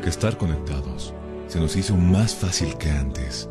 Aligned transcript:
que 0.00 0.08
estar 0.08 0.38
conectados 0.38 1.14
se 1.48 1.60
nos 1.60 1.76
hizo 1.76 1.96
más 1.96 2.34
fácil 2.34 2.76
que 2.78 2.90
antes. 2.90 3.48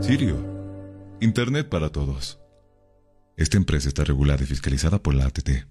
Sirio, 0.00 0.36
Internet 1.20 1.68
para 1.68 1.90
todos. 1.90 2.38
Esta 3.36 3.56
empresa 3.58 3.88
está 3.88 4.04
regulada 4.04 4.42
y 4.42 4.46
fiscalizada 4.46 4.98
por 4.98 5.14
la 5.14 5.26
ATT. 5.26 5.66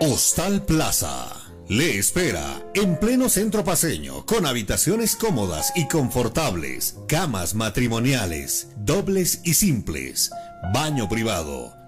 Hostal 0.00 0.64
Plaza. 0.64 1.28
Le 1.68 1.98
espera 1.98 2.44
en 2.74 2.98
pleno 2.98 3.28
centro 3.28 3.62
paseño, 3.62 4.26
con 4.26 4.46
habitaciones 4.46 5.14
cómodas 5.14 5.72
y 5.76 5.86
confortables, 5.86 6.98
camas 7.06 7.54
matrimoniales, 7.54 8.72
dobles 8.76 9.40
y 9.44 9.54
simples, 9.54 10.32
baño 10.74 11.08
privado 11.08 11.81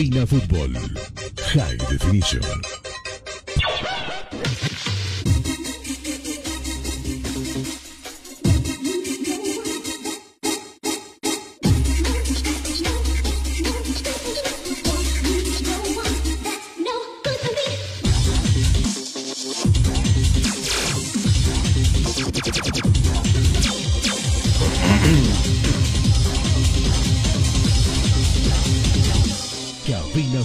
Cabina 0.00 0.26
Fútbol 0.26 0.72
High 1.52 1.76
Definition. 1.90 2.79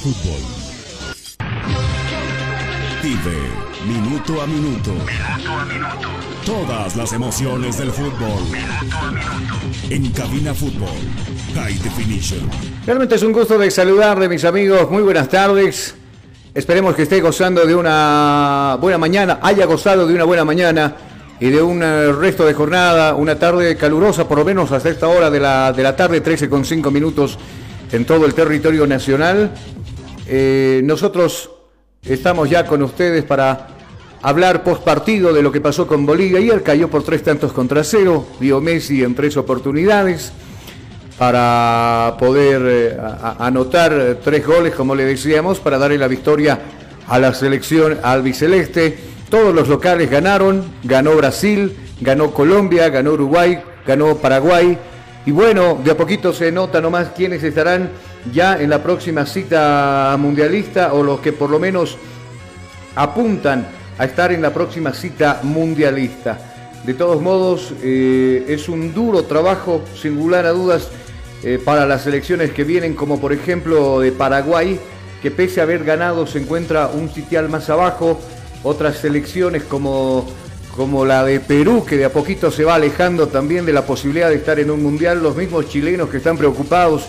Fútbol. 0.05 0.39
Vive 3.01 3.37
minuto 3.87 4.39
a 4.39 4.45
minuto. 4.45 4.91
Todas 6.45 6.95
las 6.95 7.11
emociones 7.11 7.79
del 7.79 7.89
fútbol. 7.89 8.43
En 9.89 10.11
Cabina 10.11 10.53
Fútbol. 10.53 10.89
High 11.55 11.79
Definition. 11.79 12.41
Realmente 12.85 13.15
es 13.15 13.23
un 13.23 13.33
gusto 13.33 13.57
de 13.57 13.71
saludarle, 13.71 14.29
mis 14.29 14.45
amigos. 14.45 14.91
Muy 14.91 15.01
buenas 15.01 15.27
tardes. 15.27 15.95
Esperemos 16.53 16.93
que 16.93 17.01
esté 17.01 17.19
gozando 17.19 17.65
de 17.65 17.73
una 17.73 18.77
buena 18.79 18.99
mañana, 18.99 19.39
haya 19.41 19.65
gozado 19.65 20.05
de 20.05 20.13
una 20.13 20.25
buena 20.25 20.45
mañana 20.45 20.97
y 21.39 21.49
de 21.49 21.63
un 21.63 21.81
eh, 21.81 22.11
resto 22.11 22.45
de 22.45 22.53
jornada, 22.53 23.15
una 23.15 23.39
tarde 23.39 23.75
calurosa, 23.75 24.27
por 24.27 24.37
lo 24.37 24.45
menos 24.45 24.71
hasta 24.71 24.87
esta 24.87 25.07
hora 25.07 25.31
de 25.31 25.39
la, 25.39 25.73
de 25.73 25.81
la 25.81 25.95
tarde, 25.95 26.21
13 26.21 26.47
con 26.47 26.63
5 26.63 26.91
minutos 26.91 27.39
en 27.91 28.05
todo 28.05 28.27
el 28.27 28.35
territorio 28.35 28.85
nacional. 28.85 29.51
Eh, 30.27 30.81
nosotros 30.83 31.49
estamos 32.03 32.49
ya 32.49 32.65
con 32.65 32.81
ustedes 32.81 33.23
para 33.23 33.67
hablar 34.21 34.63
post 34.63 34.83
partido 34.83 35.33
de 35.33 35.43
lo 35.43 35.51
que 35.51 35.61
pasó 35.61 35.87
con 35.87 36.05
Bolivia. 36.05 36.39
Ayer 36.39 36.63
cayó 36.63 36.89
por 36.89 37.03
tres 37.03 37.23
tantos 37.23 37.51
contra 37.51 37.83
cero, 37.83 38.25
dio 38.39 38.59
Messi 38.61 39.03
en 39.03 39.13
tres 39.13 39.37
oportunidades 39.37 40.31
para 41.17 42.15
poder 42.19 42.61
eh, 42.65 42.97
anotar 43.39 44.19
tres 44.23 44.45
goles, 44.45 44.73
como 44.73 44.95
le 44.95 45.05
decíamos, 45.05 45.59
para 45.59 45.77
darle 45.77 45.97
la 45.97 46.07
victoria 46.07 46.59
a 47.07 47.19
la 47.19 47.33
selección 47.33 47.99
albiceleste. 48.03 48.97
Todos 49.29 49.53
los 49.53 49.67
locales 49.67 50.09
ganaron, 50.09 50.63
ganó 50.83 51.15
Brasil, 51.15 51.75
ganó 52.01 52.31
Colombia, 52.31 52.89
ganó 52.89 53.13
Uruguay, 53.13 53.61
ganó 53.85 54.17
Paraguay. 54.17 54.77
Y 55.25 55.31
bueno, 55.31 55.79
de 55.83 55.91
a 55.91 55.97
poquito 55.97 56.33
se 56.33 56.51
nota 56.51 56.81
nomás 56.81 57.09
quiénes 57.15 57.43
estarán 57.43 57.89
ya 58.33 58.59
en 58.59 58.69
la 58.69 58.81
próxima 58.81 59.25
cita 59.25 60.15
mundialista 60.19 60.93
o 60.93 61.03
los 61.03 61.19
que 61.19 61.33
por 61.33 61.49
lo 61.49 61.59
menos 61.59 61.97
apuntan 62.95 63.67
a 63.97 64.05
estar 64.05 64.31
en 64.31 64.41
la 64.41 64.53
próxima 64.53 64.93
cita 64.93 65.39
mundialista. 65.43 66.37
De 66.85 66.93
todos 66.93 67.21
modos, 67.21 67.73
eh, 67.81 68.45
es 68.47 68.69
un 68.69 68.93
duro 68.93 69.23
trabajo, 69.23 69.81
sin 69.99 70.15
lugar 70.15 70.45
a 70.45 70.51
dudas, 70.51 70.89
eh, 71.43 71.59
para 71.63 71.85
las 71.85 72.03
selecciones 72.03 72.51
que 72.51 72.63
vienen, 72.63 72.93
como 72.93 73.19
por 73.19 73.33
ejemplo 73.33 73.99
de 73.99 74.11
Paraguay, 74.11 74.79
que 75.21 75.31
pese 75.31 75.59
a 75.59 75.63
haber 75.63 75.83
ganado 75.83 76.27
se 76.27 76.39
encuentra 76.39 76.87
un 76.87 77.09
sitial 77.09 77.49
más 77.49 77.69
abajo. 77.69 78.19
Otras 78.63 78.97
selecciones 78.97 79.63
como, 79.63 80.27
como 80.75 81.05
la 81.05 81.23
de 81.23 81.39
Perú, 81.39 81.85
que 81.85 81.97
de 81.97 82.05
a 82.05 82.13
poquito 82.13 82.51
se 82.51 82.63
va 82.63 82.75
alejando 82.75 83.27
también 83.27 83.65
de 83.65 83.73
la 83.73 83.85
posibilidad 83.85 84.29
de 84.29 84.35
estar 84.35 84.59
en 84.59 84.71
un 84.71 84.81
mundial. 84.83 85.21
Los 85.21 85.35
mismos 85.35 85.67
chilenos 85.67 86.09
que 86.09 86.17
están 86.17 86.37
preocupados 86.37 87.07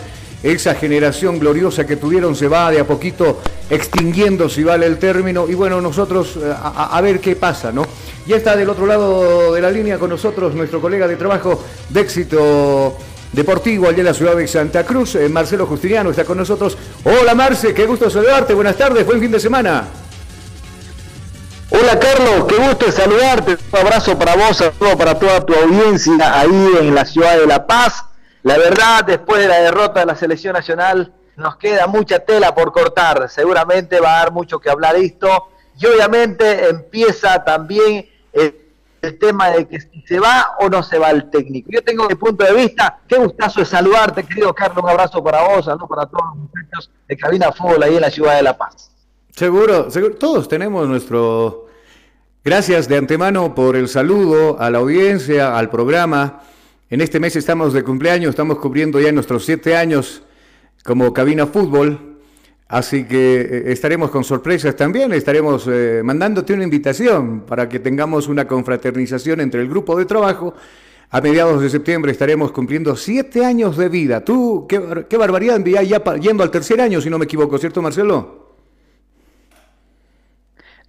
esa 0.52 0.74
generación 0.74 1.38
gloriosa 1.38 1.86
que 1.86 1.96
tuvieron 1.96 2.36
se 2.36 2.48
va 2.48 2.70
de 2.70 2.80
a 2.80 2.86
poquito 2.86 3.40
extinguiendo, 3.68 4.48
si 4.48 4.62
vale 4.62 4.86
el 4.86 4.98
término, 4.98 5.48
y 5.48 5.54
bueno, 5.54 5.80
nosotros 5.80 6.36
eh, 6.36 6.54
a, 6.54 7.00
ver 7.00 7.20
qué 7.20 7.34
pasa, 7.34 7.72
¿no? 7.72 7.84
Ya 8.26 8.36
está 8.36 8.56
del 8.56 8.70
otro 8.70 8.86
lado 8.86 9.54
de 9.54 9.60
la 9.60 9.70
línea 9.70 9.98
con 9.98 10.10
nosotros 10.10 10.54
nuestro 10.54 10.80
colega 10.80 11.08
de 11.08 11.16
trabajo 11.16 11.64
de 11.88 12.00
éxito 12.00 12.96
deportivo 13.32 13.88
allá 13.88 13.98
en 13.98 14.04
la 14.04 14.14
ciudad 14.14 14.36
de 14.36 14.46
Santa 14.46 14.84
Cruz, 14.84 15.16
eh, 15.16 15.28
Marcelo 15.28 15.66
Justiniano 15.66 16.10
está 16.10 16.24
con 16.24 16.38
nosotros. 16.38 16.78
Hola 17.04 17.34
Marce, 17.34 17.74
qué 17.74 17.86
gusto 17.86 18.08
saludarte, 18.08 18.54
buenas 18.54 18.76
tardes, 18.76 19.04
buen 19.04 19.20
fin 19.20 19.32
de 19.32 19.40
semana. 19.40 19.84
Hola 21.70 21.98
Carlos, 21.98 22.46
qué 22.48 22.54
gusto 22.54 22.92
saludarte. 22.92 23.58
Un 23.72 23.78
abrazo 23.80 24.16
para 24.16 24.36
vos, 24.36 24.56
saludo 24.56 24.96
para 24.96 25.18
toda 25.18 25.44
tu 25.44 25.52
audiencia 25.52 26.40
ahí 26.40 26.70
en 26.80 26.94
la 26.94 27.04
ciudad 27.04 27.36
de 27.36 27.46
La 27.46 27.66
Paz. 27.66 28.04
La 28.46 28.58
verdad, 28.58 29.04
después 29.04 29.42
de 29.42 29.48
la 29.48 29.58
derrota 29.58 29.98
de 29.98 30.06
la 30.06 30.14
selección 30.14 30.52
nacional, 30.52 31.12
nos 31.36 31.56
queda 31.56 31.88
mucha 31.88 32.20
tela 32.20 32.54
por 32.54 32.70
cortar. 32.70 33.28
Seguramente 33.28 33.98
va 33.98 34.14
a 34.14 34.18
dar 34.18 34.32
mucho 34.32 34.60
que 34.60 34.70
hablar 34.70 34.94
esto. 34.94 35.48
Y 35.76 35.84
obviamente 35.86 36.68
empieza 36.68 37.42
también 37.42 38.08
el, 38.32 38.54
tema 39.18 39.50
de 39.50 39.66
que 39.66 39.80
si 39.80 40.00
se 40.02 40.20
va 40.20 40.54
o 40.60 40.68
no 40.68 40.84
se 40.84 40.96
va 40.96 41.10
el 41.10 41.28
técnico. 41.28 41.70
Yo 41.72 41.82
tengo 41.82 42.06
mi 42.06 42.14
punto 42.14 42.44
de 42.44 42.52
vista. 42.54 43.00
Qué 43.08 43.18
gustazo 43.18 43.58
de 43.58 43.66
saludarte, 43.66 44.22
querido 44.22 44.54
Carlos. 44.54 44.84
Un 44.84 44.90
abrazo 44.90 45.24
para 45.24 45.42
vos, 45.48 45.64
saludo 45.64 45.88
para 45.88 46.06
todos 46.06 46.26
los 46.26 46.36
muchachos 46.36 46.90
de 47.08 47.16
Cabina 47.16 47.50
Fútbol 47.50 47.82
ahí 47.82 47.96
en 47.96 48.00
la 48.00 48.10
ciudad 48.12 48.36
de 48.36 48.44
La 48.44 48.56
Paz. 48.56 48.92
Seguro, 49.32 49.90
seguro, 49.90 50.14
todos 50.14 50.46
tenemos 50.46 50.86
nuestro... 50.86 51.66
Gracias 52.44 52.86
de 52.86 52.96
antemano 52.96 53.56
por 53.56 53.74
el 53.74 53.88
saludo 53.88 54.56
a 54.60 54.70
la 54.70 54.78
audiencia, 54.78 55.58
al 55.58 55.68
programa. 55.68 56.42
En 56.88 57.00
este 57.00 57.18
mes 57.18 57.34
estamos 57.34 57.72
de 57.72 57.82
cumpleaños, 57.82 58.30
estamos 58.30 58.58
cubriendo 58.58 59.00
ya 59.00 59.10
nuestros 59.10 59.44
siete 59.44 59.76
años 59.76 60.22
como 60.84 61.12
cabina 61.12 61.46
fútbol. 61.46 62.18
Así 62.68 63.04
que 63.04 63.40
eh, 63.40 63.62
estaremos 63.72 64.10
con 64.10 64.22
sorpresas 64.24 64.74
también, 64.76 65.12
estaremos 65.12 65.66
eh, 65.68 66.02
mandándote 66.04 66.52
una 66.52 66.64
invitación 66.64 67.40
para 67.42 67.68
que 67.68 67.78
tengamos 67.80 68.28
una 68.28 68.46
confraternización 68.46 69.40
entre 69.40 69.62
el 69.62 69.68
grupo 69.68 69.96
de 69.96 70.04
trabajo. 70.04 70.54
A 71.10 71.20
mediados 71.20 71.60
de 71.62 71.70
septiembre 71.70 72.10
estaremos 72.10 72.50
cumpliendo 72.50 72.96
siete 72.96 73.44
años 73.44 73.76
de 73.76 73.88
vida. 73.88 74.24
Tú, 74.24 74.66
qué, 74.68 74.78
bar- 74.78 75.08
qué 75.08 75.16
barbaridad, 75.16 75.64
ya, 75.64 75.82
ya 75.82 76.02
yendo 76.16 76.42
al 76.42 76.50
tercer 76.50 76.80
año, 76.80 77.00
si 77.00 77.08
no 77.10 77.18
me 77.18 77.24
equivoco, 77.24 77.58
¿cierto, 77.58 77.80
Marcelo? 77.82 78.54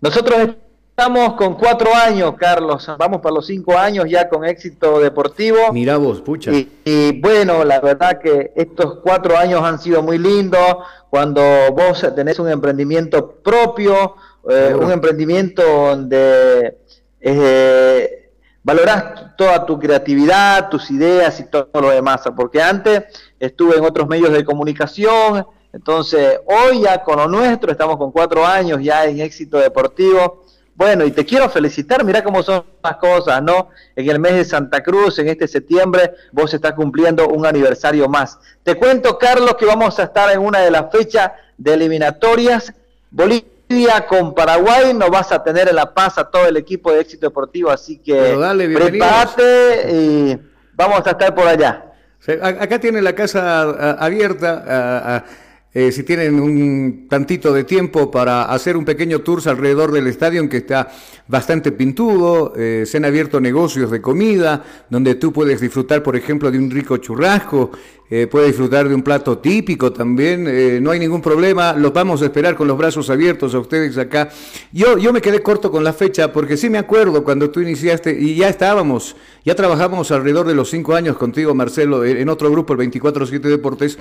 Nosotros 0.02 0.56
estamos 1.00 1.36
con 1.36 1.54
cuatro 1.54 1.94
años, 1.94 2.34
Carlos. 2.40 2.90
Vamos 2.98 3.22
para 3.22 3.36
los 3.36 3.46
cinco 3.46 3.78
años 3.78 4.06
ya 4.10 4.28
con 4.28 4.44
éxito 4.44 5.00
deportivo. 5.00 5.72
Mira 5.72 5.96
vos, 5.98 6.22
pucha. 6.22 6.52
Y, 6.52 6.72
y 6.84 7.22
bueno, 7.22 7.64
la 7.64 7.80
verdad 7.80 8.20
que 8.20 8.52
estos 8.56 8.98
cuatro 9.04 9.38
años 9.38 9.62
han 9.62 9.78
sido 9.78 10.02
muy 10.02 10.18
lindos. 10.18 10.78
Cuando 11.12 11.44
vos 11.72 12.04
tenés 12.16 12.40
un 12.40 12.50
emprendimiento 12.50 13.30
propio, 13.44 14.16
eh, 14.50 14.74
un 14.74 14.92
emprendimiento 14.92 15.62
donde 15.62 16.80
eh, 17.22 18.32
valorás 18.64 19.36
toda 19.38 19.68
tu 19.68 19.78
creatividad, 19.78 20.68
tus 20.70 20.90
ideas 20.90 21.40
y 21.40 21.44
todo 21.44 21.70
lo 21.80 21.92
demás. 21.92 22.22
Porque 22.36 22.60
antes 22.60 23.04
estuve 23.40 23.78
en 23.78 23.86
otros 23.86 24.08
medios 24.08 24.34
de 24.34 24.44
comunicación. 24.44 25.46
Entonces, 25.72 26.40
hoy 26.48 26.82
ya 26.82 27.04
con 27.04 27.18
lo 27.18 27.28
nuestro, 27.28 27.72
estamos 27.72 27.98
con 27.98 28.12
cuatro 28.12 28.44
años 28.44 28.80
ya 28.82 29.06
en 29.06 29.20
éxito 29.20 29.60
deportivo. 29.60 30.47
Bueno, 30.78 31.04
y 31.06 31.12
te 31.12 31.26
quiero 31.26 31.50
felicitar, 31.50 32.04
mira 32.06 32.24
cómo 32.24 32.44
son 32.44 32.64
las 32.84 32.98
cosas, 32.98 33.42
¿no? 33.42 33.70
En 33.96 34.08
el 34.08 34.20
mes 34.20 34.34
de 34.36 34.46
Santa 34.46 34.84
Cruz, 34.84 35.18
en 35.18 35.28
este 35.28 35.48
septiembre, 35.48 36.14
vos 36.32 36.54
estás 36.54 36.74
cumpliendo 36.74 37.28
un 37.30 37.48
aniversario 37.48 38.08
más. 38.08 38.38
Te 38.62 38.76
cuento, 38.76 39.18
Carlos, 39.18 39.56
que 39.58 39.66
vamos 39.66 39.98
a 39.98 40.04
estar 40.04 40.32
en 40.32 40.38
una 40.40 40.60
de 40.60 40.70
las 40.70 40.92
fechas 40.92 41.32
de 41.58 41.74
eliminatorias. 41.74 42.72
Bolivia 43.10 44.06
con 44.08 44.36
Paraguay, 44.36 44.94
nos 44.94 45.10
vas 45.10 45.32
a 45.32 45.44
tener 45.44 45.68
en 45.68 45.76
La 45.78 45.92
Paz 45.96 46.20
a 46.20 46.30
todo 46.30 46.46
el 46.46 46.58
equipo 46.58 46.92
de 46.92 47.00
éxito 47.02 47.26
deportivo, 47.26 47.72
así 47.72 47.98
que 47.98 48.38
dale, 48.38 48.68
prepárate 48.70 49.92
y 49.92 50.40
vamos 50.74 51.02
a 51.08 51.10
estar 51.10 51.34
por 51.34 51.48
allá. 51.48 51.86
Acá 52.42 52.78
tiene 52.80 53.02
la 53.02 53.14
casa 53.16 53.62
abierta. 53.94 54.64
a- 54.68 55.16
a- 55.18 55.26
eh, 55.74 55.92
si 55.92 56.04
tienen 56.04 56.40
un 56.40 57.08
tantito 57.10 57.54
de 57.54 57.64
tiempo 57.64 58.10
para 58.10 58.44
hacer 58.44 58.78
un 58.78 58.86
pequeño 58.86 59.20
tour 59.20 59.42
alrededor 59.46 59.92
del 59.92 60.08
estadio, 60.08 60.48
que 60.50 60.58
está 60.58 60.90
bastante 61.28 61.72
pintudo, 61.72 62.54
eh, 62.56 62.84
se 62.86 62.98
han 62.98 63.06
abierto 63.06 63.40
negocios 63.40 63.92
de 63.92 64.02
comida, 64.02 64.64
donde 64.90 65.16
tú 65.16 65.32
puedes 65.34 65.62
disfrutar, 65.62 66.02
por 66.02 66.16
ejemplo, 66.16 66.50
de 66.50 66.58
un 66.58 66.72
rico 66.72 66.98
churrasco, 66.98 67.72
eh, 68.10 68.28
puedes 68.28 68.50
disfrutar 68.50 68.88
de 68.88 68.96
un 68.96 69.04
plato 69.04 69.38
típico 69.38 69.92
también, 69.92 70.84
no 70.84 70.92
hay 70.92 71.00
ningún 71.00 71.22
problema, 71.22 71.74
los 71.74 71.94
vamos 71.94 72.22
a 72.22 72.26
esperar 72.26 72.56
con 72.56 72.68
los 72.68 72.78
brazos 72.78 73.10
abiertos 73.10 73.54
a 73.54 73.60
ustedes 73.60 73.98
acá. 73.98 74.30
Yo, 74.72 74.98
yo 74.98 75.12
me 75.14 75.22
quedé 75.22 75.42
corto 75.42 75.72
con 75.72 75.84
la 75.84 75.94
fecha, 75.94 76.32
porque 76.32 76.58
sí 76.58 76.70
me 76.70 76.78
acuerdo 76.78 77.24
cuando 77.24 77.50
tú 77.50 77.62
iniciaste, 77.62 78.18
y 78.20 78.36
ya 78.36 78.50
estábamos, 78.50 79.16
ya 79.44 79.56
trabajamos 79.56 80.12
alrededor 80.12 80.48
de 80.48 80.56
los 80.56 80.70
cinco 80.70 80.96
años 80.96 81.18
contigo, 81.18 81.54
Marcelo, 81.54 82.06
en 82.06 82.30
otro 82.30 82.50
grupo, 82.52 82.74
el 82.74 82.80
24-7 82.80 83.40
Deportes, 83.42 83.98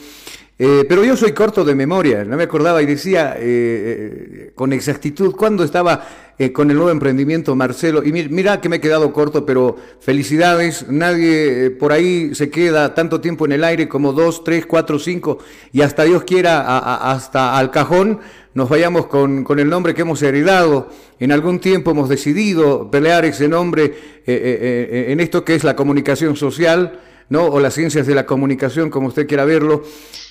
eh, 0.58 0.86
pero 0.88 1.04
yo 1.04 1.16
soy 1.18 1.32
corto 1.32 1.66
de 1.66 1.74
memoria, 1.74 2.24
no 2.24 2.34
me 2.36 2.44
acordaba 2.44 2.82
y 2.82 2.86
decía 2.86 3.34
eh, 3.36 3.40
eh, 3.40 4.52
con 4.54 4.72
exactitud 4.72 5.34
cuándo 5.36 5.62
estaba 5.62 6.25
con 6.52 6.70
el 6.70 6.76
nuevo 6.76 6.90
emprendimiento 6.90 7.56
Marcelo. 7.56 8.04
Y 8.04 8.12
mira, 8.12 8.60
que 8.60 8.68
me 8.68 8.76
he 8.76 8.80
quedado 8.80 9.12
corto, 9.12 9.46
pero 9.46 9.76
felicidades. 10.00 10.86
Nadie 10.88 11.70
por 11.70 11.92
ahí 11.92 12.34
se 12.34 12.50
queda 12.50 12.94
tanto 12.94 13.20
tiempo 13.20 13.46
en 13.46 13.52
el 13.52 13.64
aire 13.64 13.88
como 13.88 14.12
dos, 14.12 14.44
tres, 14.44 14.66
cuatro, 14.66 14.98
cinco 14.98 15.38
y 15.72 15.80
hasta 15.80 16.04
Dios 16.04 16.24
quiera, 16.24 16.78
hasta 17.10 17.56
al 17.56 17.70
cajón 17.70 18.20
nos 18.54 18.68
vayamos 18.68 19.06
con, 19.06 19.44
con, 19.44 19.58
el 19.58 19.68
nombre 19.68 19.94
que 19.94 20.02
hemos 20.02 20.22
heredado. 20.22 20.88
En 21.18 21.32
algún 21.32 21.58
tiempo 21.58 21.90
hemos 21.90 22.08
decidido 22.08 22.90
pelear 22.90 23.24
ese 23.24 23.48
nombre 23.48 23.94
en 24.26 25.20
esto 25.20 25.44
que 25.44 25.54
es 25.54 25.64
la 25.64 25.76
comunicación 25.76 26.36
social. 26.36 27.00
¿No? 27.28 27.46
o 27.46 27.60
las 27.60 27.74
ciencias 27.74 28.06
de 28.06 28.14
la 28.14 28.26
comunicación, 28.26 28.90
como 28.90 29.08
usted 29.08 29.26
quiera 29.26 29.44
verlo, 29.44 29.82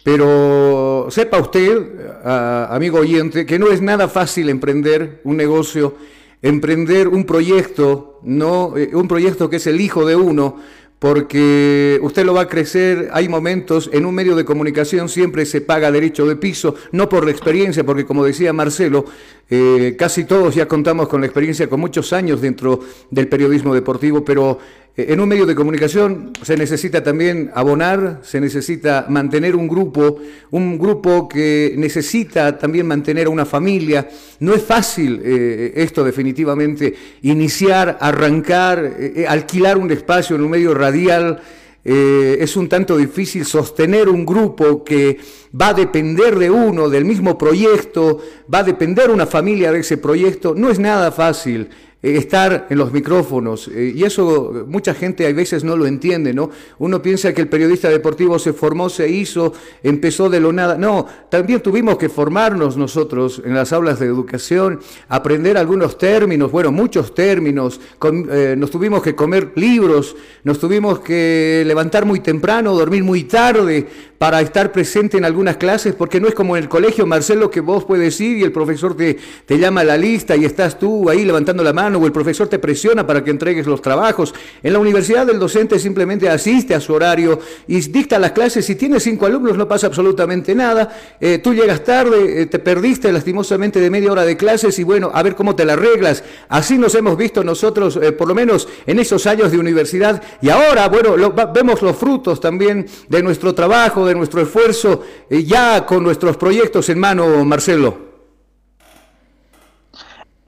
pero 0.04 1.08
sepa 1.10 1.40
usted, 1.40 1.78
amigo 2.24 3.00
oyente, 3.00 3.46
que 3.46 3.60
no 3.60 3.72
es 3.72 3.82
nada 3.82 4.08
fácil 4.08 4.50
emprender 4.50 5.22
un 5.24 5.38
negocio, 5.38 5.96
emprender 6.42 7.08
un 7.08 7.26
proyecto, 7.26 8.20
no, 8.24 8.78
eh, 8.78 8.92
un 8.94 9.08
proyecto 9.08 9.50
que 9.50 9.56
es 9.56 9.68
el 9.68 9.82
hijo 9.82 10.06
de 10.06 10.16
uno, 10.16 10.58
porque 11.00 12.00
usted 12.02 12.26
lo 12.26 12.34
va 12.34 12.42
a 12.42 12.48
crecer, 12.48 13.10
hay 13.12 13.28
momentos, 13.28 13.90
en 13.92 14.06
un 14.06 14.16
medio 14.16 14.36
de 14.36 14.46
comunicación 14.46 15.10
siempre 15.10 15.46
se 15.46 15.62
paga 15.62 15.92
derecho 15.92 16.26
de 16.26 16.36
piso, 16.36 16.76
no 16.92 17.10
por 17.10 17.26
la 17.26 17.32
experiencia, 17.32 17.84
porque 17.84 18.06
como 18.06 18.24
decía 18.24 18.54
Marcelo, 18.54 19.06
eh, 19.48 19.96
casi 19.98 20.24
todos 20.24 20.56
ya 20.56 20.68
contamos 20.68 21.08
con 21.08 21.22
la 21.22 21.28
experiencia, 21.28 21.70
con 21.70 21.80
muchos 21.80 22.14
años 22.14 22.42
dentro 22.42 22.80
del 23.12 23.28
periodismo 23.28 23.76
deportivo, 23.76 24.26
pero 24.26 24.58
eh, 24.98 25.06
en 25.10 25.20
un 25.20 25.30
medio 25.30 25.46
de 25.46 25.54
comunicación 25.54 26.32
se 26.42 26.58
necesita 26.58 27.04
también 27.04 27.52
abonar, 27.54 28.22
se 28.24 28.42
necesita 28.42 29.06
mantener 29.08 29.56
un 29.56 29.68
grupo, 29.68 30.18
un 30.50 30.80
grupo 30.80 31.30
que 31.30 31.76
necesita 31.78 32.58
también 32.58 32.88
mantener 32.88 33.28
una 33.28 33.46
familia. 33.46 34.10
No 34.40 34.56
es 34.56 34.64
fácil 34.64 35.22
eh, 35.24 35.74
esto 35.76 36.04
definitivamente, 36.04 36.96
iniciar, 37.22 38.00
arrancar, 38.02 38.98
alquilar 39.28 39.78
un 39.78 39.92
espacio 39.92 40.36
en 40.36 40.42
un 40.42 40.50
medio 40.50 40.74
radial. 40.74 41.40
Es 41.86 42.58
un 42.58 42.68
tanto 42.68 42.98
difícil 42.98 43.46
sostener 43.46 44.10
un 44.10 44.26
grupo 44.26 44.84
que 44.84 45.20
va 45.60 45.70
a 45.70 45.74
depender 45.74 46.38
de 46.38 46.50
uno, 46.50 46.90
del 46.90 47.06
mismo 47.06 47.38
proyecto, 47.38 48.20
va 48.52 48.60
a 48.60 48.64
depender 48.64 49.12
una 49.12 49.28
familia 49.28 49.72
de 49.72 49.80
ese 49.80 49.98
proyecto. 49.98 50.56
No 50.56 50.72
es 50.72 50.80
nada 50.80 51.12
fácil. 51.12 51.70
Eh, 52.06 52.18
estar 52.18 52.68
en 52.70 52.78
los 52.78 52.94
micrófonos. 52.94 53.68
Eh, 53.68 53.94
y 53.96 54.04
eso 54.04 54.66
mucha 54.68 54.94
gente 54.94 55.26
a 55.26 55.34
veces 55.34 55.64
no 55.64 55.76
lo 55.76 55.88
entiende, 55.88 56.36
¿no? 56.36 56.52
Uno 56.78 57.02
piensa 57.02 57.34
que 57.34 57.42
el 57.42 57.48
periodista 57.48 57.90
deportivo 57.90 58.38
se 58.38 58.54
formó, 58.54 58.90
se 58.90 59.10
hizo, 59.10 59.54
empezó 59.82 60.30
de 60.30 60.40
lo 60.40 60.54
nada. 60.54 60.78
No, 60.78 61.08
también 61.30 61.62
tuvimos 61.62 61.98
que 61.98 62.08
formarnos 62.08 62.78
nosotros 62.78 63.42
en 63.44 63.56
las 63.56 63.74
aulas 63.74 64.00
de 64.00 64.06
educación, 64.06 64.80
aprender 65.10 65.58
algunos 65.58 65.98
términos, 65.98 66.52
bueno, 66.52 66.72
muchos 66.72 67.16
términos, 67.16 67.82
eh, 68.30 68.54
nos 68.56 68.70
tuvimos 68.70 69.02
que 69.02 69.16
comer 69.16 69.54
libros, 69.56 70.16
nos 70.44 70.60
tuvimos 70.60 71.00
que 71.00 71.64
levantar 71.66 72.06
muy 72.06 72.20
temprano, 72.20 72.76
dormir 72.76 73.04
muy 73.04 73.24
tarde 73.24 73.88
para 74.26 74.42
estar 74.42 74.72
presente 74.72 75.20
en 75.20 75.24
algunas 75.24 75.58
clases, 75.58 75.94
porque 75.94 76.20
no 76.20 76.28
es 76.28 76.34
como 76.34 76.58
en 76.58 76.64
el 76.64 76.68
colegio, 76.68 77.06
Marcelo, 77.06 77.52
que 77.52 77.60
vos 77.60 77.86
puedes 77.86 78.20
ir 78.20 78.38
y 78.38 78.42
el 78.42 78.52
profesor 78.52 78.98
te, 78.98 79.20
te 79.46 79.60
llama 79.60 79.82
a 79.82 79.84
la 79.84 79.98
lista 79.98 80.36
y 80.36 80.46
estás 80.46 80.80
tú 80.80 81.12
ahí 81.12 81.24
levantando 81.24 81.62
la 81.62 81.74
mano 81.74 82.00
o 82.00 82.08
el 82.08 82.12
profesor 82.12 82.48
te 82.48 82.58
presiona 82.58 83.06
para 83.06 83.24
que 83.24 83.30
entregues 83.30 83.68
los 83.68 83.84
trabajos. 83.84 84.34
En 84.64 84.74
la 84.74 84.80
universidad 84.80 85.30
el 85.30 85.38
docente 85.38 85.78
simplemente 85.78 86.28
asiste 86.28 86.74
a 86.74 86.80
su 86.80 86.96
horario 86.96 87.40
y 87.68 87.80
dicta 87.82 88.18
las 88.18 88.32
clases. 88.32 88.66
Si 88.66 88.74
tienes 88.74 89.04
cinco 89.04 89.28
alumnos 89.28 89.60
no 89.60 89.68
pasa 89.68 89.86
absolutamente 89.86 90.56
nada. 90.56 90.90
Eh, 91.22 91.38
tú 91.38 91.54
llegas 91.54 91.84
tarde, 91.84 92.42
eh, 92.42 92.46
te 92.48 92.58
perdiste 92.58 93.12
lastimosamente 93.12 93.80
de 93.80 93.92
media 93.92 94.12
hora 94.12 94.26
de 94.26 94.36
clases 94.36 94.80
y 94.80 94.84
bueno, 94.84 95.12
a 95.14 95.22
ver 95.22 95.36
cómo 95.36 95.56
te 95.56 95.66
la 95.66 95.74
arreglas. 95.74 96.24
Así 96.50 96.80
nos 96.80 96.96
hemos 96.96 97.16
visto 97.16 97.44
nosotros, 97.44 98.00
eh, 98.02 98.12
por 98.12 98.28
lo 98.28 98.34
menos 98.34 98.68
en 98.88 98.98
esos 98.98 99.28
años 99.28 99.52
de 99.52 99.60
universidad. 99.60 100.20
Y 100.42 100.50
ahora, 100.50 100.90
bueno, 100.90 101.16
vemos 101.54 101.84
los 101.84 101.96
frutos 101.96 102.42
también 102.42 102.88
de 103.08 103.22
nuestro 103.22 103.54
trabajo, 103.54 104.04
de 104.04 104.15
nuestro 104.16 104.42
esfuerzo, 104.42 105.04
ya 105.30 105.86
con 105.86 106.04
nuestros 106.04 106.38
proyectos 106.38 106.90
en 106.90 107.00
mano, 107.00 107.46
Marcelo. 107.46 108.06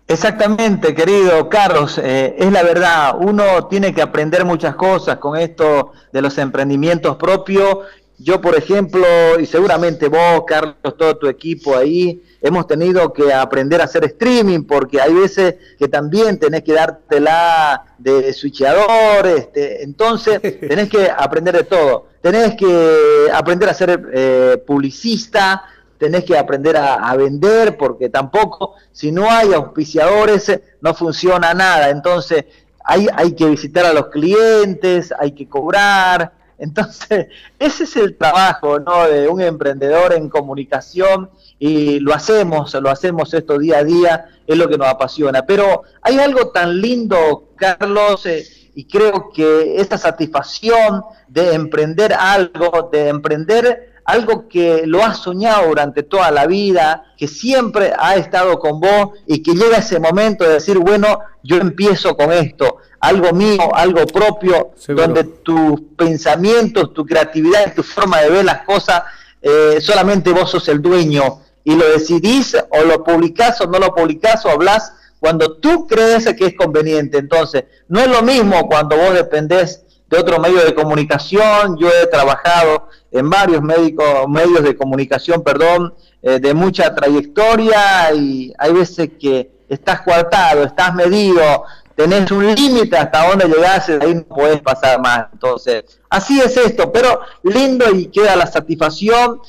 Exactamente, 0.09 0.95
querido 0.95 1.49
Carlos, 1.49 1.99
eh, 2.01 2.33
es 2.37 2.49
la 2.49 2.63
verdad, 2.63 3.17
uno 3.19 3.67
tiene 3.67 3.93
que 3.93 4.01
aprender 4.01 4.45
muchas 4.45 4.75
cosas 4.75 5.17
con 5.17 5.37
esto 5.37 5.91
de 6.13 6.21
los 6.21 6.37
emprendimientos 6.37 7.17
propios. 7.17 7.79
Yo, 8.19 8.41
por 8.41 8.55
ejemplo, 8.55 9.05
y 9.39 9.45
seguramente 9.45 10.07
vos, 10.07 10.43
Carlos, 10.47 10.75
todo 10.97 11.17
tu 11.17 11.27
equipo 11.27 11.77
ahí, 11.77 12.23
hemos 12.41 12.65
tenido 12.65 13.13
que 13.13 13.31
aprender 13.31 13.79
a 13.79 13.83
hacer 13.83 14.05
streaming 14.05 14.63
porque 14.63 14.99
hay 14.99 15.13
veces 15.13 15.55
que 15.77 15.87
también 15.87 16.39
tenés 16.39 16.63
que 16.63 16.73
dártela 16.73 17.85
de 17.99 18.33
switcheador, 18.33 19.27
este, 19.27 19.83
entonces 19.83 20.41
tenés 20.41 20.89
que 20.89 21.11
aprender 21.15 21.57
de 21.57 21.63
todo. 21.63 22.07
Tenés 22.21 22.55
que 22.55 23.27
aprender 23.31 23.69
a 23.69 23.73
ser 23.75 24.09
eh, 24.11 24.63
publicista, 24.65 25.63
tenés 25.99 26.25
que 26.25 26.37
aprender 26.37 26.75
a, 26.75 27.15
vender, 27.15 27.77
porque 27.77 28.09
tampoco, 28.09 28.73
si 28.91 29.11
no 29.11 29.29
hay 29.29 29.53
auspiciadores, 29.53 30.59
no 30.81 30.93
funciona 30.95 31.53
nada. 31.53 31.89
Entonces, 31.89 32.45
hay, 32.83 33.07
hay 33.15 33.33
que 33.33 33.45
visitar 33.45 33.85
a 33.85 33.93
los 33.93 34.07
clientes, 34.07 35.13
hay 35.17 35.33
que 35.33 35.47
cobrar. 35.47 36.36
Entonces, 36.57 37.27
ese 37.59 37.83
es 37.83 37.95
el 37.95 38.17
trabajo 38.17 38.79
¿no? 38.79 39.07
de 39.07 39.27
un 39.27 39.41
emprendedor 39.41 40.13
en 40.13 40.29
comunicación 40.29 41.29
y 41.59 41.99
lo 41.99 42.13
hacemos, 42.13 42.73
lo 42.75 42.89
hacemos 42.89 43.33
esto 43.33 43.57
día 43.57 43.79
a 43.79 43.83
día, 43.83 44.25
es 44.45 44.57
lo 44.57 44.67
que 44.67 44.77
nos 44.77 44.87
apasiona. 44.87 45.45
Pero 45.45 45.83
hay 46.01 46.19
algo 46.19 46.49
tan 46.49 46.79
lindo, 46.79 47.49
Carlos, 47.55 48.25
eh, 48.25 48.45
y 48.75 48.85
creo 48.85 49.31
que 49.33 49.77
esta 49.77 49.97
satisfacción 49.97 51.03
de 51.27 51.53
emprender 51.53 52.13
algo, 52.13 52.89
de 52.91 53.07
emprender 53.07 53.97
algo 54.07 54.47
que 54.47 54.83
lo 54.85 55.03
has 55.03 55.17
soñado 55.17 55.67
durante 55.67 56.01
toda 56.03 56.31
la 56.31 56.47
vida, 56.47 57.13
que 57.17 57.27
siempre 57.27 57.91
ha 57.99 58.15
estado 58.15 58.57
con 58.57 58.79
vos 58.79 59.19
y 59.25 59.43
que 59.43 59.53
llega 59.53 59.77
ese 59.77 59.99
momento 59.99 60.45
de 60.45 60.53
decir, 60.53 60.77
bueno, 60.77 61.19
yo 61.43 61.57
empiezo 61.57 62.15
con 62.15 62.31
esto, 62.31 62.77
algo 62.99 63.31
mío, 63.31 63.73
algo 63.73 64.05
propio, 64.07 64.71
donde 64.87 65.23
tus 65.23 65.81
pensamientos, 65.95 66.93
tu 66.93 67.05
creatividad 67.05 67.73
tu 67.73 67.83
forma 67.83 68.21
de 68.21 68.29
ver 68.29 68.45
las 68.45 68.63
cosas, 68.63 69.03
eh, 69.41 69.79
solamente 69.81 70.31
vos 70.31 70.49
sos 70.49 70.67
el 70.67 70.81
dueño. 70.81 71.41
Y 71.63 71.75
lo 71.75 71.85
decidís 71.89 72.55
o 72.69 72.83
lo 72.83 73.03
publicás 73.03 73.59
o 73.61 73.67
no 73.67 73.77
lo 73.77 73.93
publicás 73.93 74.45
o 74.45 74.49
hablas 74.49 74.93
cuando 75.19 75.57
tú 75.57 75.85
crees 75.85 76.25
que 76.35 76.45
es 76.45 76.55
conveniente. 76.55 77.17
Entonces, 77.17 77.65
no 77.89 77.99
es 77.99 78.07
lo 78.07 78.21
mismo 78.21 78.67
cuando 78.67 78.95
vos 78.95 79.13
dependés 79.13 79.83
de 80.09 80.17
otro 80.17 80.39
medio 80.39 80.63
de 80.63 80.73
comunicación, 80.73 81.77
yo 81.77 81.89
he 81.89 82.07
trabajado 82.07 82.87
en 83.11 83.29
varios 83.29 83.61
médicos, 83.61 84.27
medios 84.29 84.63
de 84.63 84.75
comunicación, 84.75 85.43
perdón, 85.43 85.93
eh, 86.21 86.39
de 86.39 86.53
mucha 86.53 86.95
trayectoria 86.95 88.13
y 88.13 88.53
hay 88.57 88.73
veces 88.73 89.09
que 89.19 89.51
estás 89.67 90.01
coartado, 90.01 90.63
estás 90.63 90.95
medido, 90.95 91.65
tenés 91.97 92.29
un 92.31 92.45
límite 92.53 92.95
hasta 92.95 93.27
donde 93.27 93.47
llegás 93.47 93.89
ahí 93.89 94.13
no 94.13 94.23
puedes 94.23 94.61
pasar 94.61 95.01
más. 95.01 95.25
Entonces, 95.33 95.83
así 96.09 96.39
es 96.39 96.55
esto, 96.55 96.91
pero 96.91 97.21
lindo 97.41 97.85
y 97.91 98.05
queda 98.05 98.35
la 98.35 98.45
satisfacción 98.45 99.41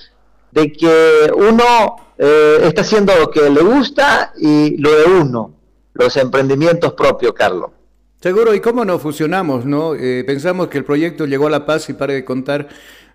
de 0.50 0.72
que 0.72 1.30
uno 1.36 1.96
eh, 2.16 2.60
está 2.62 2.80
haciendo 2.80 3.14
lo 3.16 3.30
que 3.30 3.50
le 3.50 3.60
gusta 3.60 4.32
y 4.38 4.78
lo 4.78 4.90
de 4.90 5.04
uno, 5.04 5.52
los 5.92 6.16
emprendimientos 6.16 6.94
propios, 6.94 7.34
Carlos. 7.34 7.70
Seguro, 8.18 8.54
¿y 8.54 8.60
cómo 8.60 8.82
no 8.84 8.98
fusionamos, 8.98 9.66
no? 9.66 9.94
Eh, 9.94 10.24
pensamos 10.26 10.68
que 10.68 10.78
el 10.78 10.84
proyecto 10.84 11.26
llegó 11.26 11.48
a 11.48 11.50
la 11.50 11.66
paz 11.66 11.90
y 11.90 11.92
pare 11.92 12.14
de 12.14 12.24
contar, 12.24 12.66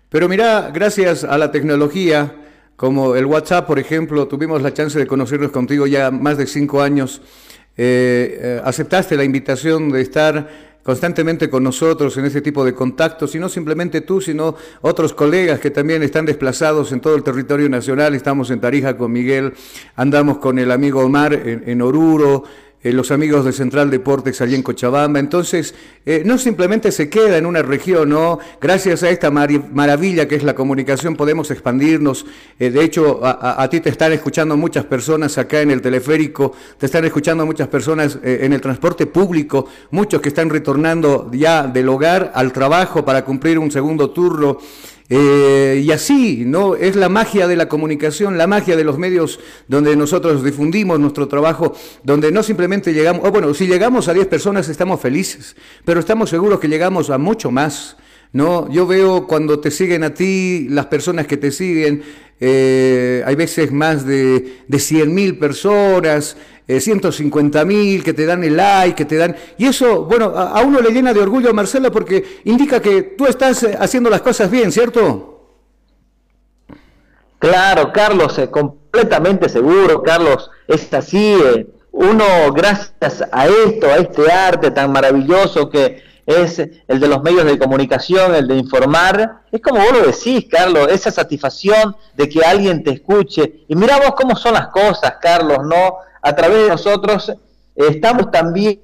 pero 0.08 0.28
mira, 0.28 0.70
gracias 0.72 1.24
a 1.24 1.36
la 1.38 1.50
tecnología, 1.50 2.36
como 2.76 3.16
el 3.16 3.26
WhatsApp, 3.26 3.66
por 3.66 3.80
ejemplo, 3.80 4.28
tuvimos 4.28 4.62
la 4.62 4.72
chance 4.72 4.96
de 4.96 5.08
conocernos 5.08 5.50
contigo 5.50 5.88
ya 5.88 6.12
más 6.12 6.38
de 6.38 6.46
cinco 6.46 6.82
años, 6.82 7.20
eh, 7.76 8.38
eh, 8.40 8.60
aceptaste 8.64 9.16
la 9.16 9.24
invitación 9.24 9.90
de 9.90 10.00
estar 10.00 10.74
constantemente 10.84 11.48
con 11.48 11.64
nosotros 11.64 12.16
en 12.18 12.26
ese 12.26 12.42
tipo 12.42 12.64
de 12.64 12.74
contactos, 12.74 13.34
y 13.34 13.38
no 13.38 13.48
simplemente 13.48 14.02
tú, 14.02 14.20
sino 14.20 14.54
otros 14.82 15.14
colegas 15.14 15.58
que 15.58 15.70
también 15.70 16.02
están 16.02 16.26
desplazados 16.26 16.92
en 16.92 17.00
todo 17.00 17.16
el 17.16 17.22
territorio 17.22 17.68
nacional. 17.70 18.14
Estamos 18.14 18.50
en 18.50 18.60
Tarija 18.60 18.96
con 18.96 19.10
Miguel, 19.10 19.54
andamos 19.96 20.38
con 20.38 20.58
el 20.58 20.70
amigo 20.70 21.00
Omar 21.00 21.32
en, 21.32 21.80
Oruro, 21.80 22.44
eh, 22.84 22.92
los 22.92 23.10
amigos 23.10 23.46
de 23.46 23.52
Central 23.52 23.90
Deportes 23.90 24.42
allí 24.42 24.54
en 24.54 24.62
Cochabamba. 24.62 25.18
Entonces, 25.18 25.74
eh, 26.04 26.22
no 26.26 26.36
simplemente 26.36 26.92
se 26.92 27.08
queda 27.08 27.38
en 27.38 27.46
una 27.46 27.62
región, 27.62 28.10
¿no? 28.10 28.38
Gracias 28.60 29.02
a 29.02 29.08
esta 29.08 29.30
maravilla 29.30 30.28
que 30.28 30.34
es 30.34 30.42
la 30.42 30.54
comunicación 30.54 31.16
podemos 31.16 31.50
expandirnos. 31.50 32.26
Eh, 32.58 32.68
de 32.68 32.84
hecho, 32.84 33.20
a, 33.24 33.66
ti 33.70 33.80
te 33.80 33.88
están 33.88 34.12
escuchando 34.12 34.54
muchas 34.58 34.84
personas 34.84 35.38
acá 35.38 35.62
en 35.62 35.70
el 35.70 35.80
teleférico, 35.80 36.52
te 36.76 36.84
están 36.84 37.06
escuchando 37.06 37.46
muchas 37.46 37.68
personas 37.68 38.18
en 38.22 38.52
el 38.52 38.60
transporte 38.60 39.06
público, 39.06 39.66
muchos 39.90 40.20
que 40.20 40.28
están 40.28 40.50
retornando 40.50 41.30
ya 41.32 41.66
del 41.66 41.88
hogar 41.88 42.32
al 42.34 42.52
trabajo 42.52 43.02
para 43.02 43.24
cumplir 43.24 43.58
un 43.58 43.70
segundo 43.70 44.10
turno. 44.10 44.58
Eh, 45.10 45.82
y 45.84 45.92
así, 45.92 46.44
¿no? 46.46 46.76
Es 46.76 46.96
la 46.96 47.10
magia 47.10 47.46
de 47.46 47.56
la 47.56 47.68
comunicación, 47.68 48.38
la 48.38 48.46
magia 48.46 48.74
de 48.74 48.84
los 48.84 48.98
medios 48.98 49.38
donde 49.68 49.96
nosotros 49.96 50.42
difundimos 50.42 50.98
nuestro 50.98 51.28
trabajo, 51.28 51.74
donde 52.02 52.32
no 52.32 52.42
simplemente 52.42 52.94
llegamos, 52.94 53.26
o 53.26 53.30
bueno, 53.30 53.52
si 53.52 53.66
llegamos 53.66 54.08
a 54.08 54.14
10 54.14 54.26
personas 54.28 54.68
estamos 54.68 55.00
felices, 55.00 55.56
pero 55.84 56.00
estamos 56.00 56.30
seguros 56.30 56.58
que 56.58 56.68
llegamos 56.68 57.10
a 57.10 57.18
mucho 57.18 57.50
más. 57.50 57.96
¿no? 58.32 58.68
Yo 58.68 58.84
veo 58.84 59.28
cuando 59.28 59.60
te 59.60 59.70
siguen 59.70 60.02
a 60.02 60.12
ti, 60.12 60.66
las 60.68 60.86
personas 60.86 61.28
que 61.28 61.36
te 61.36 61.52
siguen, 61.52 62.02
eh, 62.40 63.22
hay 63.24 63.34
veces 63.34 63.72
más 63.72 64.06
de, 64.06 64.62
de 64.66 64.78
100 64.78 65.14
mil 65.14 65.38
personas, 65.38 66.36
eh, 66.66 66.80
150 66.80 67.64
mil 67.64 68.02
que 68.02 68.14
te 68.14 68.26
dan 68.26 68.42
el 68.42 68.56
like, 68.56 68.94
que 68.94 69.04
te 69.04 69.16
dan... 69.16 69.36
Y 69.58 69.66
eso, 69.66 70.04
bueno, 70.04 70.26
a, 70.26 70.60
uno 70.62 70.80
le 70.80 70.90
llena 70.90 71.12
de 71.12 71.20
orgullo, 71.20 71.52
Marcelo, 71.52 71.92
porque 71.92 72.40
indica 72.44 72.80
que 72.80 73.02
tú 73.02 73.26
estás 73.26 73.62
eh, 73.62 73.76
haciendo 73.78 74.08
las 74.08 74.22
cosas 74.22 74.50
bien, 74.50 74.72
¿cierto? 74.72 75.34
Claro, 77.38 77.92
Carlos, 77.92 78.38
eh, 78.38 78.50
completamente 78.50 79.50
seguro, 79.50 80.02
Carlos, 80.02 80.50
es 80.66 80.92
así. 80.94 81.34
Eh, 81.34 81.66
uno, 81.92 82.24
gracias 82.54 83.22
a 83.30 83.46
esto, 83.46 83.86
a 83.86 83.96
este 83.96 84.32
arte 84.32 84.70
tan 84.70 84.90
maravilloso 84.90 85.68
que 85.68 86.02
es 86.26 86.58
el 86.58 87.00
de 87.00 87.08
los 87.08 87.22
medios 87.22 87.44
de 87.44 87.58
comunicación, 87.58 88.34
el 88.34 88.48
de 88.48 88.56
informar, 88.56 89.42
es 89.52 89.60
como 89.60 89.80
vos 89.80 89.92
lo 89.92 90.06
decís, 90.06 90.46
Carlos, 90.50 90.88
esa 90.90 91.10
satisfacción 91.10 91.96
de 92.14 92.28
que 92.28 92.44
alguien 92.44 92.82
te 92.82 92.90
escuche. 92.90 93.64
Y 93.68 93.76
mira 93.76 93.98
vos 93.98 94.14
cómo 94.16 94.34
son 94.36 94.54
las 94.54 94.68
cosas, 94.68 95.14
Carlos, 95.20 95.58
¿no? 95.64 95.98
a 96.24 96.34
través 96.34 96.62
de 96.62 96.68
nosotros 96.68 97.32
estamos 97.76 98.30
también 98.30 98.80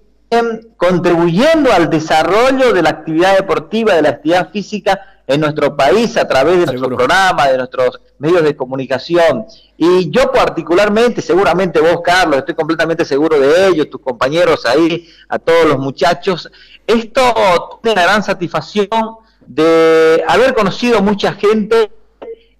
contribuyendo 0.76 1.72
al 1.72 1.88
desarrollo 1.88 2.72
de 2.72 2.82
la 2.82 2.90
actividad 2.90 3.36
deportiva, 3.36 3.94
de 3.94 4.02
la 4.02 4.10
actividad 4.10 4.50
física 4.50 5.00
en 5.26 5.40
nuestro 5.40 5.74
país 5.74 6.16
a 6.16 6.28
través 6.28 6.58
de 6.58 6.66
nuestro 6.66 6.88
programa, 6.88 7.48
de 7.48 7.56
nuestros 7.56 8.00
medios 8.18 8.42
de 8.42 8.54
comunicación. 8.54 9.46
Y 9.76 10.10
yo 10.10 10.30
particularmente, 10.30 11.22
seguramente 11.22 11.80
vos, 11.80 12.00
Carlos, 12.04 12.38
estoy 12.38 12.54
completamente 12.54 13.04
seguro 13.04 13.40
de 13.40 13.68
ello, 13.68 13.88
tus 13.88 14.02
compañeros 14.02 14.66
ahí, 14.66 15.08
a 15.28 15.38
todos 15.38 15.66
los 15.66 15.78
muchachos, 15.78 16.50
esto 16.92 17.80
tiene 17.82 17.96
la 18.00 18.06
gran 18.06 18.22
satisfacción 18.22 18.88
de 19.46 20.22
haber 20.28 20.54
conocido 20.54 21.02
mucha 21.02 21.32
gente 21.32 21.90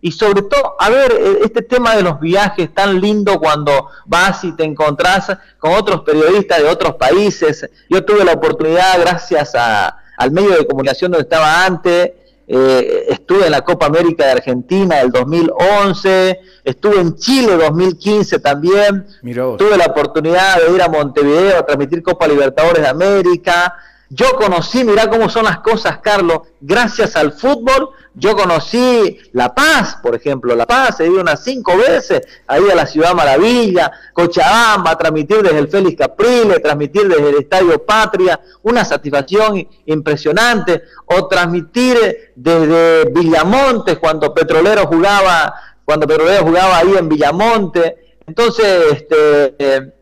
y 0.02 0.12
sobre 0.12 0.42
todo, 0.42 0.76
a 0.78 0.88
ver, 0.88 1.12
eh, 1.12 1.38
este 1.44 1.62
tema 1.62 1.94
de 1.94 2.02
los 2.02 2.18
viajes 2.20 2.72
tan 2.75 3.00
lindo 3.00 3.38
cuando 3.38 3.88
vas 4.06 4.42
y 4.44 4.52
te 4.52 4.64
encontrás 4.64 5.30
con 5.58 5.72
otros 5.75 6.00
periodistas 6.02 6.58
de 6.58 6.68
otros 6.68 6.94
países. 6.94 7.68
Yo 7.88 8.04
tuve 8.04 8.25
la 8.25 8.32
oportunidad, 8.32 8.99
gracias 9.00 9.54
a, 9.54 9.99
al 10.16 10.30
medio 10.30 10.56
de 10.56 10.66
comunicación 10.66 11.10
donde 11.10 11.25
estaba 11.25 11.66
antes, 11.66 12.12
eh, 12.52 13.06
estuve 13.10 13.46
en 13.46 13.52
la 13.52 13.60
Copa 13.60 13.87
América 13.87 14.25
de 14.25 14.32
Argentina 14.32 14.96
del 14.96 15.12
2011, 15.12 16.40
estuve 16.64 17.00
en 17.00 17.16
Chile 17.16 17.56
2015 17.56 18.40
también, 18.40 19.06
tuve 19.56 19.76
la 19.76 19.87
oportunidad 19.87 20.60
de 20.60 20.75
ir 20.75 20.82
a 20.82 20.88
Montevideo 20.88 21.58
a 21.58 21.66
transmitir 21.66 22.02
Copa 22.02 22.26
Libertadores 22.26 22.82
de 22.82 22.88
América, 22.88 23.76
yo 24.12 24.36
conocí, 24.36 24.82
mirá 24.82 25.08
cómo 25.08 25.28
son 25.28 25.44
las 25.44 25.60
cosas, 25.60 25.98
Carlos, 25.98 26.40
gracias 26.60 27.14
al 27.14 27.32
fútbol, 27.32 27.90
yo 28.14 28.34
conocí 28.34 29.18
La 29.32 29.54
Paz, 29.54 29.99
por 30.02 30.16
ejemplo, 30.16 30.56
La 30.56 30.66
Paz, 30.66 30.99
he 30.99 31.06
ido 31.06 31.20
unas 31.20 31.44
cinco 31.44 31.76
veces 31.76 32.23
ahí 32.49 32.68
a 32.68 32.75
la 32.75 32.86
Ciudad 32.86 33.14
Maravilla, 33.14 33.92
Cochabamba, 34.12 34.99
transmitir 34.99 35.42
desde 35.42 35.60
el 35.60 35.68
Félix 35.68 35.96
Caprile, 35.96 36.58
transmitir 36.58 37.06
desde 37.06 37.28
el 37.28 37.36
Estadio 37.36 37.86
Patria, 37.86 38.40
una 38.62 38.84
satisfacción 38.84 39.64
impresionante, 39.86 40.82
o 41.06 41.28
transmitir 41.28 42.32
desde 42.34 43.04
Villamonte, 43.10 43.96
cuando 43.96 44.34
Petrolero 44.34 44.88
jugaba, 44.88 45.54
cuando 45.84 46.08
Petrolero 46.08 46.42
jugaba 46.42 46.78
ahí 46.78 46.94
en 46.99 47.08
Villamonte. 47.08 48.16
Entonces, 48.26 48.66
este, 48.90 49.54
eh, 49.56 49.92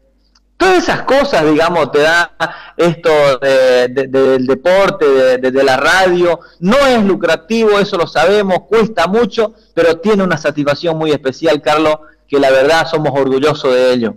Todas 0.59 0.83
esas 0.83 1.03
cosas, 1.03 1.49
digamos, 1.49 1.93
te 1.93 2.01
da 2.01 2.33
esto 2.77 3.39
del 3.39 4.45
deporte, 4.45 5.39
de, 5.39 5.65
la 5.65 5.77
radio. 5.77 6.41
No 6.59 6.77
es 6.85 7.03
lucrativo, 7.05 7.79
eso 7.79 7.97
lo 7.97 8.09
sabemos, 8.09 8.65
cuesta 8.69 9.07
mucho, 9.07 9.55
pero 9.73 9.99
tiene 9.99 10.25
una 10.25 10.37
satisfacción 10.37 10.99
muy 10.99 11.13
especial, 11.13 11.63
Carlos, 11.63 11.99
que 12.27 12.41
la 12.41 12.51
verdad 12.51 12.89
somos 12.89 13.13
orgullosos 13.15 13.73
de 13.73 13.93
ello. 13.93 14.15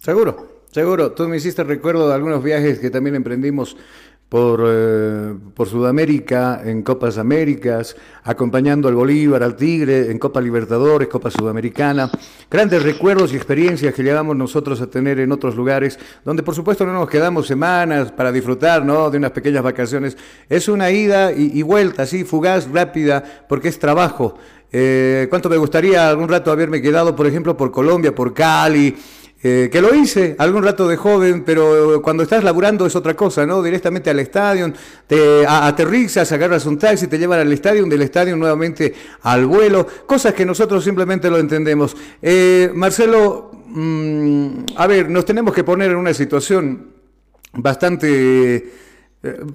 Seguro, 0.00 0.64
seguro. 0.72 1.12
Tú 1.12 1.28
me 1.28 1.36
hiciste 1.36 1.62
recuerdo 1.62 2.08
de 2.08 2.14
algunos 2.14 2.42
viajes 2.42 2.80
que 2.80 2.90
también 2.90 3.14
emprendimos 3.14 3.76
por, 4.30 4.62
eh, 4.64 5.34
por 5.54 5.68
Sudamérica, 5.68 6.62
en 6.64 6.82
Copas 6.82 7.18
Américas, 7.18 7.96
acompañando 8.22 8.86
al 8.86 8.94
Bolívar, 8.94 9.42
al 9.42 9.56
Tigre, 9.56 10.08
en 10.08 10.20
Copa 10.20 10.40
Libertadores, 10.40 11.08
Copa 11.08 11.32
Sudamericana. 11.32 12.08
Grandes 12.48 12.84
recuerdos 12.84 13.32
y 13.32 13.36
experiencias 13.36 13.92
que 13.92 14.04
llegamos 14.04 14.36
nosotros 14.36 14.80
a 14.80 14.86
tener 14.86 15.18
en 15.18 15.32
otros 15.32 15.56
lugares, 15.56 15.98
donde 16.24 16.44
por 16.44 16.54
supuesto 16.54 16.86
no 16.86 16.92
nos 16.92 17.10
quedamos 17.10 17.48
semanas 17.48 18.12
para 18.12 18.30
disfrutar 18.30 18.84
¿no? 18.84 19.10
de 19.10 19.18
unas 19.18 19.32
pequeñas 19.32 19.64
vacaciones. 19.64 20.16
Es 20.48 20.68
una 20.68 20.92
ida 20.92 21.32
y, 21.32 21.60
vuelta, 21.62 22.04
así, 22.04 22.22
fugaz, 22.22 22.70
rápida, 22.70 23.24
porque 23.48 23.66
es 23.66 23.80
trabajo. 23.80 24.38
Eh, 24.70 25.26
¿Cuánto 25.28 25.50
me 25.50 25.56
gustaría 25.56 26.08
algún 26.08 26.28
rato 26.28 26.52
haberme 26.52 26.80
quedado, 26.80 27.16
por 27.16 27.26
ejemplo, 27.26 27.56
por 27.56 27.72
Colombia, 27.72 28.14
por 28.14 28.32
Cali? 28.32 28.96
Eh, 29.42 29.70
que 29.72 29.80
lo 29.80 29.94
hice 29.94 30.36
algún 30.38 30.62
rato 30.62 30.86
de 30.86 30.98
joven, 30.98 31.44
pero 31.44 32.02
cuando 32.02 32.22
estás 32.22 32.44
laburando 32.44 32.84
es 32.84 32.94
otra 32.94 33.14
cosa, 33.14 33.46
¿no? 33.46 33.62
Directamente 33.62 34.10
al 34.10 34.20
estadio, 34.20 34.70
te 35.06 35.46
aterrizas, 35.46 36.30
agarras 36.32 36.66
un 36.66 36.78
taxi, 36.78 37.06
te 37.06 37.18
llevan 37.18 37.40
al 37.40 37.50
estadio, 37.50 37.86
del 37.86 38.02
estadio 38.02 38.36
nuevamente 38.36 38.92
al 39.22 39.46
vuelo, 39.46 39.86
cosas 40.04 40.34
que 40.34 40.44
nosotros 40.44 40.84
simplemente 40.84 41.30
lo 41.30 41.38
entendemos. 41.38 41.96
Eh, 42.20 42.70
Marcelo, 42.74 43.50
mm, 43.68 44.50
a 44.76 44.86
ver, 44.86 45.08
nos 45.08 45.24
tenemos 45.24 45.54
que 45.54 45.64
poner 45.64 45.92
en 45.92 45.96
una 45.96 46.12
situación 46.12 46.88
bastante 47.54 48.89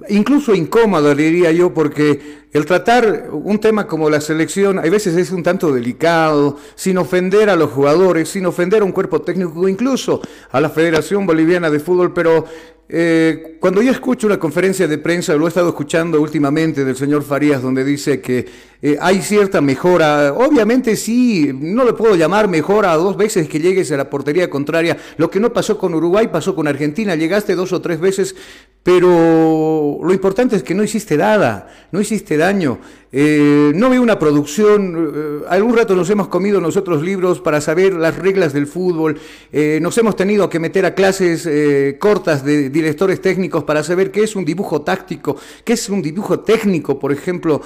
incluso 0.08 0.54
incómodo, 0.54 1.12
diría 1.14 1.50
yo, 1.50 1.74
porque 1.74 2.44
el 2.52 2.64
tratar 2.64 3.28
un 3.32 3.58
tema 3.58 3.86
como 3.86 4.08
la 4.08 4.20
selección 4.20 4.78
a 4.78 4.82
veces 4.82 5.16
es 5.16 5.32
un 5.32 5.42
tanto 5.42 5.72
delicado, 5.72 6.56
sin 6.76 6.98
ofender 6.98 7.50
a 7.50 7.56
los 7.56 7.70
jugadores, 7.70 8.28
sin 8.28 8.46
ofender 8.46 8.82
a 8.82 8.84
un 8.84 8.92
cuerpo 8.92 9.22
técnico, 9.22 9.68
incluso 9.68 10.20
a 10.52 10.60
la 10.60 10.70
Federación 10.70 11.26
Boliviana 11.26 11.68
de 11.68 11.80
Fútbol, 11.80 12.12
pero 12.12 12.44
eh, 12.88 13.56
cuando 13.58 13.82
yo 13.82 13.90
escucho 13.90 14.28
una 14.28 14.38
conferencia 14.38 14.86
de 14.86 14.98
prensa, 14.98 15.34
lo 15.34 15.46
he 15.46 15.48
estado 15.48 15.70
escuchando 15.70 16.20
últimamente 16.20 16.84
del 16.84 16.94
señor 16.94 17.24
Farías, 17.24 17.60
donde 17.60 17.82
dice 17.82 18.20
que 18.20 18.46
eh, 18.82 18.96
hay 19.00 19.22
cierta 19.22 19.60
mejora, 19.60 20.32
obviamente 20.32 20.96
sí, 20.96 21.50
no 21.52 21.84
le 21.84 21.92
puedo 21.92 22.14
llamar 22.14 22.48
mejora 22.48 22.94
dos 22.94 23.16
veces 23.16 23.48
que 23.48 23.60
llegues 23.60 23.90
a 23.92 23.96
la 23.96 24.10
portería 24.10 24.50
contraria, 24.50 24.96
lo 25.16 25.30
que 25.30 25.40
no 25.40 25.52
pasó 25.52 25.78
con 25.78 25.94
Uruguay 25.94 26.28
pasó 26.28 26.54
con 26.54 26.68
Argentina, 26.68 27.14
llegaste 27.14 27.54
dos 27.54 27.72
o 27.72 27.80
tres 27.80 28.00
veces, 28.00 28.36
pero 28.82 29.98
lo 30.00 30.12
importante 30.12 30.54
es 30.54 30.62
que 30.62 30.74
no 30.74 30.84
hiciste 30.84 31.16
nada, 31.16 31.66
no 31.90 32.00
hiciste 32.00 32.36
daño. 32.36 32.78
Eh, 33.18 33.72
no 33.74 33.88
veo 33.88 34.02
una 34.02 34.18
producción, 34.18 35.12
eh, 35.14 35.46
algún 35.48 35.74
rato 35.76 35.94
nos 35.94 36.10
hemos 36.10 36.28
comido 36.28 36.60
nosotros 36.60 37.02
libros 37.02 37.40
para 37.40 37.60
saber 37.60 37.94
las 37.94 38.18
reglas 38.18 38.52
del 38.52 38.66
fútbol, 38.66 39.18
eh, 39.52 39.78
nos 39.80 39.96
hemos 39.96 40.16
tenido 40.16 40.50
que 40.50 40.58
meter 40.58 40.84
a 40.84 40.94
clases 40.94 41.48
cortas 41.98 42.44
de 42.44 42.68
directores 42.68 43.20
técnicos 43.20 43.64
para 43.64 43.82
saber 43.82 44.10
qué 44.10 44.24
es 44.24 44.36
un 44.36 44.44
dibujo 44.44 44.82
táctico, 44.82 45.36
qué 45.64 45.74
es 45.74 45.88
un 45.88 46.02
dibujo 46.02 46.40
técnico, 46.40 46.98
por 46.98 47.10
ejemplo, 47.10 47.62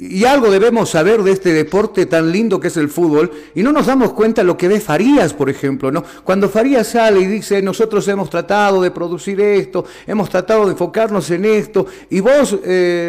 y 0.00 0.24
algo 0.24 0.50
debemos 0.50 0.90
saber 0.90 1.22
de 1.22 1.32
este 1.32 1.52
deporte 1.52 2.06
tan 2.06 2.30
lindo 2.30 2.60
que 2.60 2.68
es 2.68 2.76
el 2.76 2.88
fútbol, 2.88 3.30
y 3.54 3.62
no 3.62 3.72
nos 3.72 3.86
damos 3.86 4.12
cuenta 4.12 4.42
lo 4.42 4.56
que 4.56 4.68
ve 4.68 4.80
Farías, 4.80 5.34
por 5.34 5.50
ejemplo, 5.50 5.90
¿no? 5.90 6.04
Cuando 6.24 6.48
Farías 6.48 6.88
sale 6.88 7.20
y 7.20 7.26
dice, 7.26 7.62
nosotros 7.62 8.06
hemos 8.08 8.30
tratado 8.30 8.82
de 8.82 8.90
producir 8.90 9.40
esto, 9.40 9.84
hemos 10.06 10.28
tratado 10.28 10.66
de 10.66 10.72
enfocarnos 10.72 11.30
en 11.30 11.44
esto, 11.44 11.86
y 12.10 12.20
vos, 12.20 12.58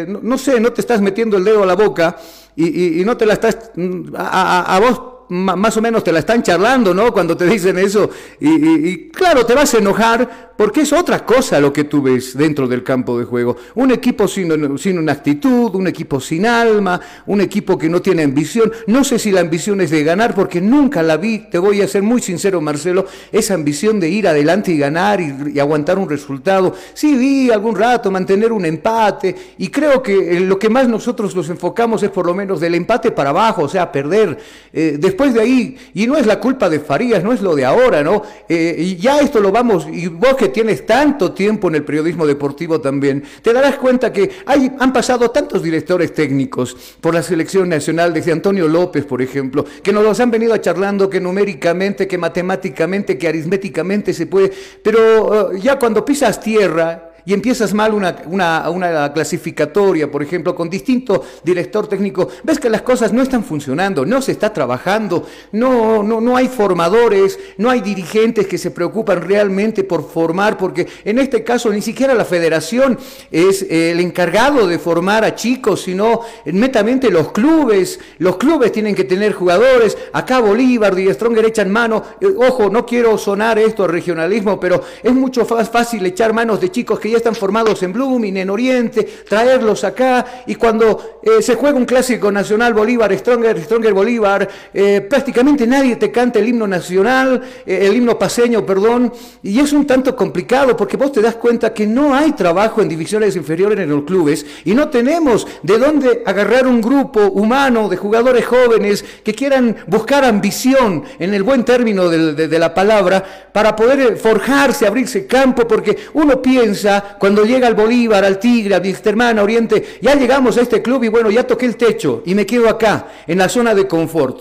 no, 0.08 0.20
no 0.22 0.38
sé, 0.38 0.60
no 0.60 0.72
te 0.72 0.80
estás 0.80 1.00
metiendo 1.00 1.36
el 1.36 1.44
dedo 1.44 1.62
a 1.62 1.66
la 1.66 1.74
boca 1.74 2.16
y, 2.56 3.02
no 3.04 3.16
te 3.16 3.26
la 3.26 3.34
estás, 3.34 3.72
a, 4.16 4.80
vos 4.80 5.13
más 5.28 5.76
o 5.76 5.82
menos 5.82 6.04
te 6.04 6.12
la 6.12 6.20
están 6.20 6.42
charlando, 6.42 6.94
¿no? 6.94 7.12
Cuando 7.12 7.36
te 7.36 7.46
dicen 7.46 7.78
eso. 7.78 8.10
Y, 8.40 9.08
claro, 9.08 9.44
te 9.46 9.54
vas 9.54 9.74
a 9.74 9.78
enojar 9.78 10.52
porque 10.56 10.82
es 10.82 10.92
otra 10.92 11.26
cosa 11.26 11.58
lo 11.60 11.72
que 11.72 11.84
tú 11.84 12.00
ves 12.02 12.36
dentro 12.36 12.68
del 12.68 12.84
campo 12.84 13.18
de 13.18 13.24
juego. 13.24 13.56
Un 13.74 13.90
equipo 13.90 14.28
sin, 14.28 14.78
sin 14.78 14.98
una 14.98 15.12
actitud, 15.12 15.74
un 15.74 15.88
equipo 15.88 16.20
sin 16.20 16.46
alma, 16.46 17.00
un 17.26 17.40
equipo 17.40 17.76
que 17.76 17.88
no 17.88 18.00
tiene 18.00 18.22
ambición. 18.22 18.72
No 18.86 19.02
sé 19.02 19.18
si 19.18 19.32
la 19.32 19.40
ambición 19.40 19.80
es 19.80 19.90
de 19.90 20.04
ganar 20.04 20.34
porque 20.34 20.60
nunca 20.60 21.02
la 21.02 21.16
vi, 21.16 21.50
te 21.50 21.58
voy 21.58 21.82
a 21.82 21.88
ser 21.88 22.02
muy 22.02 22.20
sincero 22.20 22.60
Marcelo, 22.60 23.06
esa 23.32 23.54
ambición 23.54 23.98
de 23.98 24.08
ir 24.08 24.28
adelante 24.28 24.72
y 24.72 24.78
ganar 24.78 25.20
y, 25.20 25.58
aguantar 25.58 25.98
un 25.98 26.08
resultado. 26.08 26.74
Sí 26.94 27.16
vi 27.16 27.50
algún 27.50 27.76
rato 27.76 28.10
mantener 28.10 28.52
un 28.52 28.64
empate 28.64 29.34
y 29.58 29.68
creo 29.68 30.02
que 30.02 30.40
lo 30.40 30.58
que 30.58 30.68
más 30.68 30.88
nosotros 30.88 31.34
nos 31.34 31.48
enfocamos 31.48 32.02
es 32.02 32.10
por 32.10 32.26
lo 32.26 32.34
menos 32.34 32.60
del 32.60 32.74
empate 32.74 33.10
para 33.10 33.30
abajo, 33.30 33.62
o 33.62 33.68
sea, 33.68 33.90
perder. 33.90 34.38
Eh, 34.72 34.98
de 35.14 35.40
ahí, 35.40 35.76
y 35.94 36.06
no 36.06 36.16
es 36.16 36.26
la 36.26 36.40
culpa 36.40 36.68
de 36.68 36.80
Farías, 36.80 37.22
no 37.22 37.32
es 37.32 37.40
lo 37.40 37.54
de 37.54 37.64
ahora, 37.64 38.02
¿no? 38.02 38.22
Eh, 38.48 38.74
y 38.78 38.96
ya 38.96 39.20
esto 39.20 39.40
lo 39.40 39.50
vamos, 39.50 39.86
y 39.90 40.08
vos 40.08 40.34
que 40.36 40.48
tienes 40.48 40.84
tanto 40.84 41.32
tiempo 41.32 41.68
en 41.68 41.76
el 41.76 41.84
periodismo 41.84 42.26
deportivo 42.26 42.80
también, 42.80 43.24
te 43.42 43.52
darás 43.52 43.76
cuenta 43.76 44.12
que 44.12 44.30
hay, 44.46 44.70
han 44.78 44.92
pasado 44.92 45.30
tantos 45.30 45.62
directores 45.62 46.12
técnicos 46.12 46.76
por 47.00 47.14
la 47.14 47.22
selección 47.22 47.68
nacional, 47.68 48.12
desde 48.12 48.32
Antonio 48.32 48.68
López, 48.68 49.04
por 49.04 49.22
ejemplo, 49.22 49.64
que 49.82 49.92
nos 49.92 50.04
los 50.04 50.20
han 50.20 50.30
venido 50.30 50.56
charlando 50.58 51.08
que 51.08 51.20
numéricamente, 51.20 52.06
que 52.06 52.18
matemáticamente, 52.18 53.16
que 53.16 53.28
aritméticamente 53.28 54.12
se 54.12 54.26
puede, 54.26 54.52
pero 54.82 55.52
eh, 55.52 55.60
ya 55.60 55.78
cuando 55.78 56.04
pisas 56.04 56.40
tierra, 56.40 57.13
y 57.26 57.32
empiezas 57.32 57.72
mal 57.72 57.94
una, 57.94 58.16
una, 58.26 59.12
clasificatoria, 59.12 60.10
por 60.10 60.22
ejemplo, 60.22 60.54
con 60.54 60.68
distinto 60.68 61.24
director 61.42 61.86
técnico, 61.86 62.28
ves 62.42 62.58
que 62.58 62.68
las 62.68 62.82
cosas 62.82 63.12
no 63.12 63.22
están 63.22 63.44
funcionando, 63.44 64.04
no 64.04 64.20
se 64.20 64.32
está 64.32 64.52
trabajando, 64.52 65.26
no, 65.52 66.02
no, 66.02 66.20
no 66.20 66.36
hay 66.36 66.48
formadores, 66.48 67.38
no 67.58 67.70
hay 67.70 67.80
dirigentes 67.80 68.46
que 68.46 68.58
se 68.58 68.70
preocupan 68.70 69.22
realmente 69.22 69.84
por 69.84 70.08
formar, 70.08 70.56
porque 70.56 70.86
en 71.04 71.18
este 71.18 71.44
caso 71.44 71.70
ni 71.70 71.82
siquiera 71.82 72.14
la 72.14 72.24
federación 72.24 72.98
es 73.30 73.66
el 73.70 74.00
encargado 74.00 74.66
de 74.66 74.78
formar 74.78 75.24
a 75.24 75.34
chicos, 75.34 75.82
sino 75.82 76.20
netamente 76.44 77.10
los 77.10 77.32
clubes. 77.32 77.98
Los 78.18 78.36
clubes 78.36 78.72
tienen 78.72 78.94
que 78.94 79.04
tener 79.04 79.32
jugadores. 79.32 79.96
Acá 80.12 80.40
Bolívar 80.40 80.98
y 80.98 81.12
Stronger 81.12 81.46
echan 81.46 81.70
mano. 81.70 82.02
Eh, 82.20 82.26
ojo, 82.36 82.70
no 82.70 82.84
quiero 82.84 83.16
sonar 83.18 83.58
esto 83.58 83.84
a 83.84 83.88
regionalismo, 83.88 84.58
pero 84.58 84.82
es 85.02 85.12
mucho 85.12 85.46
más 85.48 85.70
fácil 85.70 86.04
echar 86.06 86.32
manos 86.32 86.60
de 86.60 86.70
chicos 86.70 86.98
que 87.00 87.13
ya 87.14 87.18
están 87.18 87.36
formados 87.36 87.80
en 87.84 87.92
Blooming, 87.92 88.36
en 88.38 88.50
Oriente, 88.50 89.04
traerlos 89.28 89.84
acá. 89.84 90.42
Y 90.46 90.56
cuando 90.56 91.20
eh, 91.22 91.40
se 91.40 91.54
juega 91.54 91.78
un 91.78 91.84
clásico 91.84 92.32
nacional 92.32 92.74
Bolívar, 92.74 93.16
Stronger, 93.16 93.62
Stronger 93.62 93.94
Bolívar, 93.94 94.48
eh, 94.72 95.00
prácticamente 95.08 95.64
nadie 95.64 95.94
te 95.94 96.10
canta 96.10 96.40
el 96.40 96.48
himno 96.48 96.66
nacional, 96.66 97.40
eh, 97.64 97.86
el 97.86 97.94
himno 97.94 98.18
paseño, 98.18 98.66
perdón, 98.66 99.12
y 99.44 99.60
es 99.60 99.72
un 99.72 99.86
tanto 99.86 100.16
complicado 100.16 100.76
porque 100.76 100.96
vos 100.96 101.12
te 101.12 101.22
das 101.22 101.36
cuenta 101.36 101.72
que 101.72 101.86
no 101.86 102.14
hay 102.14 102.32
trabajo 102.32 102.82
en 102.82 102.88
divisiones 102.88 103.36
inferiores 103.36 103.78
en 103.78 103.90
los 103.90 104.02
clubes 104.02 104.44
y 104.64 104.74
no 104.74 104.88
tenemos 104.88 105.46
de 105.62 105.78
dónde 105.78 106.22
agarrar 106.26 106.66
un 106.66 106.80
grupo 106.80 107.20
humano 107.28 107.88
de 107.88 107.96
jugadores 107.96 108.44
jóvenes 108.44 109.04
que 109.22 109.34
quieran 109.34 109.76
buscar 109.86 110.24
ambición 110.24 111.04
en 111.20 111.32
el 111.32 111.44
buen 111.44 111.64
término 111.64 112.08
de, 112.08 112.48
de 112.48 112.58
la 112.58 112.74
palabra 112.74 113.50
para 113.52 113.76
poder 113.76 114.16
forjarse, 114.16 114.84
abrirse 114.84 115.28
campo, 115.28 115.68
porque 115.68 115.96
uno 116.14 116.42
piensa 116.42 117.03
cuando 117.18 117.44
llega 117.44 117.66
al 117.66 117.74
Bolívar, 117.74 118.24
al 118.24 118.38
Tigre, 118.38 118.74
a 118.74 118.78
Wisterman, 118.78 119.38
a 119.38 119.42
Oriente, 119.42 119.98
ya 120.00 120.14
llegamos 120.14 120.56
a 120.56 120.62
este 120.62 120.82
club 120.82 121.04
y 121.04 121.08
bueno, 121.08 121.30
ya 121.30 121.46
toqué 121.46 121.66
el 121.66 121.76
techo 121.76 122.22
y 122.26 122.34
me 122.34 122.46
quedo 122.46 122.68
acá, 122.68 123.08
en 123.26 123.38
la 123.38 123.48
zona 123.48 123.74
de 123.74 123.86
confort. 123.86 124.40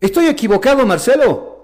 ¿Estoy 0.00 0.26
equivocado, 0.26 0.84
Marcelo? 0.84 1.54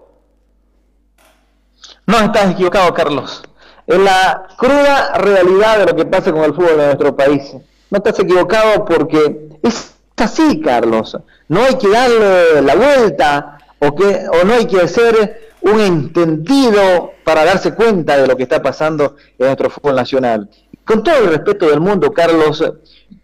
No 2.06 2.18
estás 2.18 2.52
equivocado, 2.52 2.92
Carlos. 2.94 3.42
Es 3.86 3.98
la 3.98 4.48
cruda 4.56 5.18
realidad 5.18 5.78
de 5.78 5.86
lo 5.86 5.96
que 5.96 6.04
pasa 6.04 6.32
con 6.32 6.44
el 6.44 6.54
fútbol 6.54 6.76
de 6.76 6.86
nuestro 6.86 7.14
país. 7.16 7.52
No 7.90 7.98
estás 7.98 8.18
equivocado 8.18 8.84
porque 8.84 9.58
es 9.62 9.94
así, 10.16 10.60
Carlos. 10.60 11.16
No 11.48 11.64
hay 11.64 11.74
que 11.76 11.88
darle 11.88 12.62
la 12.62 12.76
vuelta 12.76 13.58
o, 13.78 13.94
que, 13.94 14.26
o 14.28 14.44
no 14.44 14.54
hay 14.54 14.66
que 14.66 14.80
hacer 14.80 15.49
un 15.62 15.80
entendido 15.80 17.12
para 17.24 17.44
darse 17.44 17.74
cuenta 17.74 18.16
de 18.16 18.26
lo 18.26 18.36
que 18.36 18.44
está 18.44 18.62
pasando 18.62 19.16
en 19.38 19.46
nuestro 19.46 19.70
fútbol 19.70 19.96
nacional. 19.96 20.48
Con 20.84 21.02
todo 21.02 21.16
el 21.18 21.28
respeto 21.28 21.68
del 21.68 21.80
mundo, 21.80 22.12
Carlos, 22.12 22.64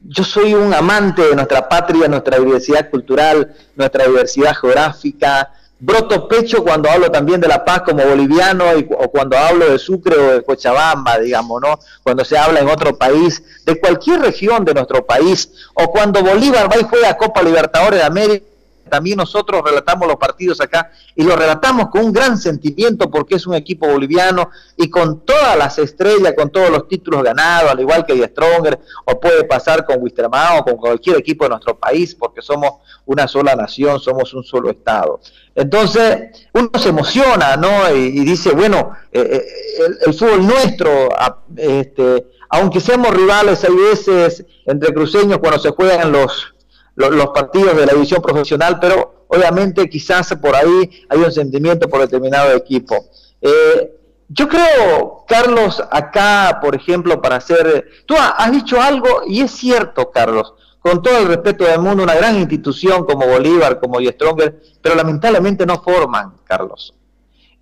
yo 0.03 0.25
soy 0.25 0.55
un 0.55 0.73
amante 0.73 1.23
de 1.23 1.35
nuestra 1.35 1.69
patria, 1.69 2.07
nuestra 2.09 2.39
diversidad 2.39 2.91
cultural, 2.91 3.55
nuestra 3.75 4.07
diversidad 4.07 4.55
geográfica. 4.55 5.51
Broto 5.79 6.27
pecho 6.29 6.63
cuando 6.63 6.89
hablo 6.89 7.11
también 7.11 7.41
de 7.41 7.49
La 7.49 7.65
Paz 7.65 7.83
como 7.83 8.03
boliviano 8.05 8.65
o 8.99 9.11
cuando 9.11 9.37
hablo 9.37 9.71
de 9.71 9.79
Sucre 9.79 10.17
o 10.17 10.33
de 10.33 10.43
Cochabamba, 10.43 11.19
digamos, 11.19 11.61
¿no? 11.61 11.79
Cuando 12.03 12.25
se 12.25 12.39
habla 12.39 12.61
en 12.61 12.69
otro 12.69 12.97
país, 12.97 13.43
de 13.65 13.79
cualquier 13.79 14.21
región 14.21 14.65
de 14.65 14.73
nuestro 14.73 15.05
país, 15.05 15.51
o 15.75 15.91
cuando 15.91 16.23
Bolívar 16.23 16.71
va 16.73 16.81
y 16.81 16.85
juega 16.85 17.17
Copa 17.17 17.43
Libertadores 17.43 18.01
de 18.01 18.07
América 18.07 18.47
también 18.89 19.19
nosotros 19.19 19.63
relatamos 19.65 20.09
los 20.09 20.17
partidos 20.17 20.61
acá 20.61 20.91
y 21.15 21.25
lo 21.25 21.37
relatamos 21.37 21.89
con 21.89 22.07
un 22.07 22.13
gran 22.13 22.39
sentimiento 22.39 23.11
porque 23.11 23.37
es 23.37 23.47
un 23.47 23.55
equipo 23.55 23.89
boliviano 23.89 24.51
y 24.77 24.89
con 24.89 25.25
todas 25.25 25.57
las 25.57 25.79
estrellas, 25.79 26.35
con 26.37 26.51
todos 26.51 26.71
los 26.71 26.89
títulos 26.89 27.23
ganados, 27.23 27.71
al 27.71 27.81
igual 27.81 28.05
que 28.07 28.15
The 28.15 28.29
Stronger, 28.29 28.79
o 29.05 29.21
puede 29.21 29.45
pasar 29.45 29.85
con 29.85 30.03
Wisterman 30.03 30.59
o 30.59 30.65
con 30.65 30.77
cualquier 30.77 31.17
equipo 31.19 31.45
de 31.45 31.51
nuestro 31.51 31.79
país 31.79 32.15
porque 32.15 32.43
somos 32.43 32.75
una 33.07 33.29
sola 33.29 33.55
nación, 33.55 34.01
somos 34.01 34.33
un 34.35 34.45
solo 34.45 34.71
Estado. 34.71 35.21
Entonces, 35.55 36.49
uno 36.53 36.71
se 36.79 36.91
emociona, 36.91 37.57
¿no? 37.57 37.95
Y, 37.95 38.25
dice, 38.25 38.51
bueno, 38.53 38.93
eh, 39.11 39.21
eh, 39.21 39.87
el, 40.05 40.13
fútbol 40.13 40.47
nuestro, 40.47 41.09
este, 41.57 42.27
aunque 42.51 42.81
seamos 42.81 43.15
rivales, 43.15 43.65
hay 43.65 43.75
veces 43.75 44.45
entre 44.67 44.93
cruceños 44.93 45.39
cuando 45.39 45.59
se 45.59 45.71
juegan 45.71 46.13
los 46.13 46.56
los, 46.97 47.29
partidos 47.29 47.77
de 47.77 47.87
la 47.87 47.93
división 47.93 48.21
profesional, 48.21 48.79
pero 48.81 49.27
obviamente 49.29 49.89
quizás 49.89 50.35
por 50.41 50.57
ahí 50.57 51.05
hay 51.09 51.19
un 51.19 51.31
sentimiento 51.31 51.89
por 51.89 52.01
determinado 52.01 52.53
equipo. 52.53 53.07
Eh, 53.41 53.93
yo 54.29 54.49
creo, 54.49 55.25
Carlos, 55.29 55.83
acá, 55.91 56.59
por 56.61 56.75
ejemplo, 56.75 57.23
para 57.23 57.37
hacer... 57.37 57.87
Tú 58.07 58.15
has 58.19 58.51
dicho 58.51 58.81
algo 58.81 59.23
y 59.27 59.43
es 59.43 59.53
cierto, 59.53 60.11
Carlos, 60.11 60.55
con 60.81 61.03
todo 61.03 61.19
el 61.19 61.29
respeto 61.29 61.65
del 61.65 61.81
mundo, 61.81 62.03
una 62.03 62.15
gran 62.15 62.37
institución 62.37 63.05
como 63.05 63.27
Bolívar, 63.27 63.79
como 63.79 64.01
y 64.01 64.09
Stronger, 64.09 64.61
pero 64.83 64.95
lamentablemente 64.97 65.65
no 65.65 65.81
forman, 65.81 66.35
Carlos. 66.45 66.95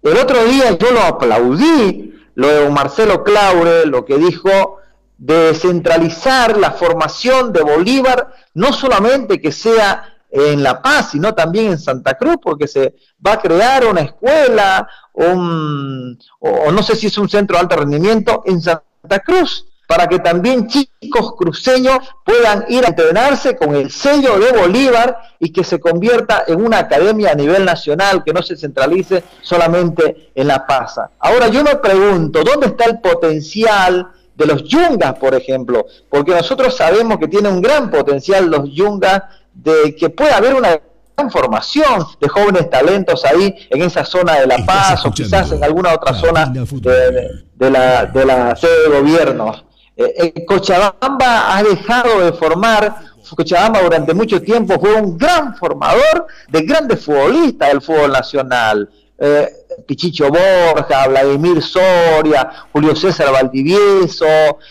El 0.03 0.17
otro 0.17 0.45
día 0.45 0.77
yo 0.79 0.91
lo 0.91 1.01
aplaudí, 1.01 2.15
lo 2.35 2.49
de 2.49 2.71
Marcelo 2.71 3.25
Claure, 3.25 3.87
lo 3.87 4.05
que 4.05 4.17
dijo 4.17 4.79
de 5.19 5.55
centralizar 5.55 6.57
la 6.57 6.73
formación 6.73 7.53
de 7.53 7.63
Bolívar, 7.63 8.35
no 8.55 8.73
solamente 8.73 9.41
que 9.41 9.53
sea 9.53 10.15
en 10.31 10.63
La 10.63 10.83
Paz, 10.83 11.11
sino 11.13 11.35
también 11.35 11.73
en 11.73 11.79
Santa 11.79 12.15
Cruz, 12.15 12.37
porque 12.43 12.67
se 12.67 12.95
va 13.25 13.35
a 13.35 13.41
crear 13.41 13.87
una 13.87 14.01
escuela, 14.01 14.89
un, 15.13 16.19
o 16.41 16.73
no 16.73 16.83
sé 16.83 16.97
si 16.97 17.07
es 17.07 17.17
un 17.19 17.29
centro 17.29 17.57
de 17.57 17.63
alto 17.63 17.77
rendimiento 17.77 18.43
en 18.45 18.61
Santa 18.61 19.21
Cruz, 19.25 19.67
para 19.87 20.09
que 20.09 20.19
también 20.19 20.67
chicos 20.67 21.35
cruceños 21.37 21.99
puedan 22.25 22.65
ir 22.69 22.85
a 22.85 22.89
entrenarse 22.89 23.57
con 23.57 23.77
el 23.77 23.91
sello 23.91 24.39
de 24.39 24.51
Bolívar 24.59 25.17
y 25.39 25.53
que 25.53 25.63
se 25.63 25.79
convierta 25.79 26.45
en 26.47 26.65
una 26.65 26.79
academia 26.79 27.31
a 27.31 27.35
nivel 27.35 27.65
nacional, 27.65 28.25
que 28.25 28.33
no 28.33 28.43
se 28.43 28.57
centralice 28.57 29.23
solamente 29.43 30.33
en 30.35 30.49
La 30.49 30.67
Paz. 30.67 30.97
Ahora 31.21 31.49
yo 31.49 31.63
me 31.63 31.77
pregunto, 31.77 32.43
¿dónde 32.43 32.69
está 32.69 32.87
el 32.87 33.01
potencial? 33.01 34.11
De 34.35 34.47
los 34.47 34.65
yungas, 34.65 35.15
por 35.15 35.35
ejemplo, 35.35 35.87
porque 36.11 36.33
nosotros 36.33 36.77
sabemos 36.77 37.19
que 37.19 37.29
tiene 37.29 37.49
un 37.49 37.63
gran 37.63 37.91
potencial 37.91 38.51
los 38.51 38.71
yungas 38.73 39.23
de 39.53 39.95
que 39.97 40.11
puede 40.11 40.33
haber 40.33 40.55
una 40.55 40.81
gran 41.17 41.31
formación 41.31 42.05
de 42.21 42.29
jóvenes 42.29 42.69
talentos 42.71 43.25
ahí 43.25 43.55
en 43.71 43.83
esa 43.83 44.05
zona 44.05 44.41
de 44.41 44.47
La 44.47 44.59
Paz 44.67 45.07
o 45.07 45.13
quizás 45.13 45.53
en 45.53 45.63
alguna 45.63 45.95
otra 45.95 46.15
zona 46.15 46.47
de, 46.47 47.71
la, 47.71 48.07
de 48.07 48.25
la 48.25 48.57
sede 48.57 48.89
de 48.89 49.01
gobierno. 49.01 49.53
Eh, 49.97 50.33
eh, 50.35 50.45
Cochabamba 50.45 51.57
ha 51.57 51.63
dejado 51.63 52.21
de 52.25 52.33
formar, 52.33 52.97
Cochabamba 53.37 53.81
durante 53.83 54.13
mucho 54.13 54.43
tiempo 54.43 54.79
fue 54.81 54.95
un 54.95 55.17
gran 55.17 55.57
formador 55.57 56.27
de 56.49 56.63
grandes 56.63 57.05
futbolistas 57.05 57.69
del 57.69 57.81
fútbol 57.81 58.11
nacional. 58.11 58.91
Eh, 59.19 59.49
Pichicho 59.87 60.29
Borja, 60.29 61.07
Vladimir 61.09 61.63
Soria, 61.63 62.51
Julio 62.73 62.97
César 62.97 63.33
Valdivieso, 63.33 64.27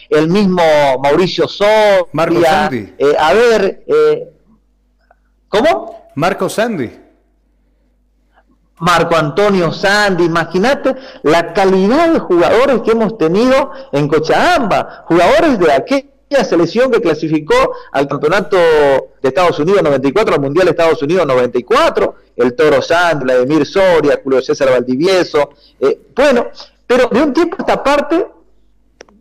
el 0.09 0.27
mismo 0.27 0.61
Mauricio 1.01 1.47
Soria. 1.47 2.05
Marco 2.11 2.41
Sandy. 2.41 2.93
Eh, 2.97 3.15
a 3.17 3.33
ver, 3.33 3.83
eh, 3.87 4.29
¿cómo? 5.47 6.07
Marco 6.15 6.49
Sandy. 6.49 6.99
Marco 8.79 9.15
Antonio 9.15 9.71
Sandy, 9.71 10.25
imagínate 10.25 10.95
la 11.21 11.53
calidad 11.53 12.11
de 12.11 12.19
jugadores 12.19 12.81
que 12.81 12.91
hemos 12.91 13.17
tenido 13.17 13.71
en 13.93 14.09
Cochabamba, 14.09 15.05
jugadores 15.07 15.57
de 15.59 15.71
aquella 15.71 16.12
selección 16.43 16.91
que 16.91 17.01
clasificó 17.01 17.55
al 17.91 18.07
campeonato 18.07 18.57
de 18.57 19.29
Estados 19.29 19.59
Unidos 19.59 19.83
94, 19.83 20.35
al 20.35 20.41
Mundial 20.41 20.65
de 20.65 20.71
Estados 20.71 21.01
Unidos 21.01 21.25
94, 21.27 22.15
el 22.37 22.55
Toro 22.55 22.81
Sanz, 22.81 23.23
Vladimir 23.23 23.65
Soria, 23.65 24.19
Julio 24.23 24.41
César 24.41 24.69
Valdivieso, 24.69 25.49
eh, 25.79 25.99
bueno, 26.15 26.47
pero 26.87 27.07
de 27.07 27.21
un 27.21 27.33
tiempo 27.33 27.57
a 27.59 27.61
esta 27.61 27.83
parte 27.83 28.27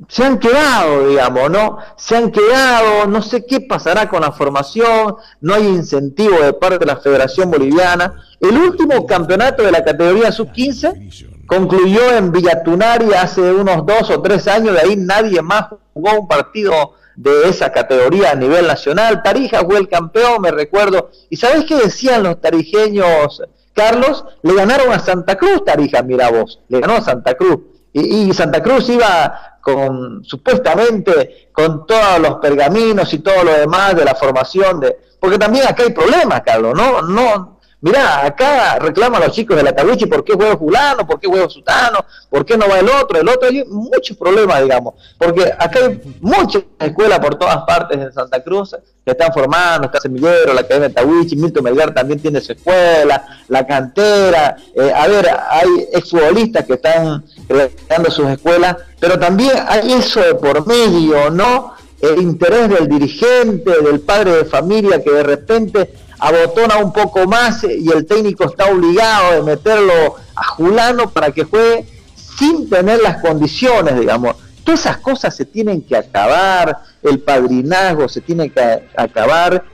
se 0.09 0.25
han 0.25 0.39
quedado, 0.39 1.09
digamos, 1.09 1.51
¿no? 1.51 1.79
Se 1.97 2.17
han 2.17 2.31
quedado, 2.31 3.07
no 3.07 3.23
sé 3.23 3.47
qué 3.47 3.61
pasará 3.61 4.09
con 4.09 4.23
la 4.23 4.33
formación, 4.33 5.17
no 5.41 5.55
hay 5.55 5.67
incentivo 5.67 6.41
de 6.41 6.53
parte 6.53 6.79
de 6.79 6.87
la 6.87 6.97
Federación 6.97 7.51
Boliviana. 7.51 8.15
El 8.41 8.57
último 8.59 9.07
campeonato 9.07 9.63
de 9.63 9.73
la 9.73 9.85
categoría 9.85 10.33
sub-15 10.33 11.47
concluyó 11.47 12.17
en 12.17 12.33
Villatunari 12.33 13.13
hace 13.15 13.41
unos 13.41 13.87
dos 13.87 14.11
o 14.11 14.21
tres 14.23 14.49
años, 14.49 14.75
de 14.75 14.81
ahí 14.81 14.97
nadie 14.97 15.41
más 15.43 15.67
jugó 15.93 16.21
un 16.21 16.29
partido 16.29 16.95
de 17.17 17.49
esa 17.49 17.73
categoría 17.73 18.31
a 18.31 18.35
nivel 18.35 18.67
nacional. 18.67 19.23
Tarija 19.23 19.65
fue 19.65 19.79
el 19.79 19.89
campeón, 19.89 20.43
me 20.43 20.51
recuerdo. 20.51 21.11
¿Y 21.31 21.37
sabes 21.37 21.65
qué 21.65 21.77
decían 21.77 22.23
los 22.23 22.41
tarijeños, 22.41 23.43
Carlos? 23.73 24.25
Le 24.43 24.55
ganaron 24.55 24.93
a 24.93 24.99
Santa 24.99 25.37
Cruz, 25.37 25.65
Tarija, 25.65 26.03
mira 26.03 26.31
vos, 26.31 26.61
le 26.69 26.81
ganó 26.81 26.95
a 26.95 27.01
Santa 27.01 27.35
Cruz. 27.35 27.59
Y, 27.95 28.33
Santa 28.33 28.63
Cruz 28.63 28.89
iba 28.89 29.59
con 29.61 30.25
supuestamente 30.25 31.51
con 31.53 31.87
todos 31.87 32.19
los 32.19 32.37
pergaminos 32.37 33.13
y 33.13 33.19
todo 33.19 33.45
lo 33.45 33.53
demás 33.53 33.95
de 33.95 34.05
la 34.05 34.15
formación 34.15 34.81
de 34.81 34.97
porque 35.21 35.39
también 35.39 35.69
acá 35.69 35.85
hay 35.85 35.93
problemas 35.93 36.41
Carlos 36.41 36.75
no 36.75 37.03
no 37.03 37.52
Mirá, 37.83 38.25
acá 38.25 38.79
reclaman 38.79 39.21
los 39.23 39.33
chicos 39.33 39.57
de 39.57 39.65
la 39.65 39.75
Tabuchi 39.75 40.07
por 40.07 40.23
qué 40.23 40.35
juego 40.35 40.57
fulano, 40.57 41.05
por 41.05 41.19
qué 41.19 41.27
juego 41.27 41.51
sutano, 41.51 42.05
por 42.31 42.47
qué 42.47 42.57
no 42.57 42.69
va 42.69 42.79
el 42.79 42.89
otro, 42.89 43.21
el 43.21 43.29
otro, 43.29 43.49
hay 43.49 43.65
muchos 43.65 44.17
problemas, 44.17 44.63
digamos, 44.63 44.95
porque 45.19 45.53
acá 45.59 45.81
hay 45.81 46.01
muchas 46.21 46.63
escuelas 46.79 47.19
por 47.19 47.35
todas 47.35 47.57
partes 47.65 47.99
en 47.99 48.13
Santa 48.13 48.41
Cruz 48.41 48.77
que 49.05 49.11
están 49.11 49.33
formando, 49.33 49.87
está 49.87 50.01
Semillero, 50.01 50.55
la 50.55 50.61
Academia 50.61 50.91
de 50.91 50.95
Tawichi, 50.95 51.35
Milton 51.35 51.65
Melgar 51.65 51.93
también 51.93 52.21
tiene 52.21 52.41
su 52.41 52.53
escuela, 52.53 53.41
la 53.49 53.67
cantera, 53.67 54.57
eh, 54.77 54.93
a 54.95 55.09
ver, 55.09 55.29
hay 55.51 55.89
exfutbolistas 55.93 56.65
que 56.65 56.75
están 56.75 57.25
creando 57.49 58.13
sus 58.13 58.29
escuelas, 58.29 58.77
pero 59.01 59.19
también 59.19 59.55
hay 59.67 59.93
eso 59.93 60.21
de 60.21 60.37
por 60.37 60.65
medio, 60.69 61.31
¿no? 61.31 61.75
El 62.01 62.23
interés 62.23 62.69
del 62.69 62.89
dirigente, 62.89 63.83
del 63.83 64.01
padre 64.01 64.33
de 64.37 64.45
familia 64.45 65.03
que 65.03 65.11
de 65.11 65.23
repente 65.25 65.93
abotona 66.23 66.77
un 66.77 66.93
poco 66.93 67.27
más 67.27 67.65
y 67.65 67.91
el 67.91 68.07
técnico 68.07 68.45
está 68.45 68.67
obligado 68.67 69.33
de 69.33 69.43
meterlo 69.43 70.15
a 70.37 70.45
Julano 70.45 71.11
para 71.11 71.33
que 71.33 71.43
juegue 71.43 71.85
sin 72.15 72.71
tener 72.71 73.03
las 73.03 73.21
condiciones, 73.21 73.99
digamos. 73.99 74.37
Todas 74.63 74.81
esas 74.81 74.99
cosas 74.99 75.35
se 75.35 75.45
tienen 75.45 75.83
que 75.83 75.97
acabar, 75.97 76.79
el 77.03 77.19
padrinazgo 77.19 78.09
se 78.09 78.21
tiene 78.21 78.51
que 78.51 78.89
acabar 78.97 79.65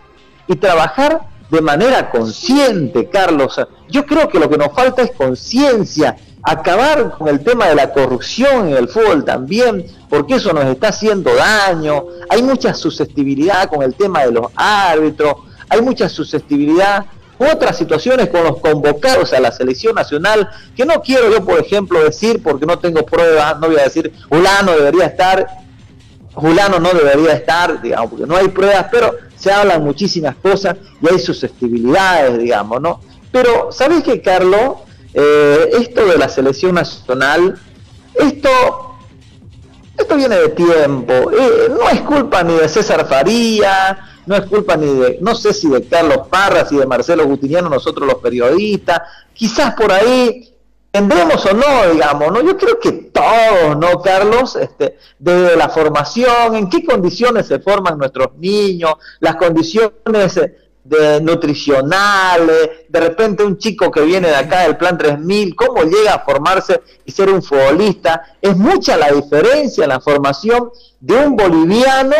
y 0.46 0.56
trabajar 0.56 1.20
de 1.50 1.60
manera 1.60 2.10
consciente, 2.10 3.10
Carlos. 3.10 3.60
Yo 3.90 4.06
creo 4.06 4.26
que 4.30 4.38
lo 4.38 4.48
que 4.48 4.56
nos 4.56 4.72
falta 4.72 5.02
es 5.02 5.10
conciencia, 5.10 6.16
acabar 6.42 7.10
con 7.18 7.28
el 7.28 7.40
tema 7.40 7.66
de 7.66 7.74
la 7.74 7.92
corrupción 7.92 8.68
en 8.68 8.76
el 8.78 8.88
fútbol 8.88 9.22
también, 9.22 9.84
porque 10.08 10.36
eso 10.36 10.54
nos 10.54 10.64
está 10.64 10.88
haciendo 10.88 11.34
daño. 11.34 12.06
Hay 12.30 12.42
mucha 12.42 12.72
susceptibilidad 12.72 13.68
con 13.68 13.82
el 13.82 13.94
tema 13.94 14.24
de 14.24 14.32
los 14.32 14.46
árbitros, 14.56 15.34
hay 15.68 15.82
mucha 15.82 16.08
susceptibilidad 16.08 17.06
otras 17.38 17.76
situaciones 17.78 18.28
con 18.28 18.42
los 18.42 18.58
convocados 18.58 19.32
a 19.32 19.40
la 19.40 19.52
selección 19.52 19.94
nacional, 19.94 20.48
que 20.76 20.84
no 20.84 21.00
quiero 21.00 21.30
yo, 21.30 21.44
por 21.44 21.60
ejemplo, 21.60 22.02
decir, 22.02 22.42
porque 22.42 22.66
no 22.66 22.78
tengo 22.78 23.06
pruebas, 23.06 23.58
no 23.60 23.68
voy 23.68 23.78
a 23.78 23.84
decir, 23.84 24.12
Julano 24.28 24.72
debería 24.72 25.06
estar, 25.06 25.46
Julano 26.34 26.80
no 26.80 26.90
debería 26.92 27.34
estar, 27.34 27.80
digamos, 27.80 28.10
porque 28.10 28.26
no 28.26 28.36
hay 28.36 28.48
pruebas, 28.48 28.86
pero 28.90 29.14
se 29.36 29.52
hablan 29.52 29.84
muchísimas 29.84 30.34
cosas 30.36 30.76
y 31.00 31.12
hay 31.12 31.20
susceptibilidades, 31.20 32.38
digamos, 32.38 32.80
¿no? 32.80 33.00
Pero, 33.30 33.70
¿sabes 33.70 34.02
qué, 34.02 34.20
Carlos? 34.20 34.78
Eh, 35.14 35.70
esto 35.80 36.06
de 36.06 36.18
la 36.18 36.28
selección 36.28 36.74
nacional, 36.74 37.58
esto 38.14 38.87
esto 39.98 40.16
viene 40.16 40.36
de 40.36 40.48
tiempo, 40.50 41.12
eh, 41.12 41.68
no 41.68 41.88
es 41.90 42.00
culpa 42.02 42.42
ni 42.42 42.54
de 42.54 42.68
César 42.68 43.06
Faría, 43.06 43.98
no 44.26 44.36
es 44.36 44.46
culpa 44.46 44.76
ni 44.76 44.86
de, 44.86 45.18
no 45.20 45.34
sé 45.34 45.52
si 45.52 45.68
de 45.68 45.82
Carlos 45.82 46.28
Parras 46.30 46.70
y 46.70 46.76
de 46.76 46.86
Marcelo 46.86 47.26
Gutiniano, 47.26 47.68
nosotros 47.68 48.06
los 48.06 48.22
periodistas, 48.22 49.02
quizás 49.34 49.74
por 49.74 49.90
ahí 49.90 50.54
tendremos 50.90 51.44
o 51.46 51.52
no, 51.52 51.92
digamos, 51.92 52.32
¿no? 52.32 52.42
Yo 52.42 52.56
creo 52.56 52.78
que 52.78 52.92
todos, 52.92 53.76
¿no, 53.76 54.00
Carlos? 54.00 54.56
Este, 54.56 54.98
desde 55.18 55.56
la 55.56 55.68
formación, 55.68 56.54
en 56.54 56.70
qué 56.70 56.84
condiciones 56.84 57.46
se 57.46 57.58
forman 57.58 57.98
nuestros 57.98 58.36
niños, 58.36 58.94
las 59.20 59.36
condiciones 59.36 60.40
de 60.88 61.20
nutricionales, 61.20 62.70
de 62.88 63.00
repente 63.00 63.44
un 63.44 63.58
chico 63.58 63.90
que 63.90 64.00
viene 64.02 64.28
de 64.28 64.36
acá 64.36 64.62
del 64.62 64.76
plan 64.76 64.96
3000, 64.96 65.54
cómo 65.54 65.82
llega 65.82 66.14
a 66.14 66.20
formarse 66.20 66.80
y 67.04 67.12
ser 67.12 67.28
un 67.30 67.42
futbolista, 67.42 68.22
es 68.40 68.56
mucha 68.56 68.96
la 68.96 69.10
diferencia 69.12 69.84
en 69.84 69.90
la 69.90 70.00
formación 70.00 70.70
de 71.00 71.14
un 71.14 71.36
boliviano 71.36 72.16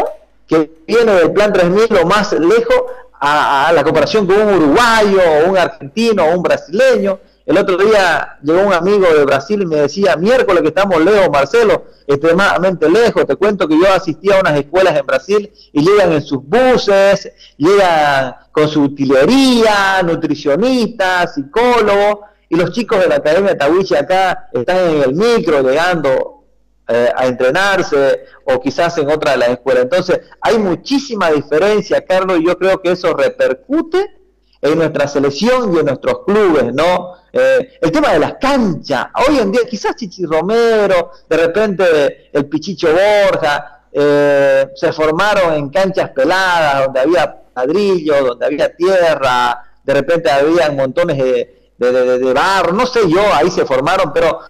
que 0.46 0.70
viene 0.86 1.12
del 1.12 1.32
plan 1.32 1.52
3000 1.52 1.86
lo 1.90 2.04
más 2.04 2.32
lejos 2.32 2.82
a, 3.20 3.72
la 3.74 3.82
comparación 3.82 4.26
con 4.26 4.40
un 4.40 4.54
uruguayo, 4.54 5.20
o 5.20 5.50
un 5.50 5.58
argentino, 5.58 6.24
o 6.24 6.36
un 6.36 6.42
brasileño. 6.42 7.18
El 7.48 7.56
otro 7.56 7.78
día 7.78 8.36
llegó 8.42 8.60
un 8.60 8.74
amigo 8.74 9.06
de 9.06 9.24
Brasil 9.24 9.62
y 9.62 9.64
me 9.64 9.76
decía, 9.76 10.16
miércoles 10.16 10.60
que 10.60 10.68
estamos 10.68 11.02
lejos, 11.02 11.30
Marcelo, 11.32 11.86
extremadamente 12.06 12.90
lejos. 12.90 13.24
Te 13.24 13.36
cuento 13.36 13.66
que 13.66 13.80
yo 13.80 13.90
asistí 13.90 14.30
a 14.30 14.38
unas 14.40 14.58
escuelas 14.58 14.94
en 14.94 15.06
Brasil 15.06 15.50
y 15.72 15.80
llegan 15.80 16.12
en 16.12 16.20
sus 16.20 16.44
buses, 16.44 17.32
llegan 17.56 18.34
con 18.52 18.68
su 18.68 18.82
utilería, 18.82 20.02
nutricionistas, 20.04 21.36
psicólogos, 21.36 22.18
y 22.50 22.56
los 22.56 22.70
chicos 22.72 23.00
de 23.00 23.08
la 23.08 23.14
Academia 23.14 23.56
Tawichi 23.56 23.94
acá 23.94 24.50
están 24.52 24.76
en 24.90 25.02
el 25.04 25.14
micro 25.14 25.62
llegando 25.62 26.44
eh, 26.86 27.10
a 27.16 27.26
entrenarse 27.28 28.24
o 28.44 28.60
quizás 28.60 28.98
en 28.98 29.10
otra 29.10 29.32
de 29.32 29.38
las 29.38 29.48
escuelas. 29.48 29.84
Entonces, 29.84 30.20
hay 30.42 30.58
muchísima 30.58 31.30
diferencia, 31.30 32.04
Carlos, 32.04 32.40
y 32.40 32.46
yo 32.46 32.58
creo 32.58 32.78
que 32.82 32.92
eso 32.92 33.14
repercute 33.14 34.17
en 34.60 34.78
nuestra 34.78 35.06
selección 35.06 35.74
y 35.74 35.78
en 35.78 35.86
nuestros 35.86 36.24
clubes, 36.24 36.72
¿no? 36.74 37.14
Eh, 37.32 37.78
el 37.80 37.92
tema 37.92 38.12
de 38.12 38.18
las 38.18 38.34
canchas, 38.34 39.06
hoy 39.28 39.38
en 39.38 39.52
día 39.52 39.62
quizás 39.68 39.94
Chichi 39.96 40.24
Romero, 40.24 41.12
de 41.28 41.36
repente 41.36 42.30
el 42.32 42.46
Pichicho 42.46 42.88
Borja, 42.88 43.82
eh, 43.92 44.68
se 44.74 44.92
formaron 44.92 45.54
en 45.54 45.68
canchas 45.68 46.10
peladas, 46.10 46.84
donde 46.84 47.00
había 47.00 47.36
ladrillo, 47.54 48.24
donde 48.24 48.46
había 48.46 48.74
tierra, 48.74 49.62
de 49.82 49.94
repente 49.94 50.30
había 50.30 50.70
montones 50.70 51.16
de, 51.18 51.72
de, 51.76 52.18
de 52.18 52.32
barro, 52.32 52.72
no 52.72 52.86
sé 52.86 53.08
yo, 53.08 53.22
ahí 53.32 53.50
se 53.50 53.64
formaron, 53.64 54.12
pero 54.12 54.40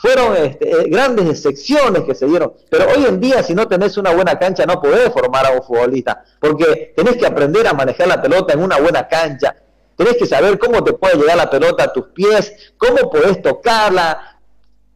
fueron 0.00 0.36
este, 0.36 0.70
eh, 0.70 0.88
grandes 0.88 1.28
excepciones 1.28 2.02
que 2.02 2.14
se 2.14 2.26
dieron. 2.26 2.52
Pero 2.70 2.86
hoy 2.94 3.04
en 3.04 3.20
día, 3.20 3.42
si 3.42 3.54
no 3.54 3.68
tenés 3.68 3.96
una 3.96 4.12
buena 4.12 4.38
cancha, 4.38 4.66
no 4.66 4.80
podés 4.80 5.12
formar 5.12 5.46
a 5.46 5.50
un 5.50 5.62
futbolista, 5.62 6.24
porque 6.40 6.92
tenés 6.96 7.16
que 7.16 7.26
aprender 7.26 7.66
a 7.66 7.72
manejar 7.72 8.08
la 8.08 8.20
pelota 8.20 8.52
en 8.52 8.62
una 8.62 8.78
buena 8.78 9.08
cancha. 9.08 9.56
Tenés 9.96 10.16
que 10.16 10.26
saber 10.26 10.58
cómo 10.58 10.84
te 10.84 10.92
puede 10.92 11.16
llegar 11.16 11.36
la 11.36 11.50
pelota 11.50 11.84
a 11.84 11.92
tus 11.92 12.06
pies, 12.06 12.72
cómo 12.76 13.10
podés 13.10 13.42
tocarla, 13.42 14.38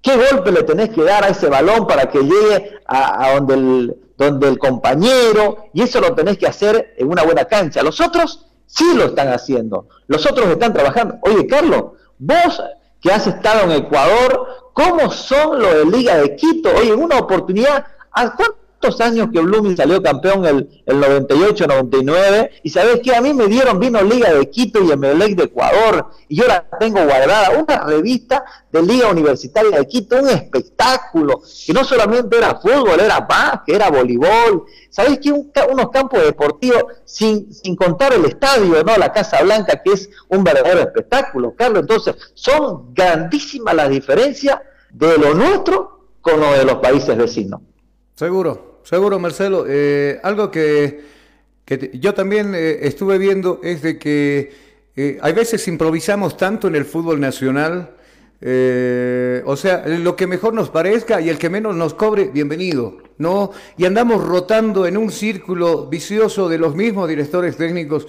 qué 0.00 0.16
golpe 0.16 0.52
le 0.52 0.62
tenés 0.62 0.90
que 0.90 1.02
dar 1.02 1.24
a 1.24 1.28
ese 1.28 1.48
balón 1.48 1.86
para 1.86 2.06
que 2.06 2.20
llegue 2.20 2.80
a, 2.86 3.32
donde, 3.34 3.54
el, 3.54 3.96
donde 4.16 4.48
el 4.48 4.58
compañero, 4.58 5.66
y 5.72 5.82
eso 5.82 6.00
lo 6.00 6.14
tenés 6.14 6.38
que 6.38 6.46
hacer 6.46 6.94
en 6.96 7.08
una 7.08 7.22
buena 7.24 7.46
cancha. 7.46 7.82
Los 7.82 8.00
otros 8.00 8.46
sí 8.66 8.94
lo 8.94 9.06
están 9.06 9.28
haciendo, 9.28 9.88
los 10.06 10.24
otros 10.24 10.46
están 10.46 10.72
trabajando. 10.72 11.16
Oye, 11.22 11.46
Carlos, 11.46 11.92
vos 12.18 12.62
que 13.00 13.10
has 13.10 13.26
estado 13.26 13.64
en 13.64 13.72
Ecuador, 13.72 14.61
¿cómo 14.72 15.10
son 15.10 15.60
los 15.60 15.74
de 15.74 15.84
Liga 15.86 16.16
de 16.16 16.36
Quito? 16.36 16.70
Oye, 16.74 16.92
una 16.92 17.18
oportunidad, 17.18 17.86
¿a 18.10 18.36
cuántos 18.82 19.00
años 19.00 19.28
que 19.32 19.40
Blooming 19.40 19.76
salió 19.76 20.02
campeón 20.02 20.44
el, 20.44 20.82
el 20.86 21.00
98, 21.00 21.66
99? 21.68 22.50
Y 22.64 22.70
sabes 22.70 23.00
qué, 23.02 23.14
a 23.14 23.20
mí 23.20 23.32
me 23.32 23.46
dieron, 23.46 23.78
vino 23.78 24.02
Liga 24.02 24.32
de 24.32 24.50
Quito 24.50 24.82
y 24.82 24.90
Emelec 24.90 25.36
de 25.36 25.44
Ecuador, 25.44 26.10
y 26.28 26.36
yo 26.36 26.46
la 26.48 26.66
tengo 26.80 27.02
guardada, 27.04 27.50
una 27.50 27.84
revista 27.84 28.44
de 28.72 28.82
Liga 28.82 29.08
Universitaria 29.08 29.78
de 29.78 29.86
Quito, 29.86 30.16
un 30.20 30.28
espectáculo, 30.30 31.42
que 31.64 31.72
no 31.72 31.84
solamente 31.84 32.36
era 32.36 32.56
fútbol, 32.56 32.98
era 32.98 33.20
básquet, 33.20 33.76
era 33.76 33.88
voleibol, 33.90 34.64
¿Sabéis 34.90 35.20
que 35.20 35.32
unos 35.32 35.90
campos 35.90 36.22
deportivos, 36.22 36.84
sin, 37.06 37.50
sin 37.50 37.76
contar 37.76 38.12
el 38.12 38.26
estadio, 38.26 38.84
¿no? 38.84 38.94
La 38.98 39.10
Casa 39.10 39.42
Blanca, 39.42 39.80
que 39.82 39.92
es 39.92 40.10
un 40.28 40.44
verdadero 40.44 40.80
espectáculo, 40.80 41.54
Carlos? 41.56 41.80
Entonces, 41.80 42.14
son 42.34 42.92
grandísimas 42.92 43.74
las 43.74 43.88
diferencias 43.88 44.58
de 44.90 45.16
lo 45.16 45.32
nuestro 45.32 46.08
con 46.20 46.38
lo 46.40 46.52
de 46.52 46.66
los 46.66 46.74
países 46.74 47.16
vecinos. 47.16 47.62
Seguro, 48.14 48.71
seguro, 48.82 49.18
Marcelo. 49.18 49.64
Eh, 49.68 50.20
algo 50.22 50.50
que, 50.50 51.00
yo 51.94 52.14
también 52.14 52.54
eh, 52.54 52.80
estuve 52.82 53.18
viendo 53.18 53.60
es 53.62 53.82
de 53.82 53.98
que 53.98 54.52
eh, 54.94 55.18
hay 55.22 55.32
veces 55.32 55.66
improvisamos 55.68 56.36
tanto 56.36 56.68
en 56.68 56.76
el 56.76 56.84
fútbol 56.84 57.20
nacional. 57.20 57.90
o 59.44 59.56
sea, 59.56 59.84
lo 59.86 60.16
que 60.16 60.26
mejor 60.26 60.52
nos 60.52 60.68
parezca 60.68 61.20
y 61.20 61.28
el 61.28 61.38
que 61.38 61.48
menos 61.48 61.76
nos 61.76 61.94
cobre, 61.94 62.30
bienvenido. 62.32 62.98
¿no? 63.18 63.52
Y 63.76 63.84
andamos 63.84 64.24
rotando 64.24 64.86
en 64.86 64.96
un 64.96 65.10
círculo 65.10 65.86
vicioso 65.86 66.48
de 66.48 66.58
los 66.58 66.74
mismos 66.74 67.08
directores 67.08 67.56
técnicos 67.56 68.06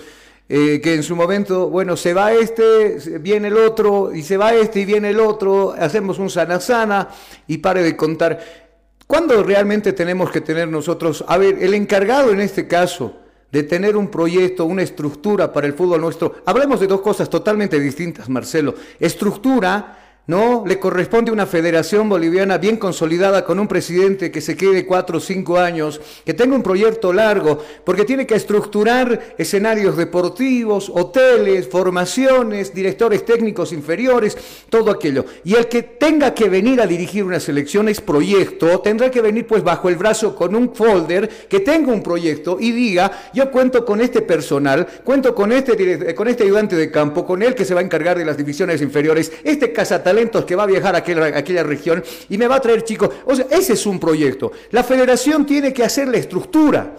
eh, 0.50 0.82
que 0.84 0.94
en 0.94 1.04
su 1.04 1.16
momento, 1.16 1.70
bueno, 1.70 1.96
se 1.96 2.14
va 2.14 2.34
este, 2.34 2.98
viene 3.20 3.48
el 3.48 3.58
otro, 3.58 4.14
y 4.14 4.24
se 4.24 4.36
va 4.36 4.54
este 4.54 4.82
y 4.82 4.86
viene 4.86 5.12
el 5.12 5.22
otro, 5.22 5.72
hacemos 5.72 6.20
un 6.20 6.30
sana 6.30 6.60
sana 6.60 7.10
y 7.48 7.60
pare 7.60 7.82
de 7.82 7.96
contar. 7.96 8.63
¿Cuándo 9.08 9.44
realmente 9.44 9.94
tenemos 9.94 10.32
que 10.32 10.42
tener 10.42 10.68
nosotros, 10.68 11.24
a 11.28 11.38
ver, 11.38 11.62
el 11.62 11.74
encargado 11.74 12.32
en 12.32 12.40
este 12.40 12.68
caso 12.68 13.14
de 13.52 13.64
tener 13.64 13.96
un 13.96 14.10
proyecto, 14.10 14.66
una 14.66 14.82
estructura 14.82 15.54
para 15.54 15.68
el 15.68 15.74
fútbol 15.74 16.02
nuestro, 16.02 16.36
hablemos 16.46 16.80
de 16.80 16.88
dos 16.88 17.02
cosas 17.02 17.30
totalmente 17.30 17.80
distintas, 17.80 18.28
Marcelo. 18.28 18.74
Estructura 19.00 20.03
¿no? 20.26 20.64
Le 20.66 20.80
corresponde 20.80 21.32
una 21.32 21.46
federación 21.46 22.08
boliviana 22.08 22.58
bien 22.58 22.78
consolidada 22.78 23.44
con 23.44 23.60
un 23.60 23.68
presidente 23.68 24.32
que 24.32 24.40
se 24.40 24.56
quede 24.56 24.86
cuatro 24.86 25.18
o 25.18 25.22
cinco 25.22 25.60
años, 25.60 26.00
que 26.26 26.34
tenga 26.34 26.56
un 26.56 26.64
proyecto 26.64 27.12
largo, 27.12 27.62
porque 27.84 28.06
tiene 28.06 28.26
que 28.26 28.36
estructurar 28.36 29.36
escenarios 29.38 29.98
deportivos, 29.98 30.90
hoteles, 30.94 31.68
formaciones, 31.68 32.74
directores 32.74 33.26
técnicos 33.26 33.74
inferiores, 33.74 34.38
todo 34.70 34.92
aquello. 34.92 35.26
Y 35.44 35.56
el 35.56 35.68
que 35.68 35.84
tenga 35.84 36.34
que 36.34 36.48
venir 36.48 36.80
a 36.80 36.88
dirigir 36.88 37.26
una 37.26 37.42
selección 37.42 37.90
es 37.90 38.00
proyecto, 38.00 38.80
tendrá 38.80 39.12
que 39.12 39.22
venir 39.22 39.46
pues 39.46 39.62
bajo 39.64 39.90
el 39.90 39.98
brazo 39.98 40.36
con 40.36 40.56
un 40.56 40.74
folder 40.74 41.28
que 41.50 41.60
tenga 41.60 41.92
un 41.92 42.02
proyecto 42.02 42.58
y 42.60 42.72
diga, 42.72 43.30
yo 43.34 43.52
cuento 43.52 43.84
con 43.84 44.00
este 44.00 44.22
personal, 44.22 44.88
cuento 45.04 45.36
con 45.36 45.52
este, 45.52 46.16
con 46.16 46.30
este 46.30 46.44
ayudante 46.44 46.78
de 46.78 46.90
campo, 46.90 47.26
con 47.26 47.44
él 47.44 47.56
que 47.56 47.66
se 47.66 47.74
va 47.74 47.82
a 47.82 47.84
encargar 47.84 48.18
de 48.18 48.26
las 48.26 48.38
divisiones 48.38 48.82
inferiores, 48.82 49.32
este 49.44 49.74
casata 49.74 50.13
talentos 50.14 50.46
que 50.46 50.56
va 50.56 50.64
a 50.64 50.68
viajar 50.68 50.96
a 50.96 51.00
aquella, 51.00 51.64
región 51.64 52.04
y 52.30 52.38
me 52.38 52.48
va 52.48 52.56
a 52.56 52.60
traer 52.62 52.84
chicos. 52.84 53.10
O 53.26 53.36
sea, 53.36 53.48
ese 53.50 53.74
es 53.74 53.86
un 53.88 54.00
proyecto. 54.00 54.52
La 54.72 54.84
federación 54.84 55.46
tiene 55.46 55.74
que 55.74 55.84
hacer 55.84 56.08
la 56.08 56.18
estructura. 56.18 56.96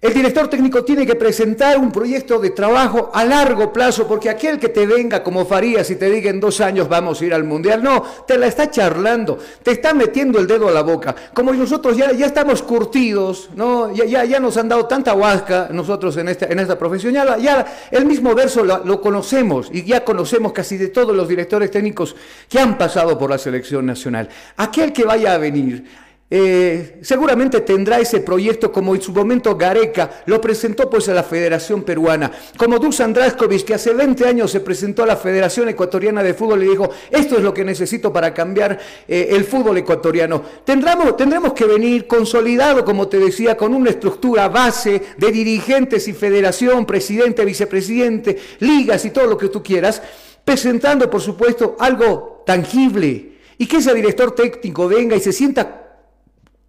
El 0.00 0.14
director 0.14 0.48
técnico 0.48 0.82
tiene 0.82 1.04
que 1.04 1.14
presentar 1.14 1.76
un 1.76 1.92
proyecto 1.92 2.38
de 2.38 2.50
trabajo 2.50 3.10
a 3.12 3.22
largo 3.22 3.70
plazo, 3.70 4.08
porque 4.08 4.30
aquel 4.30 4.58
que 4.58 4.70
te 4.70 4.86
venga 4.86 5.22
como 5.22 5.44
Farías 5.44 5.90
y 5.90 5.96
te 5.96 6.08
diga 6.08 6.30
en 6.30 6.40
dos 6.40 6.62
años 6.62 6.88
vamos 6.88 7.20
a 7.20 7.26
ir 7.26 7.34
al 7.34 7.44
Mundial, 7.44 7.82
no, 7.82 8.02
te 8.26 8.38
la 8.38 8.46
está 8.46 8.70
charlando, 8.70 9.36
te 9.62 9.72
está 9.72 9.92
metiendo 9.92 10.38
el 10.38 10.46
dedo 10.46 10.68
a 10.68 10.70
la 10.70 10.80
boca. 10.80 11.14
Como 11.34 11.52
nosotros 11.52 11.98
ya, 11.98 12.12
ya 12.12 12.24
estamos 12.24 12.62
curtidos, 12.62 13.50
¿no? 13.54 13.92
Ya, 13.92 14.06
ya, 14.06 14.24
ya 14.24 14.40
nos 14.40 14.56
han 14.56 14.70
dado 14.70 14.86
tanta 14.86 15.12
huasca 15.12 15.68
nosotros 15.70 16.16
en 16.16 16.30
esta, 16.30 16.46
en 16.46 16.60
esta 16.60 16.78
profesión, 16.78 17.12
ya, 17.12 17.66
el 17.90 18.06
mismo 18.06 18.34
verso 18.34 18.64
lo, 18.64 18.82
lo 18.82 19.02
conocemos 19.02 19.68
y 19.70 19.84
ya 19.84 20.02
conocemos 20.02 20.52
casi 20.52 20.78
de 20.78 20.88
todos 20.88 21.14
los 21.14 21.28
directores 21.28 21.70
técnicos 21.70 22.16
que 22.48 22.58
han 22.58 22.78
pasado 22.78 23.18
por 23.18 23.28
la 23.28 23.36
selección 23.36 23.84
nacional. 23.84 24.30
Aquel 24.56 24.94
que 24.94 25.04
vaya 25.04 25.34
a 25.34 25.38
venir 25.38 25.84
eh, 26.32 26.98
seguramente 27.02 27.60
tendrá 27.62 27.98
ese 27.98 28.20
proyecto 28.20 28.70
como 28.70 28.94
en 28.94 29.02
su 29.02 29.12
momento 29.12 29.56
Gareca 29.56 30.22
lo 30.26 30.40
presentó 30.40 30.88
pues 30.88 31.08
a 31.08 31.14
la 31.14 31.24
Federación 31.24 31.82
Peruana, 31.82 32.30
como 32.56 32.78
Dusan 32.78 33.12
Draskovic 33.12 33.64
que 33.64 33.74
hace 33.74 33.92
20 33.92 34.24
años 34.28 34.52
se 34.52 34.60
presentó 34.60 35.02
a 35.02 35.06
la 35.06 35.16
Federación 35.16 35.68
Ecuatoriana 35.68 36.22
de 36.22 36.34
Fútbol 36.34 36.62
y 36.62 36.68
dijo, 36.68 36.88
esto 37.10 37.36
es 37.36 37.42
lo 37.42 37.52
que 37.52 37.64
necesito 37.64 38.12
para 38.12 38.32
cambiar 38.32 38.78
eh, 39.08 39.28
el 39.30 39.44
fútbol 39.44 39.78
ecuatoriano. 39.78 40.40
Tendremos, 40.64 41.16
tendremos 41.16 41.52
que 41.52 41.64
venir 41.64 42.06
consolidado, 42.06 42.84
como 42.84 43.08
te 43.08 43.18
decía, 43.18 43.56
con 43.56 43.74
una 43.74 43.90
estructura 43.90 44.48
base 44.48 45.02
de 45.16 45.32
dirigentes 45.32 46.06
y 46.06 46.12
federación, 46.12 46.86
presidente, 46.86 47.44
vicepresidente, 47.44 48.38
ligas 48.60 49.04
y 49.04 49.10
todo 49.10 49.26
lo 49.26 49.36
que 49.36 49.48
tú 49.48 49.64
quieras, 49.64 50.00
presentando 50.44 51.10
por 51.10 51.20
supuesto 51.20 51.76
algo 51.80 52.44
tangible 52.46 53.32
y 53.58 53.66
que 53.66 53.78
ese 53.78 53.92
director 53.92 54.34
técnico 54.34 54.88
venga 54.88 55.16
y 55.16 55.20
se 55.20 55.32
sienta 55.32 55.79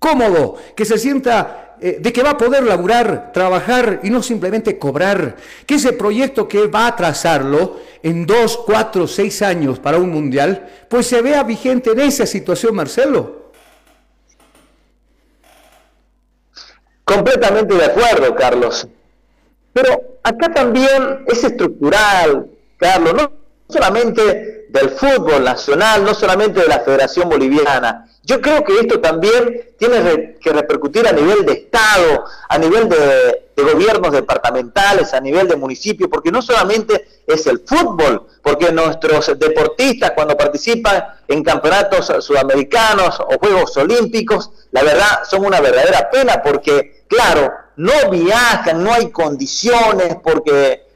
cómodo, 0.02 0.58
que 0.76 0.84
se 0.84 0.98
sienta 0.98 1.76
eh, 1.80 2.00
de 2.02 2.12
que 2.12 2.24
va 2.24 2.32
a 2.32 2.38
poder 2.38 2.64
laburar, 2.64 3.32
trabajar 3.32 4.00
y 4.02 4.10
no 4.10 4.24
simplemente 4.24 4.80
cobrar, 4.80 5.38
que 5.68 5.76
ese 5.76 5.94
proyecto 5.94 6.48
que 6.48 6.66
va 6.66 6.88
a 6.88 6.96
trazarlo 6.96 7.80
en 8.02 8.26
dos, 8.26 8.58
cuatro, 8.58 9.08
seis 9.08 9.44
años 9.44 9.78
para 9.78 10.00
un 10.00 10.10
mundial, 10.10 10.68
pues 10.90 11.06
se 11.06 11.22
vea 11.22 11.44
vigente 11.44 11.92
en 11.92 12.00
esa 12.00 12.26
situación, 12.26 12.74
Marcelo. 12.74 13.52
Completamente 17.06 17.76
de 17.76 17.86
acuerdo, 17.86 18.36
Carlos. 18.36 18.88
Pero 19.72 20.18
acá 20.24 20.52
también 20.52 21.26
es 21.28 21.44
estructural, 21.44 22.50
Carlos, 22.78 23.14
no 23.14 23.41
solamente 23.72 24.68
del 24.70 24.90
fútbol 24.92 25.44
nacional, 25.44 26.04
no 26.04 26.14
solamente 26.14 26.62
de 26.62 26.68
la 26.68 26.80
Federación 26.80 27.30
Boliviana, 27.30 28.08
yo 28.24 28.40
creo 28.40 28.64
que 28.64 28.80
esto 28.80 29.00
también 29.00 29.74
tiene 29.80 30.38
que 30.40 30.54
repercutir 30.54 31.08
a 31.08 31.12
nivel 31.12 31.44
de 31.44 31.54
Estado, 31.54 32.26
a 32.48 32.58
nivel 32.58 32.88
de, 32.88 33.48
gobiernos 33.62 34.12
departamentales, 34.12 35.14
a 35.14 35.20
nivel 35.20 35.48
de 35.48 35.56
municipio, 35.56 36.10
porque 36.10 36.32
no 36.32 36.42
solamente 36.42 37.22
es 37.28 37.46
el 37.46 37.60
fútbol, 37.60 38.26
porque 38.42 38.72
nuestros 38.72 39.38
deportistas 39.38 40.12
cuando 40.16 40.36
participan 40.36 41.04
en 41.28 41.44
campeonatos 41.44 42.12
sudamericanos 42.26 43.20
o 43.20 43.38
Juegos 43.38 43.78
Olímpicos, 43.78 44.50
la 44.72 44.82
verdad 44.82 45.22
son 45.30 45.46
una 45.46 45.62
verdadera 45.62 46.10
pena 46.10 46.42
porque, 46.44 47.04
claro, 47.08 47.54
no 47.76 48.10
viajan, 48.10 48.84
no 48.84 48.94
hay 48.94 49.12
condiciones, 49.12 50.18
porque 50.24 50.88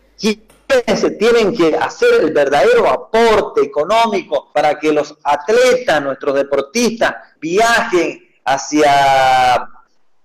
tienen 1.18 1.56
que 1.56 1.76
hacer 1.76 2.22
el 2.22 2.34
verdadero 2.34 2.90
aporte 2.90 3.62
económico 3.62 4.52
para 4.54 4.78
que 4.80 4.92
los 4.92 5.16
atletas, 5.24 6.02
nuestros 6.02 6.36
deportistas, 6.36 7.16
viajen 7.40 8.22
hacia 8.44 9.70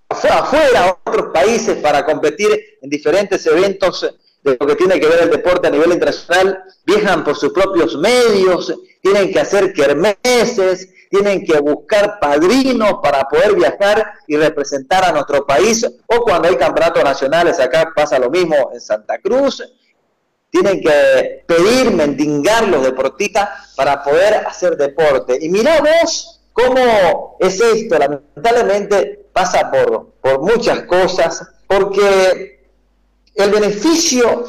afuera, 0.08 0.84
a 0.84 0.98
otros 1.04 1.32
países 1.32 1.78
para 1.78 2.04
competir 2.04 2.78
en 2.82 2.90
diferentes 2.90 3.46
eventos 3.46 4.14
de 4.42 4.56
lo 4.58 4.66
que 4.66 4.76
tiene 4.76 4.98
que 4.98 5.06
ver 5.06 5.22
el 5.22 5.30
deporte 5.30 5.68
a 5.68 5.70
nivel 5.70 5.92
internacional, 5.92 6.62
viajan 6.84 7.22
por 7.24 7.36
sus 7.36 7.52
propios 7.52 7.96
medios, 7.96 8.74
tienen 9.02 9.32
que 9.32 9.40
hacer 9.40 9.72
kermeses, 9.72 10.88
tienen 11.10 11.44
que 11.44 11.58
buscar 11.58 12.18
padrinos 12.20 12.94
para 13.02 13.24
poder 13.24 13.54
viajar 13.54 14.12
y 14.26 14.36
representar 14.36 15.04
a 15.04 15.12
nuestro 15.12 15.44
país, 15.44 15.84
o 16.06 16.22
cuando 16.22 16.48
hay 16.48 16.56
campeonatos 16.56 17.02
nacionales, 17.02 17.58
acá 17.58 17.92
pasa 17.94 18.18
lo 18.18 18.30
mismo 18.30 18.70
en 18.72 18.80
Santa 18.80 19.18
Cruz, 19.18 19.62
tienen 20.50 20.80
que 20.80 21.44
pedir, 21.46 21.90
mendigar 21.92 22.66
los 22.68 22.82
deportistas 22.82 23.48
para 23.76 24.02
poder 24.02 24.46
hacer 24.46 24.76
deporte. 24.76 25.38
Y 25.40 25.48
mirá 25.48 25.80
vos 25.80 26.40
cómo 26.52 27.36
es 27.38 27.60
esto, 27.60 27.98
lamentablemente 27.98 29.26
pasa 29.32 29.70
por, 29.70 30.10
por 30.20 30.40
muchas 30.40 30.82
cosas, 30.82 31.42
porque 31.66 32.60
el 33.34 33.50
beneficio 33.50 34.44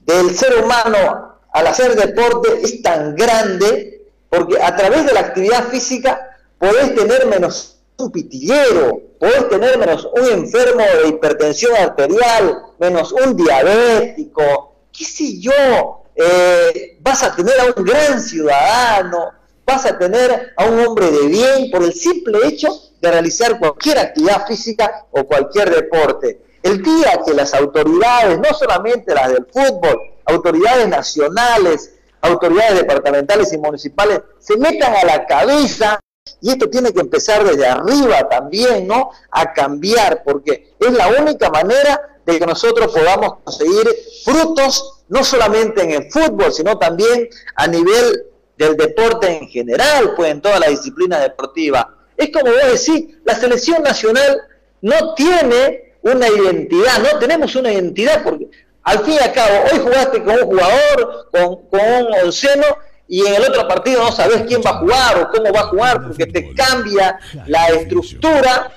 del 0.00 0.34
ser 0.34 0.64
humano 0.64 1.38
al 1.52 1.66
hacer 1.66 1.94
deporte 1.94 2.60
es 2.62 2.82
tan 2.82 3.14
grande, 3.14 4.06
porque 4.30 4.60
a 4.60 4.74
través 4.74 5.04
de 5.06 5.12
la 5.12 5.20
actividad 5.20 5.64
física 5.68 6.38
podés 6.58 6.94
tener 6.94 7.26
menos 7.26 7.76
un 7.98 8.10
pitillero, 8.10 9.00
podés 9.20 9.48
tener 9.50 9.78
menos 9.78 10.08
un 10.16 10.24
enfermo 10.24 10.82
de 11.02 11.08
hipertensión 11.08 11.76
arterial, 11.76 12.62
menos 12.78 13.12
un 13.12 13.36
diabético, 13.36 14.71
qué 14.92 15.04
sé 15.04 15.40
yo, 15.40 16.04
eh, 16.14 16.98
vas 17.00 17.22
a 17.22 17.34
tener 17.34 17.58
a 17.60 17.64
un 17.76 17.84
gran 17.84 18.20
ciudadano, 18.20 19.32
vas 19.66 19.86
a 19.86 19.98
tener 19.98 20.52
a 20.56 20.66
un 20.66 20.80
hombre 20.80 21.10
de 21.10 21.26
bien 21.26 21.70
por 21.70 21.82
el 21.82 21.92
simple 21.94 22.38
hecho 22.46 22.68
de 23.00 23.10
realizar 23.10 23.58
cualquier 23.58 23.98
actividad 23.98 24.46
física 24.46 25.06
o 25.10 25.24
cualquier 25.24 25.74
deporte. 25.74 26.40
El 26.62 26.82
día 26.82 27.20
que 27.24 27.34
las 27.34 27.54
autoridades, 27.54 28.38
no 28.38 28.54
solamente 28.54 29.14
las 29.14 29.32
del 29.32 29.46
fútbol, 29.46 29.98
autoridades 30.26 30.86
nacionales, 30.88 31.94
autoridades 32.20 32.78
departamentales 32.78 33.52
y 33.52 33.58
municipales, 33.58 34.20
se 34.38 34.56
metan 34.56 34.94
a 34.94 35.04
la 35.04 35.26
cabeza, 35.26 35.98
y 36.40 36.50
esto 36.50 36.70
tiene 36.70 36.92
que 36.92 37.00
empezar 37.00 37.44
desde 37.44 37.66
arriba 37.66 38.28
también, 38.28 38.86
¿no? 38.86 39.10
A 39.30 39.52
cambiar, 39.52 40.22
porque 40.24 40.74
es 40.78 40.92
la 40.92 41.08
única 41.08 41.50
manera 41.50 42.00
de 42.24 42.38
que 42.38 42.46
nosotros 42.46 42.92
podamos 42.92 43.38
conseguir 43.44 43.88
frutos 44.24 45.04
no 45.08 45.24
solamente 45.24 45.82
en 45.82 45.90
el 45.90 46.10
fútbol, 46.10 46.52
sino 46.52 46.78
también 46.78 47.28
a 47.56 47.66
nivel 47.66 48.26
del 48.56 48.76
deporte 48.76 49.28
en 49.28 49.48
general, 49.48 50.14
pues 50.16 50.30
en 50.30 50.40
toda 50.40 50.58
la 50.58 50.68
disciplina 50.68 51.18
deportiva. 51.18 51.96
Es 52.16 52.30
como 52.30 52.50
vos 52.52 52.86
decís, 52.86 53.16
la 53.24 53.34
selección 53.34 53.82
nacional 53.82 54.40
no 54.80 55.14
tiene 55.14 55.96
una 56.02 56.28
identidad, 56.28 56.98
no 56.98 57.18
tenemos 57.18 57.54
una 57.56 57.72
identidad, 57.72 58.22
porque 58.22 58.48
al 58.82 59.00
fin 59.00 59.14
y 59.14 59.18
al 59.18 59.32
cabo, 59.32 59.64
hoy 59.70 59.78
jugaste 59.78 60.22
con 60.22 60.34
un 60.34 60.46
jugador, 60.46 61.28
con, 61.30 61.68
con 61.68 61.80
un 61.80 62.14
onceno, 62.24 62.64
y 63.08 63.26
en 63.26 63.34
el 63.34 63.42
otro 63.42 63.68
partido 63.68 64.02
no 64.02 64.12
sabes 64.12 64.42
quién 64.46 64.62
va 64.64 64.70
a 64.70 64.78
jugar 64.78 65.18
o 65.18 65.28
cómo 65.30 65.52
va 65.52 65.60
a 65.60 65.66
jugar, 65.66 66.02
porque 66.02 66.26
te 66.26 66.54
cambia 66.54 67.18
la 67.46 67.68
estructura, 67.68 68.72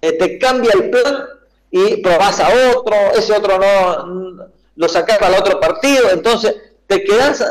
eh, 0.00 0.12
te 0.12 0.38
cambia 0.38 0.72
el 0.74 0.90
plan 0.90 1.24
y 1.72 1.96
probás 2.02 2.38
a 2.38 2.50
otro, 2.76 2.94
ese 3.16 3.32
otro 3.32 3.58
no 3.58 4.46
lo 4.76 4.88
sacás 4.88 5.18
para 5.18 5.34
el 5.34 5.40
otro 5.40 5.58
partido, 5.58 6.10
entonces 6.10 6.54
te 6.86 7.02
quedas 7.02 7.42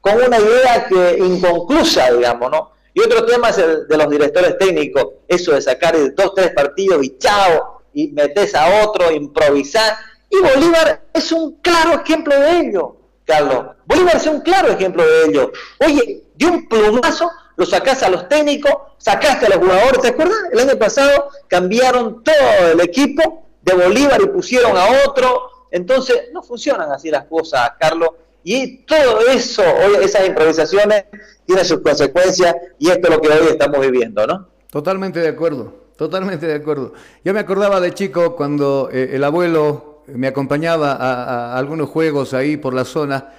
con 0.00 0.20
una 0.20 0.38
idea 0.38 0.86
que 0.88 1.18
inconclusa, 1.18 2.12
digamos, 2.12 2.50
¿no? 2.50 2.72
Y 2.92 3.00
otro 3.00 3.24
tema 3.24 3.50
es 3.50 3.58
el 3.58 3.86
de 3.86 3.96
los 3.96 4.10
directores 4.10 4.58
técnicos, 4.58 5.06
eso 5.28 5.52
de 5.52 5.62
sacar 5.62 5.96
dos, 6.14 6.34
tres 6.34 6.50
partidos 6.50 7.04
y 7.04 7.16
chao, 7.18 7.82
y 7.94 8.08
metes 8.08 8.56
a 8.56 8.84
otro, 8.84 9.12
improvisar. 9.12 9.96
Y 10.28 10.38
Bolívar 10.38 11.02
es 11.12 11.30
un 11.30 11.52
claro 11.60 12.02
ejemplo 12.02 12.34
de 12.34 12.58
ello, 12.58 12.96
Carlos. 13.24 13.76
Bolívar 13.86 14.16
es 14.16 14.26
un 14.26 14.40
claro 14.40 14.68
ejemplo 14.72 15.06
de 15.06 15.26
ello. 15.26 15.52
Oye, 15.78 16.24
de 16.34 16.46
un 16.46 16.68
plumazo 16.68 17.30
lo 17.54 17.66
sacás 17.66 18.02
a 18.02 18.08
los 18.08 18.28
técnicos, 18.28 18.72
sacaste 18.98 19.46
a 19.46 19.50
los 19.50 19.58
jugadores, 19.58 20.00
¿te 20.00 20.08
acuerdas? 20.08 20.38
El 20.50 20.58
año 20.58 20.76
pasado 20.76 21.28
cambiaron 21.46 22.24
todo 22.24 22.72
el 22.72 22.80
equipo 22.80 23.49
de 23.62 23.74
Bolívar 23.74 24.20
y 24.22 24.26
pusieron 24.26 24.76
a 24.76 25.06
otro. 25.06 25.68
Entonces, 25.70 26.28
no 26.32 26.42
funcionan 26.42 26.90
así 26.92 27.10
las 27.10 27.26
cosas, 27.26 27.72
Carlos. 27.78 28.10
Y 28.42 28.78
todo 28.84 29.20
eso, 29.28 29.62
esas 30.00 30.26
improvisaciones 30.26 31.04
tienen 31.44 31.64
sus 31.64 31.80
consecuencias 31.80 32.54
y 32.78 32.88
esto 32.88 33.08
es 33.08 33.14
lo 33.14 33.20
que 33.20 33.28
hoy 33.28 33.48
estamos 33.50 33.80
viviendo, 33.80 34.26
¿no? 34.26 34.48
Totalmente 34.70 35.20
de 35.20 35.28
acuerdo, 35.28 35.74
totalmente 35.96 36.46
de 36.46 36.54
acuerdo. 36.54 36.94
Yo 37.24 37.34
me 37.34 37.40
acordaba 37.40 37.80
de 37.80 37.92
chico 37.92 38.36
cuando 38.36 38.88
eh, 38.92 39.10
el 39.12 39.24
abuelo 39.24 40.04
me 40.06 40.28
acompañaba 40.28 40.92
a, 40.92 41.58
algunos 41.58 41.88
juegos 41.90 42.34
ahí 42.34 42.56
por 42.56 42.72
la 42.72 42.84
zona. 42.84 43.30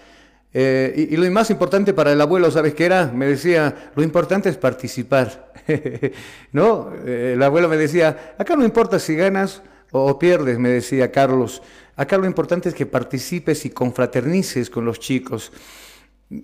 Eh, 0.54 1.08
y, 1.10 1.16
lo 1.16 1.30
más 1.32 1.50
importante 1.50 1.94
para 1.94 2.12
el 2.12 2.20
abuelo, 2.20 2.52
¿sabes 2.52 2.74
qué 2.76 2.86
era? 2.86 3.08
Me 3.08 3.26
decía, 3.26 3.92
lo 3.96 4.04
importante 4.04 4.50
es 4.50 4.58
participar. 4.58 5.54
¿No? 6.52 6.92
Eh, 7.06 7.34
el 7.36 7.44
abuelo 7.44 7.70
me 7.70 7.78
decía, 7.78 8.36
acá 8.38 8.56
no 8.56 8.66
importa 8.66 9.00
si 9.00 9.16
ganas 9.16 9.62
o 9.92 10.18
pierdes, 10.18 10.58
me 10.58 10.70
decía 10.70 11.12
Carlos. 11.12 11.62
Acá 11.96 12.18
lo 12.18 12.26
importante 12.26 12.70
es 12.70 12.76
que 12.76 12.86
participes 12.86 13.66
y 13.66 13.70
confraternices 13.70 14.70
con 14.70 14.86
los 14.86 15.00
chicos. 15.00 15.52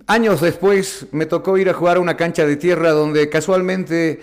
Años 0.06 0.40
después 0.40 1.06
me 1.12 1.26
tocó 1.26 1.56
ir 1.56 1.70
a 1.70 1.74
jugar 1.74 1.96
a 1.96 2.00
una 2.00 2.16
cancha 2.16 2.46
de 2.46 2.56
tierra 2.56 2.90
donde 2.90 3.28
casualmente 3.30 4.20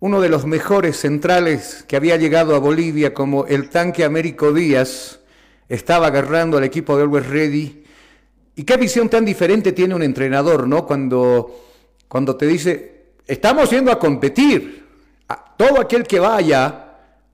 uno 0.00 0.22
de 0.22 0.30
los 0.30 0.46
mejores 0.46 0.96
centrales 0.96 1.84
que 1.86 1.96
había 1.96 2.16
llegado 2.16 2.56
a 2.56 2.58
Bolivia, 2.58 3.12
como 3.12 3.46
el 3.46 3.68
tanque 3.68 4.04
Américo 4.04 4.52
Díaz, 4.52 5.20
estaba 5.68 6.06
agarrando 6.06 6.56
al 6.56 6.64
equipo 6.64 6.96
de 6.96 7.02
Always 7.02 7.26
Ready. 7.26 7.84
Y 8.56 8.64
qué 8.64 8.78
visión 8.78 9.10
tan 9.10 9.26
diferente 9.26 9.72
tiene 9.72 9.94
un 9.94 10.02
entrenador, 10.02 10.66
¿no? 10.66 10.86
Cuando, 10.86 11.64
cuando 12.08 12.34
te 12.36 12.46
dice, 12.46 13.02
estamos 13.26 13.70
yendo 13.70 13.92
a 13.92 13.98
competir. 13.98 14.86
todo 15.58 15.80
aquel 15.80 16.04
que 16.04 16.18
vaya 16.18 16.89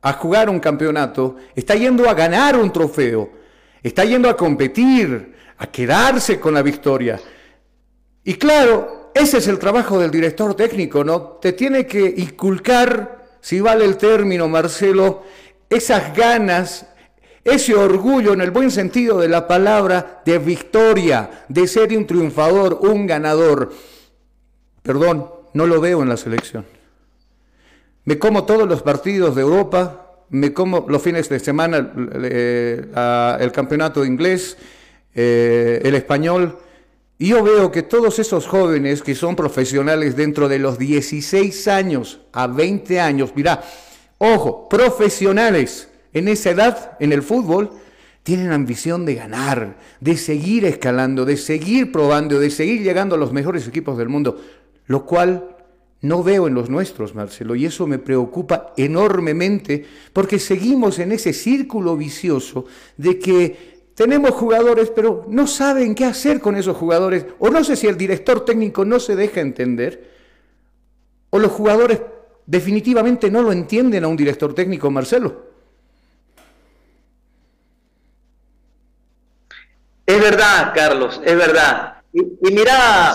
a 0.07 0.13
jugar 0.13 0.49
un 0.49 0.61
campeonato, 0.61 1.35
está 1.57 1.75
yendo 1.75 2.09
a 2.09 2.15
ganar 2.15 2.57
un 2.57 2.73
trofeo, 2.73 3.29
está 3.83 4.05
yendo 4.05 4.29
a 4.29 4.37
competir, 4.37 5.35
a 5.59 5.67
quedarse 5.67 6.39
con 6.39 6.55
la 6.55 6.63
victoria. 6.63 7.19
Y 8.23 8.35
claro, 8.35 9.11
ese 9.13 9.39
es 9.39 9.49
el 9.49 9.59
trabajo 9.59 9.99
del 9.99 10.13
director 10.13 10.55
técnico, 10.55 11.03
¿no? 11.03 11.23
Te 11.43 11.55
tiene 11.55 11.87
que 11.87 12.15
inculcar, 12.19 13.25
si 13.41 13.61
vale 13.61 13.85
el 13.85 13.97
término, 13.97 14.47
Marcelo, 14.49 15.25
esas 15.69 16.17
ganas, 16.17 16.87
ese 17.43 17.75
orgullo 17.75 18.33
en 18.33 18.43
el 18.43 18.53
buen 18.53 18.71
sentido 18.71 19.19
de 19.19 19.29
la 19.29 19.49
palabra 19.49 20.23
de 20.25 20.39
victoria, 20.39 21.45
de 21.49 21.67
ser 21.67 21.99
un 21.99 22.07
triunfador, 22.07 22.79
un 22.81 23.09
ganador. 23.09 23.73
Perdón, 24.85 25.29
no 25.53 25.67
lo 25.67 25.81
veo 25.81 26.01
en 26.01 26.09
la 26.09 26.17
selección. 26.17 26.76
Me 28.07 28.21
como 28.21 28.45
todos 28.45 28.69
los 28.69 28.83
partidos 28.83 29.35
de 29.35 29.43
Europa, 29.43 30.23
me 30.31 30.53
como 30.53 30.87
los 30.89 31.03
fines 31.03 31.29
de 31.29 31.41
semana 31.41 31.93
eh, 32.15 32.87
el 33.41 33.51
campeonato 33.51 34.05
inglés, 34.05 34.57
eh, 35.13 35.81
el 35.83 35.97
español, 35.97 36.57
y 37.19 37.31
yo 37.31 37.43
veo 37.43 37.73
que 37.73 37.83
todos 37.83 38.21
esos 38.21 38.47
jóvenes 38.47 39.03
que 39.03 39.17
son 39.17 39.35
profesionales 39.35 40.15
dentro 40.15 40.49
de 40.49 40.61
los 40.61 40.79
16 40.79 41.67
años 41.67 42.21
a 42.33 42.47
20 42.47 43.01
años, 43.01 43.33
mira, 43.35 43.65
ojo, 44.19 44.69
profesionales 44.69 45.89
en 46.13 46.29
esa 46.29 46.51
edad 46.51 46.97
en 47.01 47.13
el 47.13 47.25
fútbol, 47.25 47.73
tienen 48.23 48.53
ambición 48.53 49.05
de 49.05 49.17
ganar, 49.17 49.79
de 49.99 50.17
seguir 50.17 50.65
escalando, 50.65 51.25
de 51.25 51.37
seguir 51.37 51.91
probando, 51.91 52.39
de 52.39 52.51
seguir 52.51 52.83
llegando 52.83 53.17
a 53.17 53.19
los 53.19 53.33
mejores 53.33 53.67
equipos 53.67 53.99
del 53.99 54.09
mundo, 54.09 54.41
lo 54.87 55.05
cual 55.05 55.56
no 56.03 56.23
veo 56.23 56.47
en 56.47 56.55
los 56.55 56.69
nuestros, 56.69 57.15
Marcelo, 57.15 57.55
y 57.55 57.67
eso 57.67 57.87
me 57.87 57.99
preocupa 57.99 58.73
enormemente 58.77 59.85
porque 60.13 60.39
seguimos 60.39 60.99
en 60.99 61.13
ese 61.13 61.33
círculo 61.33 61.97
vicioso 61.97 62.67
de 62.97 63.19
que 63.19 63.77
tenemos 63.95 64.33
jugadores, 64.33 64.91
pero 64.95 65.25
no 65.29 65.47
saben 65.47 65.95
qué 65.95 66.05
hacer 66.05 66.41
con 66.41 66.55
esos 66.57 66.77
jugadores, 66.77 67.25
o 67.39 67.49
no 67.49 67.65
sé 67.65 67.77
si 67.77 67.87
el 67.87 67.97
director 67.97 68.45
técnico 68.45 68.85
no 68.85 69.01
se 69.01 69.17
deja 69.17 69.41
entender, 69.41 70.15
o 71.31 71.39
los 71.39 71.51
jugadores 71.51 72.01
definitivamente 72.45 73.31
no 73.31 73.43
lo 73.43 73.53
entienden 73.53 74.05
a 74.05 74.09
un 74.09 74.17
director 74.17 74.55
técnico, 74.55 74.91
Marcelo. 74.91 75.47
Es 80.05 80.21
verdad, 80.21 80.73
Carlos, 80.75 81.21
es 81.25 81.37
verdad. 81.37 82.03
Y, 82.13 82.21
y 82.21 82.55
mira, 82.55 83.13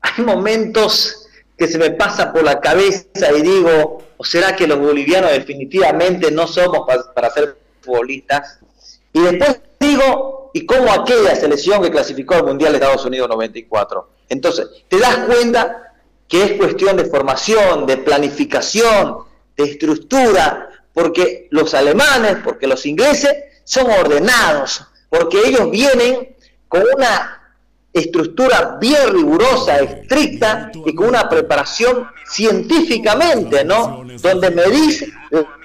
hay 0.00 0.24
momentos 0.24 1.17
que 1.58 1.66
se 1.66 1.76
me 1.76 1.90
pasa 1.90 2.32
por 2.32 2.44
la 2.44 2.60
cabeza 2.60 3.32
y 3.36 3.42
digo, 3.42 3.98
¿o 4.16 4.24
será 4.24 4.54
que 4.54 4.68
los 4.68 4.78
bolivianos 4.78 5.32
definitivamente 5.32 6.30
no 6.30 6.46
somos 6.46 6.86
para, 7.14 7.30
ser 7.30 7.58
futbolistas? 7.80 8.60
Y 9.12 9.20
después 9.20 9.60
digo, 9.80 10.52
¿y 10.54 10.64
cómo 10.64 10.92
aquella 10.92 11.34
selección 11.34 11.82
que 11.82 11.90
clasificó 11.90 12.34
al 12.34 12.44
Mundial 12.44 12.72
de 12.72 12.78
Estados 12.78 13.04
Unidos 13.04 13.28
94? 13.28 14.08
Entonces, 14.28 14.68
te 14.86 15.00
das 15.00 15.18
cuenta 15.26 15.94
que 16.28 16.44
es 16.44 16.52
cuestión 16.52 16.96
de 16.96 17.06
formación, 17.06 17.86
de 17.86 17.96
planificación, 17.96 19.18
de 19.56 19.64
estructura, 19.64 20.68
porque 20.92 21.48
los 21.50 21.74
alemanes, 21.74 22.36
porque 22.44 22.68
los 22.68 22.86
ingleses 22.86 23.34
son 23.64 23.90
ordenados, 23.90 24.84
porque 25.10 25.38
ellos 25.44 25.70
vienen 25.72 26.36
con 26.68 26.84
una 26.96 27.37
estructura 27.92 28.76
bien 28.80 29.12
rigurosa, 29.12 29.78
estricta 29.78 30.70
y 30.84 30.94
con 30.94 31.08
una 31.08 31.28
preparación 31.28 32.08
científicamente, 32.26 33.64
¿no? 33.64 34.04
Donde 34.20 34.50
medís 34.50 35.04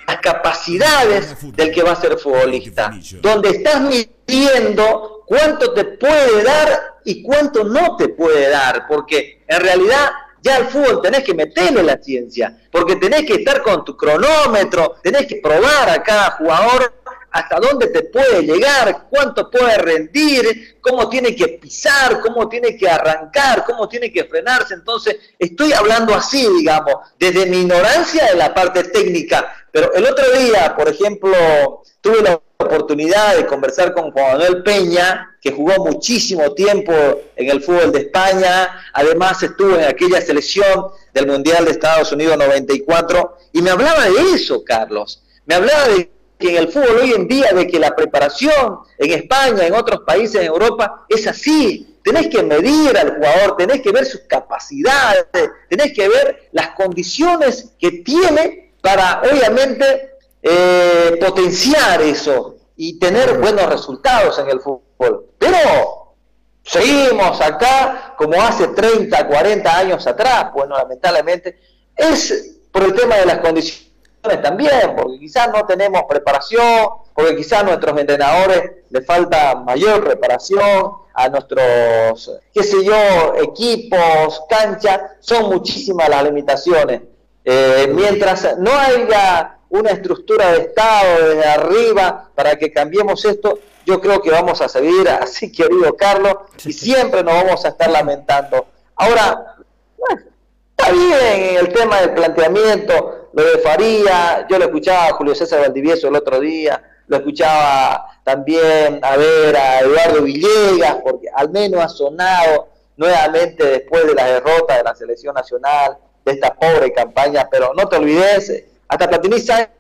las 0.08 0.18
capacidades 0.18 1.36
del 1.56 1.72
que 1.72 1.84
va 1.84 1.92
a 1.92 2.02
ser 2.02 2.18
futbolista, 2.18 2.92
donde 3.22 3.50
estás 3.50 3.82
midiendo 3.82 5.24
cuánto 5.26 5.74
te 5.74 5.86
puede 5.86 6.44
dar 6.44 6.96
y 7.06 7.24
cuánto 7.24 7.64
no 7.64 7.96
te 7.98 8.10
puede 8.10 8.50
dar, 8.50 8.88
porque 8.88 9.44
en 9.48 9.60
realidad 9.62 10.12
ya 10.42 10.58
al 10.58 10.68
fútbol 10.68 11.02
tenés 11.02 11.24
que 11.24 11.34
meterle 11.34 11.84
la 11.84 11.98
ciencia, 11.98 12.58
porque 12.72 12.98
tenés 12.98 13.26
que 13.26 13.36
estar 13.36 13.62
con 13.62 13.86
tu 13.86 13.96
cronómetro, 13.96 14.96
tenés 15.02 15.26
que 15.26 15.38
probar 15.38 15.90
a 15.90 16.04
cada 16.04 16.32
jugador 16.32 16.94
hasta 17.34 17.60
dónde 17.60 17.88
te 17.88 18.04
puede 18.04 18.44
llegar, 18.44 19.08
cuánto 19.10 19.50
puede 19.50 19.76
rendir, 19.80 20.78
cómo 20.80 21.10
tiene 21.10 21.36
que 21.36 21.48
pisar, 21.48 22.20
cómo 22.22 22.48
tiene 22.48 22.78
que 22.78 22.88
arrancar, 22.88 23.66
cómo 23.66 23.90
tiene 23.90 24.12
que 24.12 24.26
frenarse. 24.26 24.76
Entonces, 24.76 25.18
estoy 25.40 25.74
hablando 25.74 26.14
así, 26.14 26.48
digamos, 26.56 26.94
desde 27.18 27.48
mi 27.48 27.62
ignorancia 27.62 28.28
de 28.28 28.36
la 28.36 28.54
parte 28.54 28.84
técnica. 28.84 29.52
Pero 29.72 29.92
el 29.96 30.06
otro 30.06 30.32
día, 30.32 30.76
por 30.78 30.88
ejemplo, 30.88 31.82
tuve 32.02 32.22
la 32.22 32.40
oportunidad 32.58 33.36
de 33.36 33.48
conversar 33.48 33.96
con 33.96 34.12
Juan 34.12 34.34
Manuel 34.34 34.62
Peña, 34.62 35.36
que 35.42 35.52
jugó 35.52 35.84
muchísimo 35.84 36.54
tiempo 36.54 36.94
en 37.36 37.50
el 37.50 37.64
fútbol 37.64 37.92
de 37.92 38.02
España, 38.02 38.92
además 38.94 39.42
estuvo 39.42 39.76
en 39.76 39.86
aquella 39.86 40.22
selección 40.22 40.92
del 41.16 41.26
Mundial 41.26 41.66
de 41.66 41.72
Estados 41.72 42.12
Unidos 42.12 42.38
94, 42.38 43.38
y 43.54 43.64
me 43.64 43.72
hablaba 43.72 44.08
de 44.08 44.36
eso, 44.36 44.64
Carlos. 44.64 45.24
Me 45.48 45.56
hablaba 45.56 45.88
de 45.88 46.14
en 46.40 46.58
el 46.58 46.68
fútbol 46.70 47.00
hoy 47.02 47.14
en 47.14 47.28
día 47.28 47.52
de 47.54 47.68
que 47.68 47.80
la 47.80 47.96
preparación 47.96 48.80
en 48.98 49.12
España, 49.12 49.66
en 49.66 49.74
otros 49.74 50.02
países 50.06 50.42
en 50.42 50.48
Europa, 50.48 51.06
es 51.10 51.28
así. 51.28 51.98
Tenés 52.04 52.28
que 52.28 52.44
medir 52.44 52.98
al 52.98 53.16
jugador, 53.16 53.56
tenés 53.56 53.82
que 53.82 53.92
ver 53.92 54.06
sus 54.06 54.22
capacidades, 54.22 55.26
tenés 55.70 55.94
que 55.94 56.08
ver 56.10 56.50
las 56.52 56.72
condiciones 56.72 57.72
que 57.80 57.92
tiene 58.04 58.74
para, 58.82 59.22
obviamente, 59.22 60.12
eh, 60.42 61.18
potenciar 61.22 62.02
eso 62.02 62.58
y 62.76 63.00
tener 63.00 63.38
buenos 63.40 63.68
resultados 63.68 64.38
en 64.40 64.50
el 64.50 64.60
fútbol. 64.60 65.28
Pero 65.38 66.16
seguimos 66.64 67.40
acá 67.40 68.14
como 68.18 68.42
hace 68.42 68.68
30, 68.68 69.28
40 69.28 69.78
años 69.78 70.06
atrás, 70.06 70.52
bueno, 70.54 70.78
lamentablemente, 70.78 71.58
es 71.96 72.58
por 72.72 72.84
el 72.84 72.94
tema 72.94 73.16
de 73.16 73.26
las 73.26 73.38
condiciones 73.38 73.93
también, 74.42 74.96
porque 74.96 75.20
quizás 75.20 75.50
no 75.52 75.66
tenemos 75.66 76.04
preparación, 76.08 76.90
porque 77.14 77.36
quizás 77.36 77.60
a 77.60 77.64
nuestros 77.64 77.98
entrenadores 78.00 78.72
le 78.90 79.02
falta 79.02 79.56
mayor 79.56 80.04
preparación, 80.04 80.94
a 81.14 81.30
nuestros, 81.30 82.32
qué 82.54 82.64
sé 82.64 82.84
yo, 82.84 83.36
equipos, 83.36 84.44
canchas, 84.50 85.02
son 85.20 85.50
muchísimas 85.50 86.10
las 86.10 86.24
limitaciones. 86.24 87.02
Eh, 87.46 87.92
mientras 87.94 88.58
no 88.58 88.72
haya 88.72 89.58
una 89.70 89.92
estructura 89.92 90.54
de 90.54 90.60
Estado 90.60 91.28
desde 91.30 91.46
arriba 91.46 92.30
para 92.34 92.56
que 92.56 92.72
cambiemos 92.72 93.26
esto, 93.26 93.60
yo 93.86 94.00
creo 94.00 94.22
que 94.22 94.32
vamos 94.32 94.62
a 94.62 94.70
seguir 94.70 95.10
así, 95.10 95.52
querido 95.52 95.96
Carlos, 95.96 96.36
y 96.64 96.72
siempre 96.72 97.24
nos 97.24 97.34
vamos 97.34 97.66
a 97.66 97.70
estar 97.70 97.90
lamentando. 97.92 98.68
Ahora, 98.96 99.58
bueno, 99.98 100.34
Está 100.76 100.92
bien 100.92 101.14
en 101.22 101.56
el 101.58 101.72
tema 101.72 102.02
del 102.02 102.14
planteamiento, 102.14 103.23
lo 103.34 103.44
de 103.44 103.58
Faría, 103.60 104.46
yo 104.50 104.60
lo 104.60 104.66
escuchaba 104.66 105.08
a 105.08 105.14
Julio 105.14 105.34
César 105.34 105.62
Valdivieso 105.62 106.08
el 106.08 106.16
otro 106.16 106.40
día, 106.40 106.82
lo 107.08 107.18
escuchaba 107.18 108.20
también 108.24 109.00
a 109.02 109.18
ver 109.18 109.58
a 109.58 109.80
Eduardo 109.80 110.22
Villegas, 110.22 110.98
porque 111.04 111.28
al 111.34 111.50
menos 111.50 111.84
ha 111.84 111.90
sonado 111.90 112.70
nuevamente 112.96 113.66
después 113.66 114.06
de 114.06 114.14
la 114.14 114.26
derrota 114.26 114.78
de 114.78 114.84
la 114.84 114.96
selección 114.96 115.34
nacional, 115.34 115.98
de 116.24 116.32
esta 116.32 116.54
pobre 116.54 116.94
campaña, 116.94 117.48
pero 117.52 117.74
no 117.74 117.88
te 117.90 117.98
olvides, 117.98 118.66
hasta 118.88 119.10
Platini 119.10 119.40
Sánchez 119.40 119.72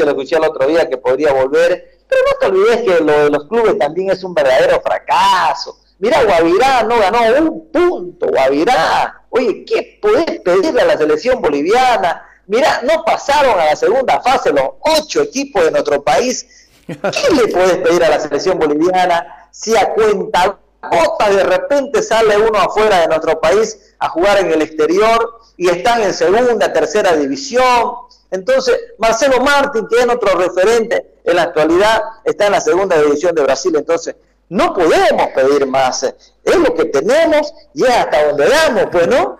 lo 0.00 0.10
escuché 0.10 0.36
el 0.36 0.44
otro 0.44 0.66
día 0.66 0.88
que 0.88 0.98
podría 0.98 1.32
volver, 1.32 1.98
pero 2.06 2.22
no 2.30 2.38
te 2.38 2.46
olvides 2.46 2.82
que 2.82 3.04
lo 3.04 3.24
de 3.24 3.30
los 3.30 3.48
clubes 3.48 3.78
también 3.78 4.10
es 4.10 4.22
un 4.22 4.34
verdadero 4.34 4.80
fracaso. 4.82 5.78
Mira, 5.98 6.22
Guavirá 6.22 6.84
no 6.84 6.98
ganó 7.00 7.50
un 7.50 7.72
punto, 7.72 8.28
Guavirá. 8.28 9.22
Oye, 9.30 9.64
¿qué 9.64 9.98
podés 10.00 10.40
pedirle 10.40 10.82
a 10.82 10.84
la 10.84 10.96
selección 10.96 11.42
boliviana? 11.42 12.27
Mira, 12.48 12.80
no 12.82 13.04
pasaron 13.04 13.60
a 13.60 13.66
la 13.66 13.76
segunda 13.76 14.20
fase 14.20 14.50
los 14.50 14.70
ocho 14.80 15.22
equipos 15.22 15.64
de 15.64 15.70
nuestro 15.70 16.02
país. 16.02 16.46
¿Qué 16.86 17.34
le 17.34 17.48
podés 17.48 17.76
pedir 17.78 18.02
a 18.02 18.08
la 18.08 18.18
selección 18.18 18.58
boliviana 18.58 19.48
si 19.50 19.76
a 19.76 19.92
cuenta 19.92 20.58
gota 20.82 21.30
de 21.30 21.44
repente 21.44 22.02
sale 22.02 22.38
uno 22.38 22.58
afuera 22.58 23.00
de 23.00 23.08
nuestro 23.08 23.38
país 23.38 23.94
a 23.98 24.08
jugar 24.08 24.38
en 24.38 24.50
el 24.50 24.62
exterior 24.62 25.40
y 25.58 25.68
están 25.68 26.02
en 26.02 26.14
segunda, 26.14 26.72
tercera 26.72 27.14
división? 27.14 27.92
Entonces, 28.30 28.78
Marcelo 28.96 29.40
Martín, 29.40 29.86
que 29.86 29.98
es 29.98 30.08
otro 30.08 30.38
referente 30.38 31.16
en 31.24 31.36
la 31.36 31.42
actualidad, 31.42 32.02
está 32.24 32.46
en 32.46 32.52
la 32.52 32.62
segunda 32.62 32.98
división 32.98 33.34
de 33.34 33.42
Brasil. 33.42 33.74
Entonces, 33.76 34.16
no 34.48 34.72
podemos 34.72 35.28
pedir 35.34 35.66
más. 35.66 36.02
Es 36.02 36.56
lo 36.56 36.74
que 36.74 36.86
tenemos 36.86 37.52
y 37.74 37.84
es 37.84 37.90
hasta 37.90 38.26
donde 38.26 38.48
damos, 38.48 38.86
pues, 38.90 39.06
¿no? 39.06 39.36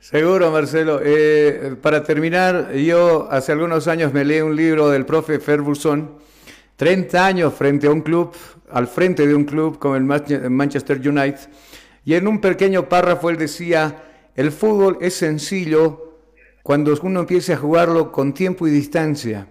Seguro, 0.00 0.50
Marcelo. 0.50 0.98
Eh, 1.04 1.76
para 1.82 2.02
terminar, 2.02 2.72
yo 2.72 3.28
hace 3.30 3.52
algunos 3.52 3.86
años 3.86 4.14
me 4.14 4.24
leí 4.24 4.40
un 4.40 4.56
libro 4.56 4.88
del 4.88 5.04
profe 5.04 5.38
Ferguson, 5.38 6.12
30 6.76 7.26
años 7.26 7.52
frente 7.52 7.86
a 7.86 7.90
un 7.90 8.00
club, 8.00 8.32
al 8.70 8.88
frente 8.88 9.26
de 9.26 9.34
un 9.34 9.44
club 9.44 9.78
como 9.78 9.96
el 9.96 10.04
Manchester 10.04 11.06
United, 11.06 11.50
y 12.06 12.14
en 12.14 12.26
un 12.26 12.40
pequeño 12.40 12.88
párrafo 12.88 13.28
él 13.28 13.36
decía, 13.36 14.02
el 14.34 14.52
fútbol 14.52 14.96
es 15.02 15.12
sencillo 15.12 16.16
cuando 16.62 16.98
uno 17.02 17.20
empieza 17.20 17.52
a 17.52 17.56
jugarlo 17.58 18.10
con 18.10 18.32
tiempo 18.32 18.66
y 18.66 18.70
distancia. 18.70 19.48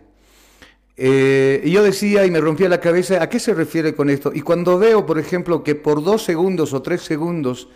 Eh, 0.98 1.62
y 1.64 1.70
yo 1.70 1.84
decía 1.84 2.26
y 2.26 2.32
me 2.32 2.42
rompía 2.42 2.68
la 2.70 2.82
cabeza, 2.82 3.22
¿a 3.22 3.30
qué 3.30 3.40
se 3.40 3.54
refiere 3.54 3.94
con 3.94 4.10
esto? 4.10 4.32
Y 4.34 4.42
cuando 4.42 4.80
veo, 4.80 5.06
por 5.06 5.20
ejemplo, 5.20 5.64
que 5.64 5.76
por 5.76 6.04
dos 6.04 6.24
segundos 6.24 6.74
o 6.74 6.82
tres 6.82 7.02
segundos 7.02 7.70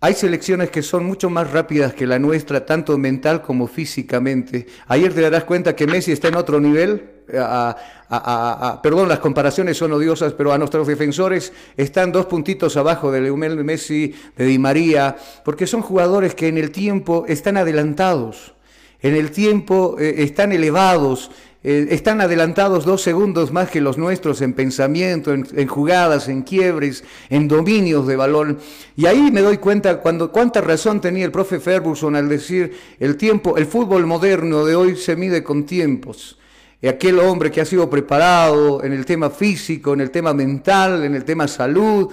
hay 0.00 0.14
selecciones 0.14 0.70
que 0.70 0.82
son 0.82 1.04
mucho 1.04 1.28
más 1.28 1.50
rápidas 1.50 1.92
que 1.92 2.06
la 2.06 2.20
nuestra, 2.20 2.64
tanto 2.64 2.96
mental 2.98 3.42
como 3.42 3.66
físicamente. 3.66 4.66
Ayer 4.86 5.12
te 5.12 5.22
darás 5.22 5.42
cuenta 5.42 5.74
que 5.74 5.88
Messi 5.88 6.12
está 6.12 6.28
en 6.28 6.36
otro 6.36 6.60
nivel. 6.60 7.24
perdón, 7.26 9.08
las 9.08 9.18
comparaciones 9.18 9.76
son 9.76 9.92
odiosas, 9.92 10.34
pero 10.34 10.52
a 10.52 10.58
nuestros 10.58 10.86
defensores 10.86 11.52
están 11.76 12.12
dos 12.12 12.26
puntitos 12.26 12.76
abajo 12.76 13.10
de 13.10 13.22
Lionel 13.22 13.64
Messi, 13.64 14.14
de 14.36 14.44
Di 14.44 14.58
María, 14.58 15.16
porque 15.44 15.66
son 15.66 15.82
jugadores 15.82 16.36
que 16.36 16.46
en 16.46 16.58
el 16.58 16.70
tiempo 16.70 17.24
están 17.26 17.56
adelantados, 17.56 18.54
en 19.00 19.16
el 19.16 19.32
tiempo 19.32 19.96
eh, 19.98 20.16
están 20.18 20.52
elevados, 20.52 21.32
eh, 21.64 21.88
están 21.90 22.20
adelantados 22.20 22.84
dos 22.84 23.02
segundos 23.02 23.50
más 23.52 23.68
que 23.68 23.80
los 23.80 23.98
nuestros 23.98 24.40
en 24.42 24.52
pensamiento, 24.52 25.32
en, 25.32 25.66
jugadas, 25.66 26.28
en 26.28 26.42
quiebres, 26.42 27.02
en 27.30 27.48
dominios 27.48 28.06
de 28.06 28.14
balón. 28.14 28.58
Y 28.96 29.06
ahí 29.06 29.32
me 29.32 29.40
doy 29.40 29.58
cuenta 29.58 30.00
cuando 30.00 30.30
cuánta 30.30 30.60
razón 30.60 31.00
tenía 31.00 31.24
el 31.24 31.32
profe 31.32 31.58
Ferguson 31.58 32.14
al 32.14 32.28
decir 32.28 32.72
el 33.00 33.16
tiempo, 33.16 33.56
el 33.56 33.66
fútbol 33.66 34.06
moderno 34.06 34.64
de 34.64 34.76
hoy 34.76 34.96
se 34.96 35.16
mide 35.16 35.42
con 35.42 35.66
tiempos. 35.66 36.38
Aquel 36.80 37.18
hombre 37.18 37.50
que 37.50 37.60
ha 37.60 37.64
sido 37.64 37.90
preparado 37.90 38.84
en 38.84 38.92
el 38.92 39.04
tema 39.04 39.30
físico, 39.30 39.94
en 39.94 40.00
el 40.00 40.12
tema 40.12 40.32
mental, 40.32 41.02
en 41.02 41.16
el 41.16 41.24
tema 41.24 41.48
salud, 41.48 42.08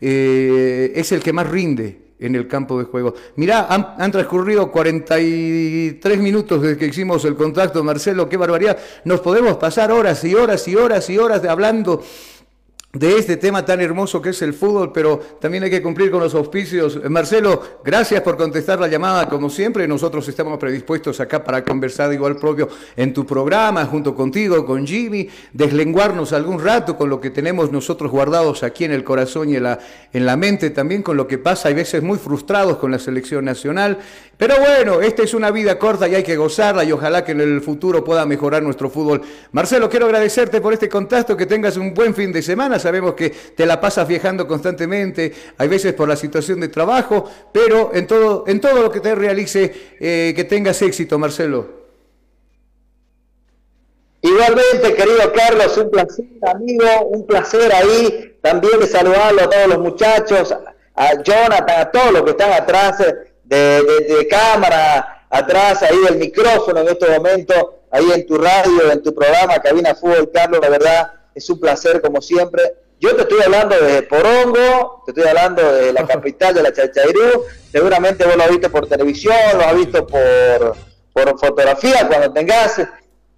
eh, 0.00 0.92
es 0.96 1.12
el 1.12 1.22
que 1.22 1.32
más 1.32 1.48
rinde 1.48 2.07
en 2.18 2.34
el 2.34 2.48
campo 2.48 2.78
de 2.78 2.84
juego. 2.84 3.14
Mirá, 3.36 3.66
han, 3.68 4.10
transcurrido 4.10 4.70
43 4.70 6.18
minutos 6.18 6.62
desde 6.62 6.76
que 6.76 6.86
hicimos 6.86 7.24
el 7.24 7.36
contacto, 7.36 7.84
Marcelo, 7.84 8.28
qué 8.28 8.36
barbaridad. 8.36 8.78
Nos 9.04 9.20
podemos 9.20 9.56
pasar 9.56 9.92
horas 9.92 10.24
y 10.24 10.34
horas 10.34 10.66
y 10.68 10.76
horas 10.76 11.08
y 11.10 11.18
horas 11.18 11.42
de 11.42 11.48
hablando 11.48 12.02
de 12.94 13.18
este 13.18 13.36
tema 13.36 13.66
tan 13.66 13.82
hermoso 13.82 14.22
que 14.22 14.30
es 14.30 14.40
el 14.40 14.54
fútbol, 14.54 14.92
pero 14.94 15.18
también 15.18 15.62
hay 15.62 15.68
que 15.68 15.82
cumplir 15.82 16.10
con 16.10 16.20
los 16.20 16.34
auspicios. 16.34 16.98
Marcelo, 17.10 17.80
gracias 17.84 18.22
por 18.22 18.38
contestar 18.38 18.80
la 18.80 18.88
llamada 18.88 19.28
como 19.28 19.50
siempre. 19.50 19.86
Nosotros 19.86 20.26
estamos 20.26 20.58
predispuestos 20.58 21.20
acá 21.20 21.44
para 21.44 21.62
conversar 21.62 22.10
igual 22.14 22.36
propio 22.36 22.66
en 22.96 23.12
tu 23.12 23.26
programa, 23.26 23.84
junto 23.84 24.14
contigo, 24.14 24.64
con 24.64 24.86
Jimmy, 24.86 25.28
deslenguarnos 25.52 26.32
algún 26.32 26.64
rato 26.64 26.96
con 26.96 27.10
lo 27.10 27.20
que 27.20 27.28
tenemos 27.28 27.70
nosotros 27.70 28.10
guardados 28.10 28.62
aquí 28.62 28.84
en 28.84 28.92
el 28.92 29.04
corazón 29.04 29.50
y 29.50 29.56
en 29.56 29.64
la, 29.64 29.78
en 30.14 30.24
la 30.24 30.38
mente, 30.38 30.70
también 30.70 31.02
con 31.02 31.18
lo 31.18 31.28
que 31.28 31.36
pasa, 31.36 31.68
hay 31.68 31.74
veces 31.74 32.02
muy 32.02 32.16
frustrados 32.16 32.78
con 32.78 32.90
la 32.90 32.98
selección 32.98 33.44
nacional. 33.44 33.98
Pero 34.38 34.54
bueno, 34.60 35.02
esta 35.02 35.24
es 35.24 35.34
una 35.34 35.50
vida 35.50 35.78
corta 35.78 36.08
y 36.08 36.14
hay 36.14 36.22
que 36.22 36.36
gozarla 36.36 36.84
y 36.84 36.92
ojalá 36.92 37.22
que 37.22 37.32
en 37.32 37.40
el 37.42 37.60
futuro 37.60 38.02
pueda 38.02 38.24
mejorar 38.24 38.62
nuestro 38.62 38.88
fútbol. 38.88 39.20
Marcelo, 39.52 39.90
quiero 39.90 40.06
agradecerte 40.06 40.60
por 40.62 40.72
este 40.72 40.88
contacto, 40.88 41.36
que 41.36 41.44
tengas 41.44 41.76
un 41.76 41.92
buen 41.92 42.14
fin 42.14 42.32
de 42.32 42.40
semana 42.40 42.77
sabemos 42.78 43.14
que 43.14 43.30
te 43.30 43.66
la 43.66 43.80
pasas 43.80 44.06
viajando 44.06 44.46
constantemente, 44.46 45.32
hay 45.56 45.68
veces 45.68 45.94
por 45.94 46.08
la 46.08 46.16
situación 46.16 46.60
de 46.60 46.68
trabajo, 46.68 47.30
pero 47.52 47.90
en 47.94 48.06
todo, 48.06 48.44
en 48.46 48.60
todo 48.60 48.82
lo 48.82 48.90
que 48.90 49.00
te 49.00 49.14
realice, 49.14 49.72
eh, 50.00 50.32
que 50.34 50.44
tengas 50.44 50.80
éxito, 50.82 51.18
Marcelo. 51.18 51.78
Igualmente, 54.20 54.94
querido 54.94 55.32
Carlos, 55.32 55.76
un 55.78 55.90
placer, 55.90 56.24
amigo, 56.42 56.86
un 57.10 57.26
placer 57.26 57.72
ahí 57.72 58.36
también 58.42 58.86
saludarlo 58.86 59.42
a 59.42 59.50
todos 59.50 59.66
los 59.68 59.78
muchachos, 59.78 60.54
a 60.94 61.22
Jonathan, 61.22 61.80
a 61.80 61.90
todos 61.90 62.12
los 62.12 62.22
que 62.22 62.30
están 62.30 62.52
atrás 62.52 62.98
de, 63.44 63.82
de 63.82 64.28
cámara, 64.28 65.26
atrás 65.30 65.82
ahí 65.82 65.96
del 66.04 66.16
micrófono 66.16 66.80
en 66.80 66.88
este 66.88 67.08
momento, 67.10 67.80
ahí 67.90 68.10
en 68.12 68.26
tu 68.26 68.36
radio, 68.38 68.90
en 68.90 69.02
tu 69.02 69.14
programa 69.14 69.60
Cabina 69.60 69.94
Fútbol, 69.94 70.30
Carlos, 70.32 70.60
la 70.60 70.68
verdad, 70.68 71.12
es 71.38 71.50
un 71.50 71.58
placer 71.58 72.00
como 72.00 72.20
siempre. 72.20 72.62
Yo 73.00 73.14
te 73.14 73.22
estoy 73.22 73.40
hablando 73.42 73.76
de 73.76 74.02
Porongo, 74.02 75.02
te 75.06 75.12
estoy 75.12 75.28
hablando 75.28 75.72
de 75.72 75.92
la 75.92 76.06
capital 76.06 76.54
de 76.54 76.62
la 76.62 76.72
Chachairú, 76.72 77.44
seguramente 77.70 78.24
vos 78.24 78.36
lo 78.36 78.42
has 78.42 78.50
visto 78.50 78.70
por 78.70 78.88
televisión, 78.88 79.36
lo 79.54 79.64
has 79.64 79.74
visto 79.74 80.06
por, 80.06 80.76
por 81.12 81.38
fotografía, 81.38 82.06
cuando 82.08 82.32
tengas 82.32 82.80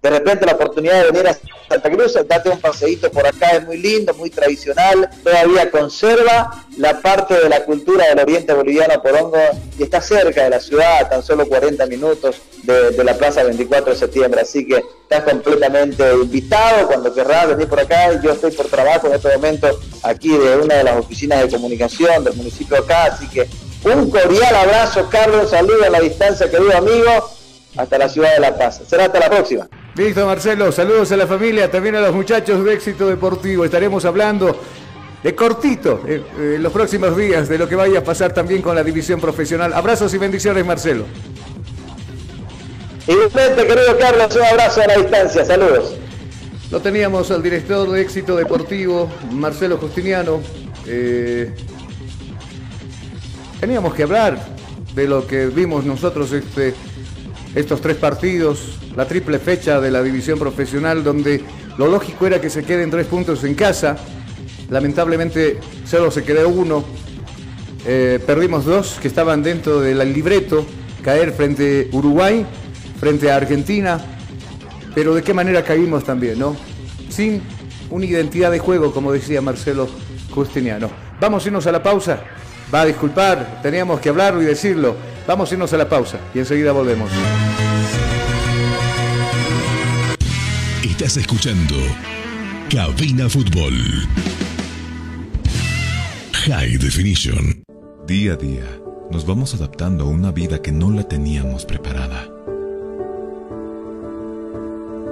de 0.01 0.09
repente 0.09 0.47
la 0.47 0.53
oportunidad 0.53 1.03
de 1.03 1.11
venir 1.11 1.27
a 1.27 1.37
Santa 1.69 1.91
Cruz, 1.91 2.17
date 2.27 2.49
un 2.49 2.59
paseíto 2.59 3.11
por 3.11 3.25
acá, 3.25 3.51
es 3.51 3.65
muy 3.65 3.77
lindo, 3.77 4.13
muy 4.15 4.31
tradicional, 4.31 5.07
todavía 5.23 5.69
conserva 5.69 6.65
la 6.77 6.99
parte 7.01 7.35
de 7.35 7.47
la 7.47 7.63
cultura 7.63 8.07
del 8.07 8.19
oriente 8.19 8.51
boliviano 8.53 8.99
Porongo 9.01 9.37
y 9.77 9.83
está 9.83 10.01
cerca 10.01 10.43
de 10.43 10.49
la 10.49 10.59
ciudad, 10.59 11.07
tan 11.07 11.21
solo 11.21 11.47
40 11.47 11.85
minutos 11.85 12.41
de, 12.63 13.03
la 13.03 13.13
plaza 13.13 13.43
24 13.43 13.93
de 13.93 13.99
septiembre, 13.99 14.41
así 14.41 14.65
que 14.65 14.83
estás 15.03 15.23
completamente 15.23 16.03
invitado 16.13 16.87
cuando 16.87 17.13
querrás 17.13 17.49
venir 17.49 17.67
por 17.67 17.79
acá, 17.79 18.19
yo 18.21 18.31
estoy 18.31 18.51
por 18.51 18.67
trabajo 18.67 19.07
en 19.07 19.13
este 19.13 19.35
momento 19.35 19.67
aquí 20.01 20.35
de 20.35 20.57
una 20.57 20.75
de 20.77 20.83
las 20.83 20.97
oficinas 20.97 21.43
de 21.43 21.49
comunicación 21.49 22.23
del 22.23 22.33
municipio 22.33 22.77
acá, 22.77 23.05
así 23.05 23.27
que 23.29 23.47
un 23.85 24.09
cordial 24.09 24.55
abrazo 24.55 25.07
Carlos, 25.11 25.51
saludo 25.51 25.85
a 25.85 25.89
la 25.91 25.99
distancia 25.99 26.49
querido 26.49 26.75
amigo, 26.75 27.29
hasta 27.77 27.97
la 27.99 28.09
ciudad 28.09 28.33
de 28.33 28.39
La 28.39 28.57
Paz, 28.57 28.81
será 28.87 29.05
hasta 29.05 29.19
la 29.19 29.29
próxima. 29.29 29.69
Listo, 29.95 30.25
Marcelo. 30.25 30.71
Saludos 30.71 31.11
a 31.11 31.17
la 31.17 31.27
familia, 31.27 31.69
también 31.69 31.95
a 31.95 31.99
los 31.99 32.15
muchachos 32.15 32.63
de 32.63 32.73
Éxito 32.73 33.09
Deportivo. 33.09 33.65
Estaremos 33.65 34.05
hablando 34.05 34.57
de 35.21 35.35
cortito 35.35 36.01
en, 36.07 36.23
eh, 36.39 36.57
los 36.59 36.71
próximos 36.71 37.15
días 37.17 37.49
de 37.49 37.57
lo 37.57 37.67
que 37.67 37.75
vaya 37.75 37.99
a 37.99 38.03
pasar 38.03 38.33
también 38.33 38.61
con 38.61 38.73
la 38.73 38.85
división 38.85 39.19
profesional. 39.19 39.73
Abrazos 39.73 40.13
y 40.13 40.17
bendiciones, 40.17 40.65
Marcelo. 40.65 41.03
Igualmente, 43.05 43.67
querido 43.67 43.97
Carlos, 43.99 44.33
un 44.33 44.43
abrazo 44.43 44.81
a 44.81 44.87
la 44.87 44.97
distancia. 44.97 45.43
Saludos. 45.43 45.95
Lo 46.71 46.79
teníamos 46.79 47.29
al 47.29 47.43
director 47.43 47.89
de 47.91 48.01
Éxito 48.01 48.37
Deportivo, 48.37 49.11
Marcelo 49.29 49.77
Justiniano. 49.77 50.39
Eh, 50.87 51.53
teníamos 53.59 53.93
que 53.93 54.03
hablar 54.03 54.39
de 54.95 55.05
lo 55.05 55.27
que 55.27 55.47
vimos 55.47 55.83
nosotros 55.83 56.31
este 56.31 56.73
estos 57.55 57.81
tres 57.81 57.97
partidos, 57.97 58.77
la 58.95 59.05
triple 59.05 59.39
fecha 59.39 59.81
de 59.81 59.91
la 59.91 60.01
división 60.01 60.39
profesional, 60.39 61.03
donde 61.03 61.43
lo 61.77 61.87
lógico 61.87 62.27
era 62.27 62.39
que 62.39 62.49
se 62.49 62.63
queden 62.63 62.89
tres 62.89 63.07
puntos 63.07 63.43
en 63.43 63.55
casa. 63.55 63.97
Lamentablemente 64.69 65.59
solo 65.85 66.11
se 66.11 66.23
quedó 66.23 66.47
uno. 66.47 66.83
Eh, 67.85 68.19
perdimos 68.25 68.65
dos 68.65 68.99
que 69.01 69.07
estaban 69.07 69.43
dentro 69.43 69.81
del 69.81 69.97
libreto, 70.13 70.65
caer 71.03 71.33
frente 71.33 71.89
a 71.91 71.95
Uruguay, 71.95 72.45
frente 72.99 73.31
a 73.31 73.35
Argentina. 73.35 73.99
Pero 74.95 75.13
de 75.13 75.23
qué 75.23 75.33
manera 75.33 75.63
caímos 75.63 76.03
también, 76.03 76.39
¿no? 76.39 76.55
Sin 77.09 77.41
una 77.89 78.05
identidad 78.05 78.51
de 78.51 78.59
juego, 78.59 78.93
como 78.93 79.11
decía 79.11 79.41
Marcelo 79.41 79.89
Justiniano. 80.31 80.89
Vamos 81.19 81.43
a 81.43 81.47
irnos 81.47 81.67
a 81.67 81.71
la 81.71 81.83
pausa. 81.83 82.21
Va 82.73 82.81
a 82.81 82.85
disculpar, 82.85 83.59
teníamos 83.61 83.99
que 83.99 84.09
hablarlo 84.09 84.41
y 84.41 84.45
decirlo. 84.45 84.95
Vamos 85.27 85.51
a 85.51 85.53
irnos 85.53 85.71
a 85.73 85.77
la 85.77 85.87
pausa 85.87 86.19
y 86.33 86.39
enseguida 86.39 86.71
volvemos. 86.71 87.11
Estás 90.83 91.17
escuchando 91.17 91.75
Cabina 92.69 93.29
Fútbol. 93.29 93.73
High 96.33 96.77
Definition. 96.77 97.63
Día 98.07 98.33
a 98.33 98.35
día, 98.35 98.65
nos 99.11 99.25
vamos 99.25 99.53
adaptando 99.53 100.05
a 100.05 100.07
una 100.07 100.31
vida 100.31 100.61
que 100.61 100.71
no 100.71 100.89
la 100.89 101.03
teníamos 101.03 101.65
preparada. 101.65 102.27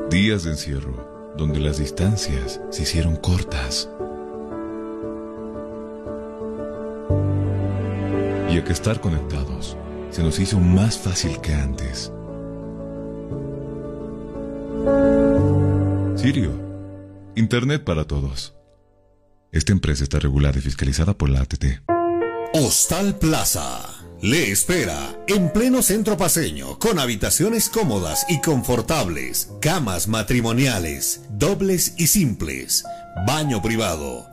Días 0.09 0.43
de 0.43 0.51
encierro, 0.51 1.33
donde 1.37 1.59
las 1.59 1.77
distancias 1.77 2.59
se 2.71 2.81
hicieron 2.81 3.15
cortas. 3.15 3.89
Y 8.49 8.57
a 8.57 8.63
que 8.63 8.73
estar 8.73 8.99
conectados 8.99 9.77
se 10.11 10.23
nos 10.23 10.39
hizo 10.39 10.59
más 10.59 10.97
fácil 10.97 11.39
que 11.41 11.53
antes. 11.53 12.11
Sirio, 16.15 16.51
Internet 17.35 17.83
para 17.83 18.05
todos. 18.05 18.55
Esta 19.51 19.71
empresa 19.71 20.03
está 20.03 20.19
regulada 20.19 20.57
y 20.57 20.61
fiscalizada 20.61 21.17
por 21.17 21.29
la 21.29 21.41
ATT. 21.41 21.81
Hostal 22.53 23.17
Plaza. 23.17 23.79
Le 24.21 24.51
espera 24.51 25.17
en 25.27 25.53
pleno 25.53 25.81
centro 25.81 26.17
paseño 26.17 26.77
con 26.77 26.99
habitaciones 26.99 27.69
cómodas 27.69 28.25
y 28.27 28.41
confortables, 28.41 29.49
camas 29.61 30.09
matrimoniales, 30.09 31.21
dobles 31.29 31.93
y 31.97 32.07
simples, 32.07 32.83
baño 33.25 33.61
privado, 33.61 34.28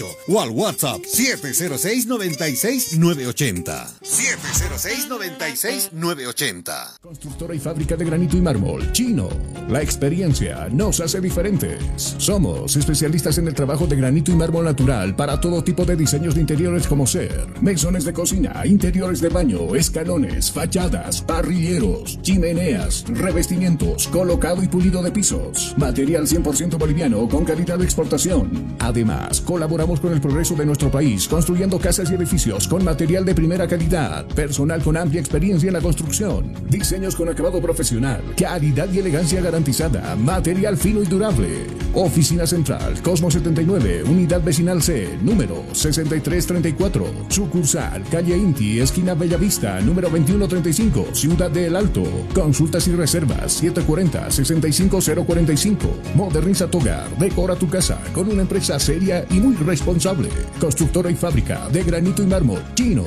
245-4548 0.00 0.16
o 0.28 0.40
al 0.40 0.50
WhatsApp 0.50 1.00
706-96-980. 1.00 3.98
706-96-980. 4.00 7.00
Constructora 7.00 7.54
y 7.54 7.58
fábrica 7.58 7.96
de 7.96 8.04
granito 8.04 8.36
y 8.36 8.40
mármol, 8.40 8.92
Chino. 8.92 9.28
La 9.68 9.82
experiencia 9.82 10.68
nos 10.70 11.00
hace 11.00 11.20
diferentes. 11.20 12.14
Somos 12.18 12.76
especialistas 12.76 13.38
en 13.38 13.48
el 13.48 13.54
trabajo 13.54 13.86
de 13.86 13.96
granito 13.96 14.30
y 14.30 14.34
mármol 14.34 14.64
natural 14.64 15.16
para 15.16 15.40
todo 15.40 15.64
tipo 15.64 15.84
de 15.84 15.96
diseños 15.96 16.34
de 16.34 16.40
interiores 16.40 16.86
como 16.86 17.06
ser 17.06 17.46
mesones 17.60 18.04
de 18.04 18.12
cocina, 18.12 18.62
interiores 18.64 19.20
de 19.20 19.28
baño, 19.28 19.74
escalones, 19.74 20.50
fachadas, 20.50 21.22
parrilleros, 21.22 22.20
chimeneas, 22.22 23.04
revestimientos, 23.08 24.08
colocado 24.08 24.62
y 24.62 24.68
pulido 24.68 25.02
de 25.02 25.12
pisos. 25.12 25.74
Material 25.76 26.26
100% 26.26 26.78
boliviano 26.78 27.28
con 27.28 27.44
calidad 27.44 27.78
de 27.78 27.84
exportación. 27.84 28.76
Además, 28.78 29.40
colaboramos 29.40 29.79
Colaboramos 29.80 30.00
con 30.00 30.12
el 30.12 30.20
progreso 30.20 30.54
de 30.56 30.66
nuestro 30.66 30.90
país, 30.90 31.26
construyendo 31.26 31.78
casas 31.78 32.10
y 32.10 32.14
edificios 32.14 32.68
con 32.68 32.84
material 32.84 33.24
de 33.24 33.34
primera 33.34 33.66
calidad, 33.66 34.26
personal 34.26 34.82
con 34.82 34.94
amplia 34.94 35.22
experiencia 35.22 35.68
en 35.68 35.72
la 35.72 35.80
construcción, 35.80 36.52
diseños 36.68 37.16
con 37.16 37.30
acabado 37.30 37.62
profesional, 37.62 38.20
calidad 38.36 38.92
y 38.92 38.98
elegancia 38.98 39.40
garantizada, 39.40 40.14
material 40.16 40.76
fino 40.76 41.02
y 41.02 41.06
durable. 41.06 41.66
Oficina 41.94 42.46
Central, 42.46 43.00
Cosmo 43.02 43.30
79, 43.30 44.04
Unidad 44.04 44.42
Vecinal 44.42 44.82
C, 44.82 45.18
número 45.22 45.64
6334, 45.72 47.06
sucursal, 47.28 48.04
calle 48.10 48.36
Inti, 48.36 48.80
esquina 48.80 49.14
Bellavista, 49.14 49.80
número 49.80 50.10
2135, 50.10 51.14
Ciudad 51.14 51.50
del 51.50 51.74
Alto. 51.74 52.02
Consultas 52.34 52.86
y 52.86 52.92
reservas 52.92 53.62
740-65045. 53.62 55.78
Moderniza 56.14 56.70
tu 56.70 56.76
hogar, 56.78 57.08
decora 57.18 57.56
tu 57.56 57.70
casa 57.70 57.98
con 58.12 58.30
una 58.30 58.42
empresa 58.42 58.78
seria 58.78 59.24
y 59.30 59.40
muy 59.40 59.54
responsable. 59.70 60.28
Constructora 60.58 61.10
y 61.10 61.14
fábrica 61.14 61.68
de 61.68 61.84
granito 61.84 62.22
y 62.22 62.26
mármol 62.26 62.62
chino. 62.74 63.04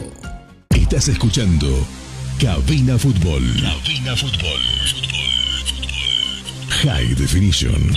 Estás 0.70 1.10
escuchando 1.10 1.68
Cabina 2.40 2.98
Fútbol. 2.98 3.44
Cabina 3.62 4.16
Fútbol. 4.16 4.62
High 6.70 7.16
Definition. 7.16 7.96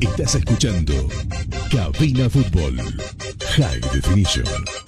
Estás 0.00 0.34
escuchando 0.34 1.08
Cabina 1.70 2.28
Fútbol. 2.28 2.76
High 3.56 3.80
Definition. 3.92 4.87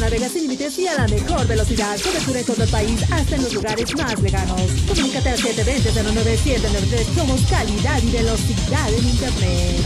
Navegas 0.00 0.32
sin 0.32 0.42
límites 0.42 0.78
y 0.78 0.86
a 0.86 0.94
la 0.94 1.08
mejor 1.08 1.46
velocidad. 1.46 1.98
Cobertura 2.00 2.40
en 2.40 2.46
todo 2.46 2.62
el 2.62 2.70
país, 2.70 3.02
hasta 3.10 3.36
en 3.36 3.42
los 3.42 3.54
lugares 3.54 3.96
más 3.96 4.20
lejanos. 4.20 4.62
Comunícate 4.88 5.30
al 5.30 5.38
720-09793. 5.38 7.14
Somos 7.14 7.40
calidad 7.50 8.02
y 8.02 8.10
velocidad 8.12 8.88
en 8.88 9.08
Internet. 9.08 9.84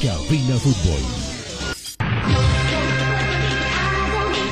Cabina 0.00 0.56
Fútbol. 0.56 1.00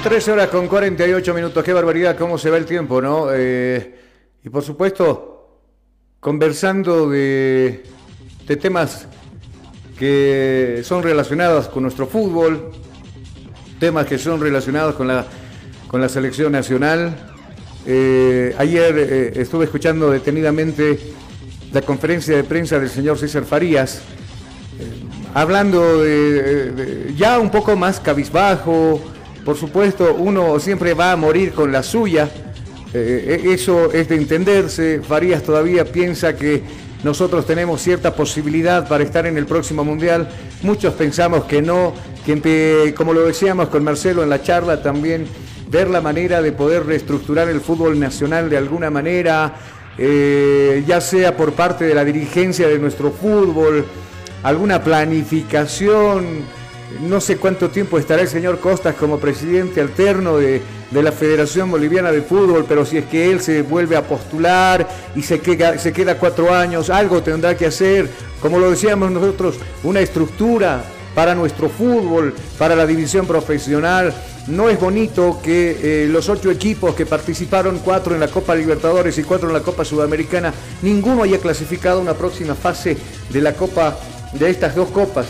13 0.03 0.33
horas 0.33 0.49
con 0.49 0.69
48 0.69 1.35
minutos, 1.35 1.65
qué 1.65 1.73
barbaridad, 1.73 2.17
cómo 2.17 2.39
se 2.39 2.51
va 2.51 2.57
el 2.57 2.67
tiempo, 2.67 3.01
¿no? 3.01 3.29
Eh, 3.33 3.99
y 4.45 4.49
por 4.49 4.63
supuesto, 4.63 5.63
conversando 6.21 7.09
de, 7.09 7.83
de 8.47 8.57
temas 8.57 9.07
que 9.99 10.83
son 10.85 11.03
relacionados 11.03 11.69
con 11.69 11.83
nuestro 11.83 12.07
fútbol, 12.07 12.71
temas 13.79 14.07
que 14.07 14.19
son 14.19 14.41
relacionados 14.41 14.95
con 14.95 15.09
la, 15.09 15.27
con 15.87 16.01
la 16.01 16.09
selección 16.09 16.53
nacional. 16.53 17.17
Eh, 17.87 18.55
ayer 18.59 18.99
eh, 18.99 19.33
estuve 19.37 19.65
escuchando 19.65 20.11
detenidamente 20.11 20.99
la 21.73 21.83
conferencia 21.83 22.37
de 22.37 22.45
prensa 22.45 22.79
del 22.79 22.91
señor 22.91 23.19
César 23.19 23.45
Farías, 23.45 23.97
eh, 23.97 24.03
hablando 25.35 26.03
de, 26.03 27.15
ya 27.17 27.39
un 27.39 27.51
poco 27.51 27.77
más 27.77 28.01
cabizbajo, 28.01 29.01
por 29.45 29.57
supuesto, 29.57 30.15
uno 30.15 30.59
siempre 30.61 30.95
va 30.95 31.13
a 31.13 31.17
morir 31.17 31.53
con 31.53 31.73
la 31.73 31.83
suya, 31.83 32.29
eso 32.93 33.93
es 33.93 34.09
de 34.09 34.17
entenderse, 34.17 35.03
Farías 35.07 35.43
todavía 35.43 35.85
piensa 35.85 36.35
que 36.37 36.63
nosotros 37.05 37.47
tenemos 37.47 37.81
cierta 37.83 38.15
posibilidad 38.15 38.89
para 38.89 39.05
estar 39.05 39.27
en 39.27 39.37
el 39.37 39.47
próximo 39.47 39.85
Mundial, 39.85 40.29
muchos 40.63 40.95
pensamos 40.95 41.45
que 41.45 41.63
no, 41.63 41.95
que 42.37 42.95
como 42.95 43.15
lo 43.15 43.25
decíamos 43.25 43.69
con 43.69 43.83
Marcelo 43.83 44.23
en 44.23 44.29
la 44.29 44.43
charla 44.43 44.83
también, 44.83 45.27
ver 45.71 45.89
la 45.89 46.03
manera 46.03 46.43
de 46.43 46.53
poder 46.53 46.85
reestructurar 46.85 47.49
el 47.49 47.61
fútbol 47.61 47.99
nacional 47.99 48.51
de 48.51 48.59
alguna 48.59 48.91
manera, 48.91 49.55
eh, 49.97 50.85
ya 50.87 51.01
sea 51.01 51.37
por 51.37 51.53
parte 51.55 51.87
de 51.87 51.95
la 51.95 52.05
dirigencia 52.05 52.69
de 52.69 52.79
nuestro 52.79 53.11
fútbol, 53.13 53.87
alguna 54.43 54.85
planificación, 54.85 56.43
no 57.09 57.21
sé 57.21 57.39
cuánto 57.39 57.71
tiempo 57.71 57.99
estará 57.99 58.21
el 58.21 58.29
señor 58.29 58.59
Costas 58.61 58.95
como 58.95 59.19
presidente 59.19 59.81
alterno 59.81 60.37
de, 60.37 60.61
de 60.91 61.03
la 61.03 61.13
Federación 61.13 61.71
Boliviana 61.71 62.13
de 62.13 62.21
Fútbol, 62.21 62.67
pero 62.69 62.85
si 62.85 62.99
es 62.99 63.07
que 63.07 63.31
él 63.31 63.41
se 63.41 63.63
vuelve 63.63 63.97
a 63.97 64.03
postular 64.03 64.87
y 65.17 65.23
se 65.23 65.41
queda, 65.41 65.79
se 65.79 65.95
queda 65.95 66.19
cuatro 66.19 66.55
años, 66.55 66.91
algo 66.91 67.23
tendrá 67.23 67.57
que 67.57 67.65
hacer, 67.65 68.11
como 68.43 68.59
lo 68.59 68.71
decíamos 68.71 69.11
nosotros, 69.11 69.57
una 69.83 70.01
estructura 70.01 70.85
para 71.19 71.35
nuestro 71.35 71.69
fútbol, 71.69 72.33
para 72.59 72.77
la 72.77 72.87
división 72.87 73.27
profesional. 73.27 74.15
No 74.47 74.69
es 74.69 74.79
bonito 74.79 75.41
que 75.43 76.05
eh, 76.05 76.07
los 76.07 76.29
ocho 76.29 76.49
equipos 76.49 76.95
que 76.95 77.07
participaron, 77.07 77.81
cuatro 77.81 78.15
en 78.15 78.21
la 78.21 78.29
Copa 78.29 78.55
Libertadores 78.55 79.19
y 79.19 79.25
cuatro 79.25 79.49
en 79.49 79.55
la 79.55 79.63
Copa 79.63 79.85
Sudamericana, 79.85 80.55
ninguno 80.81 81.25
haya 81.25 81.39
clasificado 81.39 82.01
una 82.01 82.15
próxima 82.15 82.55
fase 82.55 82.97
de 83.31 83.41
la 83.41 83.55
Copa, 83.55 83.99
de 84.33 84.49
estas 84.49 84.77
dos 84.77 84.91
copas. 84.91 85.27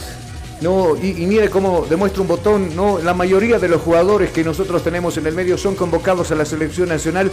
No, 0.60 0.94
y, 0.94 1.22
y 1.22 1.26
mire 1.26 1.48
cómo 1.48 1.86
demuestra 1.88 2.20
un 2.20 2.28
botón, 2.28 2.76
no, 2.76 2.98
la 2.98 3.14
mayoría 3.14 3.58
de 3.58 3.68
los 3.68 3.80
jugadores 3.80 4.30
que 4.30 4.44
nosotros 4.44 4.84
tenemos 4.84 5.16
en 5.16 5.26
el 5.26 5.34
medio 5.34 5.56
son 5.56 5.74
convocados 5.74 6.30
a 6.30 6.34
la 6.34 6.44
selección 6.44 6.90
nacional 6.90 7.30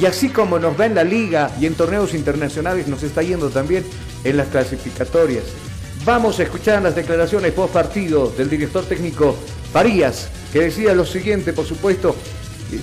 y 0.00 0.06
así 0.06 0.28
como 0.28 0.60
nos 0.60 0.78
va 0.78 0.86
en 0.86 0.94
la 0.94 1.02
liga 1.02 1.50
y 1.60 1.66
en 1.66 1.74
torneos 1.74 2.14
internacionales 2.14 2.86
nos 2.86 3.02
está 3.02 3.24
yendo 3.24 3.50
también 3.50 3.84
en 4.22 4.36
las 4.36 4.46
clasificatorias. 4.46 5.65
Vamos 6.06 6.38
a 6.38 6.44
escuchar 6.44 6.80
las 6.82 6.94
declaraciones 6.94 7.50
post 7.50 7.72
partido 7.74 8.30
del 8.30 8.48
director 8.48 8.84
técnico 8.84 9.34
Farías, 9.72 10.28
que 10.52 10.60
decía 10.60 10.94
lo 10.94 11.04
siguiente, 11.04 11.52
por 11.52 11.64
supuesto, 11.64 12.14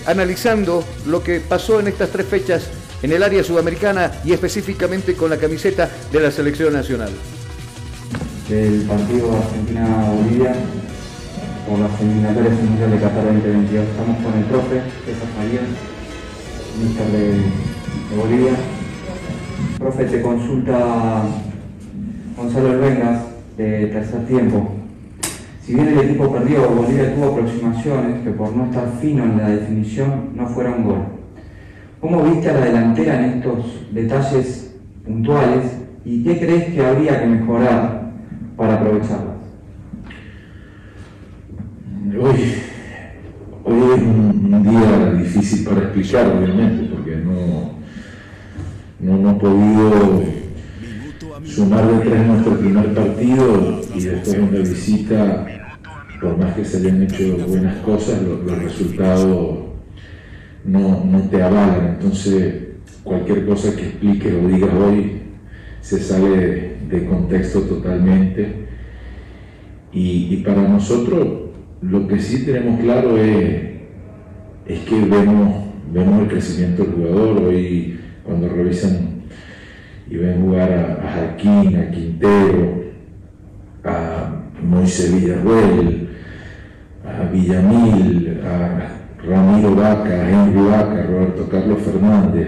analizando 0.05 0.84
lo 1.07 1.24
que 1.24 1.39
pasó 1.39 1.80
en 1.80 1.88
estas 1.88 2.09
tres 2.09 2.28
fechas 2.28 2.67
en 3.01 3.13
el 3.13 3.24
área 3.24 3.41
sudamericana 3.41 4.11
y 4.26 4.34
específicamente 4.34 5.15
con 5.15 5.30
la 5.30 5.38
camiseta 5.38 5.89
de 6.11 6.19
la 6.19 6.32
selección 6.32 6.74
nacional. 6.74 7.11
del 8.49 8.82
partido 8.82 9.32
Argentina-Bolivia 9.38 10.53
por 11.65 11.80
las 11.80 12.01
eliminatorias 12.01 12.55
mundiales 12.55 12.99
de 12.99 13.07
Qatar 13.07 13.24
2022. 13.24 13.88
Estamos 13.88 14.17
con 14.21 14.34
el 14.38 14.43
profe 14.47 14.82
César 15.05 15.30
Farías, 15.38 15.63
ministro 16.78 17.05
de 17.05 18.17
Bolivia. 18.17 18.53
Profe, 19.80 20.05
te 20.05 20.21
consulta 20.21 21.24
Gonzalo 22.36 22.79
Vengas 22.79 23.25
de 23.57 23.88
tercer 23.88 24.25
tiempo. 24.25 24.71
Si 25.61 25.75
bien 25.75 25.88
el 25.88 25.99
equipo 25.99 26.31
perdió, 26.31 26.67
Bolivia 26.69 27.15
tuvo 27.15 27.34
aproximaciones 27.34 28.23
que 28.23 28.31
por 28.31 28.55
no 28.55 28.65
estar 28.65 28.91
fino 28.99 29.23
en 29.23 29.38
la 29.38 29.49
definición 29.49 30.29
no 30.36 30.47
fueron 30.47 30.84
gol. 30.84 31.03
¿Cómo 32.01 32.23
viste 32.23 32.49
a 32.49 32.53
la 32.53 32.65
delantera 32.65 33.19
en 33.19 33.38
estos 33.38 33.88
detalles 33.91 34.75
puntuales 35.05 35.77
y 36.03 36.23
qué 36.23 36.39
crees 36.39 36.73
que 36.73 36.86
habría 36.86 37.21
que 37.21 37.27
mejorar 37.27 38.11
para 38.57 38.73
aprovecharlas? 38.75 39.34
Hoy, 42.09 42.55
hoy 43.63 43.81
es 43.95 44.01
un, 44.01 44.63
día 44.63 45.13
difícil 45.13 45.65
para 45.65 45.79
explicar, 45.79 46.27
obviamente, 46.27 46.93
porque 46.93 47.15
no, 47.15 47.71
no 48.99 49.17
hemos 49.17 49.41
podido 49.41 50.42
sumar 51.56 51.88
de 51.88 52.10
tres 52.10 52.26
nuestro 52.28 52.58
primer 52.58 52.93
partido 52.93 53.82
y 53.95 53.99
después 54.01 54.38
una 54.38 54.60
visita, 54.60 55.45
por 56.22 56.38
más 56.38 56.56
que 56.56 56.66
se 56.66 56.78
hayan 56.78 57.04
hecho 57.04 57.38
buenas 57.47 57.78
cosas, 57.78 58.22
lo- 58.22 58.43
los 58.43 58.64
resultados 58.64 59.58
no, 60.66 61.04
no 61.06 61.20
te 61.30 61.41
avalan. 61.43 61.88
Entonces, 61.99 62.56
cualquier 63.04 63.45
cosa 63.45 63.76
que 63.76 63.84
expliques 63.84 64.34
o 64.34 64.47
digas 64.47 64.72
hoy 64.74 65.12
se 65.82 65.99
sale 65.99 66.78
de 66.89 67.06
contexto 67.08 67.62
totalmente. 67.62 68.64
Y, 69.91 70.34
y 70.34 70.38
para 70.38 70.68
nosotros, 70.68 71.28
lo 71.82 72.08
que 72.08 72.20
sí 72.20 72.45
tenemos 72.45 72.80
claro 72.80 73.18
es, 73.18 73.62
es 74.66 74.80
que 74.80 74.95
vemos, 75.01 75.66
vemos 75.93 76.22
el 76.24 76.28
crecimiento 76.30 76.84
del 76.84 76.93
jugador. 76.93 77.43
Hoy, 77.43 77.99
cuando 78.24 78.47
revisan 78.49 79.12
y 80.10 80.18
ven 80.18 80.41
jugar 80.41 80.72
a, 80.72 81.08
a 81.08 81.12
Jaquín, 81.12 81.78
a 81.78 81.91
Quintero, 81.91 82.84
a 83.84 84.43
Moisés 84.62 85.14
Villarruel, 85.14 86.10
a 87.06 87.30
Villamil, 87.30 88.41
a 88.45 89.24
Ramiro 89.26 89.76
Vaca, 89.76 90.10
a 90.10 90.30
Henry 90.30 90.62
Vaca, 90.62 91.04
a 91.04 91.08
Roberto 91.08 91.49
Carlos 91.49 91.82
Fernández. 91.82 92.47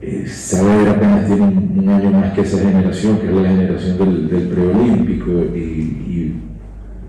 Eh, 0.00 0.26
Saber 0.26 0.88
apenas 0.88 1.26
tiene 1.26 1.42
un, 1.42 1.88
año 1.88 2.10
más 2.10 2.32
que 2.32 2.40
esa 2.40 2.58
generación, 2.58 3.18
que 3.18 3.26
es 3.26 3.32
la 3.32 3.48
generación 3.48 3.98
del, 4.28 4.48
preolímpico, 4.48 5.30
y, 5.54 5.58
y 5.58 6.42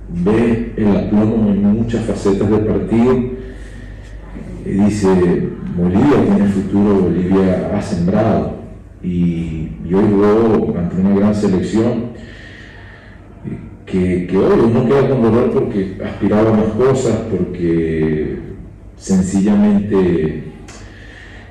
ve 0.09 0.73
el 0.77 0.95
aplomo 0.95 1.49
en 1.49 1.63
muchas 1.63 2.05
facetas 2.05 2.49
del 2.49 2.65
partido. 2.65 3.13
Y 4.65 4.69
dice, 4.69 5.49
Bolivia 5.75 6.23
tiene 6.25 6.45
futuro, 6.49 7.01
Bolivia 7.01 7.71
ha 7.75 7.81
sembrado. 7.81 8.62
Y, 9.03 9.69
hoy 9.93 10.03
jugó 10.09 10.77
ante 10.77 10.95
una 10.95 11.15
gran 11.15 11.35
selección 11.35 12.13
que, 13.85 14.25
que 14.27 14.37
hoy 14.37 14.59
uno 14.63 14.85
queda 14.87 15.09
con 15.09 15.21
dolor 15.21 15.51
porque 15.51 15.97
aspiraba 16.03 16.51
más 16.53 16.67
cosas, 16.77 17.15
porque 17.29 18.37
sencillamente 18.95 20.43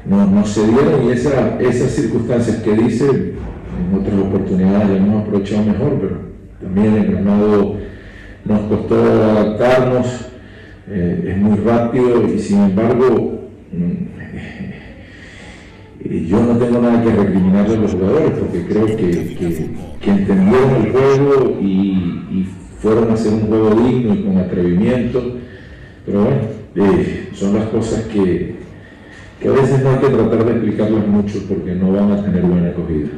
no, 0.06 0.26
no 0.26 0.46
se 0.46 0.66
dieron. 0.66 1.04
Y 1.04 1.12
esa, 1.12 1.60
esas 1.60 1.90
circunstancias 1.92 2.62
que 2.62 2.72
dice 2.72 3.06
en 3.06 4.00
otras 4.00 4.18
oportunidades 4.18 4.88
ya 4.88 4.96
hemos 4.96 5.22
aprovechado 5.22 5.64
mejor, 5.64 5.98
pero 6.00 6.16
también 6.60 6.94
el 6.96 7.12
Granado 7.12 7.76
nos 8.44 8.60
costó 8.62 9.02
adaptarnos, 9.02 10.26
eh, 10.88 11.28
es 11.28 11.36
muy 11.38 11.58
rápido 11.58 12.26
y 12.26 12.38
sin 12.38 12.62
embargo 12.62 13.40
yo 16.20 16.42
no 16.42 16.58
tengo 16.58 16.80
nada 16.80 17.02
que 17.02 17.10
recriminarle 17.10 17.76
a 17.76 17.80
los 17.80 17.92
jugadores 17.92 18.32
porque 18.32 18.66
creo 18.66 18.86
que, 18.86 18.96
que, 20.00 20.10
entendieron 20.10 20.84
el 20.84 20.92
juego 20.92 21.58
y, 21.60 22.48
fueron 22.80 23.10
a 23.10 23.14
hacer 23.14 23.32
un 23.32 23.42
juego 23.42 23.70
digno 23.70 24.12
y 24.12 24.24
con 24.24 24.38
atrevimiento, 24.38 25.36
pero 26.04 26.24
bueno, 26.24 26.40
eh, 26.74 27.28
son 27.32 27.54
las 27.54 27.66
cosas 27.66 28.02
que, 28.06 28.56
que 29.40 29.48
a 29.48 29.52
veces 29.52 29.84
no 29.84 29.90
hay 29.90 29.98
que 29.98 30.08
tratar 30.08 30.44
de 30.44 30.50
explicarlas 30.50 31.06
mucho 31.06 31.38
porque 31.48 31.76
no 31.76 31.92
van 31.92 32.10
a 32.10 32.24
tener 32.24 32.42
buena 32.42 32.70
acogida. 32.70 33.08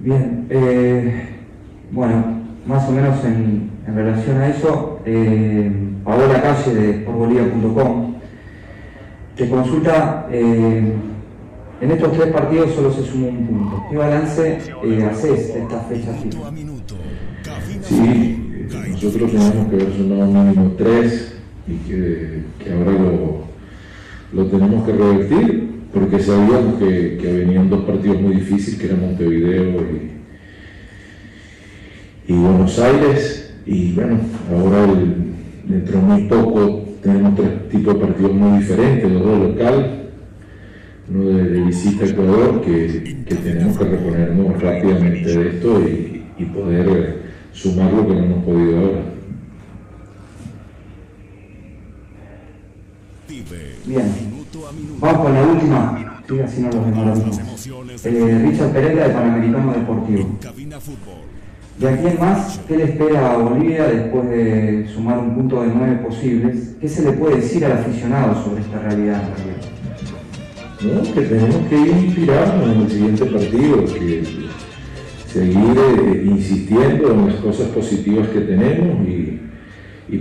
Bien, 0.00 0.46
eh, 0.50 1.28
bueno, 1.92 2.42
más 2.66 2.88
o 2.88 2.90
menos 2.90 3.24
en, 3.24 3.70
relación 3.86 4.38
a 4.38 4.48
eso, 4.48 5.00
eh, 5.06 5.70
Paola 6.04 6.42
Calle 6.42 6.74
de 6.74 6.92
portbolivia.com 7.04 8.11
te 9.36 9.48
consulta, 9.48 10.28
eh, 10.30 10.92
en 11.80 11.90
estos 11.90 12.12
tres 12.12 12.32
partidos 12.32 12.72
solo 12.72 12.92
se 12.92 13.04
sumó 13.04 13.28
un 13.28 13.46
punto. 13.46 13.84
¿Qué 13.90 13.96
balance 13.96 14.58
eh, 14.84 15.08
haces 15.10 15.54
de 15.54 15.62
esta 15.62 15.80
fecha? 15.80 16.12
Sí, 17.82 18.66
nosotros 18.90 19.30
tenemos 19.30 19.68
que 19.68 19.74
haber 19.74 19.92
sumado 19.96 20.26
mínimo 20.26 20.72
tres 20.76 21.34
y 21.66 21.74
que, 21.88 22.42
ahora 22.70 22.92
lo, 24.32 24.46
tenemos 24.46 24.84
que 24.84 24.92
revertir 24.92 25.70
porque 25.92 26.18
sabíamos 26.20 26.78
que, 26.78 27.18
venían 27.22 27.68
dos 27.68 27.84
partidos 27.84 28.20
muy 28.20 28.36
difíciles 28.36 28.78
que 28.78 28.86
eran 28.86 29.00
Montevideo 29.00 29.82
y 29.82 30.12
y 32.28 32.32
Buenos 32.32 32.78
Aires. 32.78 33.54
Y 33.66 33.92
bueno, 33.92 34.18
ahora 34.50 34.86
dentro 35.64 35.98
de 35.98 36.04
muy 36.04 36.22
poco 36.24 36.81
tenemos 37.02 37.34
tres 37.34 37.68
tipos 37.68 37.94
de 37.94 38.00
partidos 38.00 38.32
muy 38.32 38.58
diferentes, 38.60 39.10
los 39.10 39.22
dos 39.22 39.38
local, 39.40 40.08
uno 41.08 41.24
de, 41.24 41.60
visita 41.62 42.04
a 42.04 42.08
Ecuador, 42.08 42.60
que, 42.62 43.24
tenemos 43.26 43.76
que 43.76 43.84
reponernos 43.84 44.62
rápidamente 44.62 45.38
de 45.38 45.48
esto 45.48 45.80
y, 45.80 46.18
poder 46.52 47.22
sumar 47.52 47.92
lo 47.92 48.04
que 48.04 48.14
no 48.14 48.24
hemos 48.24 48.44
podido 48.44 48.78
ahora. 48.80 49.02
Bien, 53.84 54.12
vamos 54.98 55.22
con 55.22 55.34
la 55.34 55.42
última, 55.42 56.22
así 56.44 56.62
no 56.62 56.70
los 56.72 56.84
demoramos. 56.84 57.40
Eh, 58.04 58.46
Richard 58.48 58.72
Pereira 58.72 59.06
de 59.06 59.14
Panamericano 59.14 59.72
Deportivo. 59.72 60.38
De 61.78 61.88
aquí 61.88 62.06
en 62.06 62.20
más, 62.20 62.60
¿qué 62.68 62.76
le 62.76 62.84
espera 62.84 63.32
a 63.32 63.36
Bolivia 63.38 63.86
después 63.86 64.28
de 64.28 64.86
sumar 64.92 65.18
un 65.18 65.34
punto 65.34 65.62
de 65.62 65.68
nueve 65.74 65.96
posibles? 66.06 66.76
¿Qué 66.80 66.88
se 66.88 67.02
le 67.02 67.12
puede 67.12 67.36
decir 67.36 67.64
al 67.64 67.72
aficionado 67.72 68.34
sobre 68.44 68.60
esta 68.60 68.78
realidad? 68.78 69.22
No, 70.82 71.14
que 71.14 71.20
tenemos 71.22 71.56
que 71.68 71.80
ir 71.80 71.88
inspirarnos 71.88 72.76
en 72.76 72.82
el 72.82 72.90
siguiente 72.90 73.24
partido, 73.26 73.84
que 73.84 74.22
seguir 75.26 75.76
eh, 75.78 76.24
insistiendo 76.26 77.12
en 77.12 77.26
las 77.28 77.36
cosas 77.36 77.68
positivas 77.68 78.28
que 78.28 78.40
tenemos 78.40 79.08
y, 79.08 79.38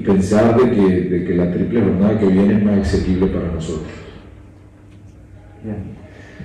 pensar 0.06 0.58
de 0.58 0.72
que, 0.72 1.26
que, 1.26 1.36
la 1.36 1.52
triple 1.52 1.82
jornada 1.82 2.18
que 2.18 2.26
viene 2.26 2.56
es 2.56 2.64
más 2.64 2.78
accesible 2.78 3.28
para 3.28 3.52
nosotros. 3.52 3.92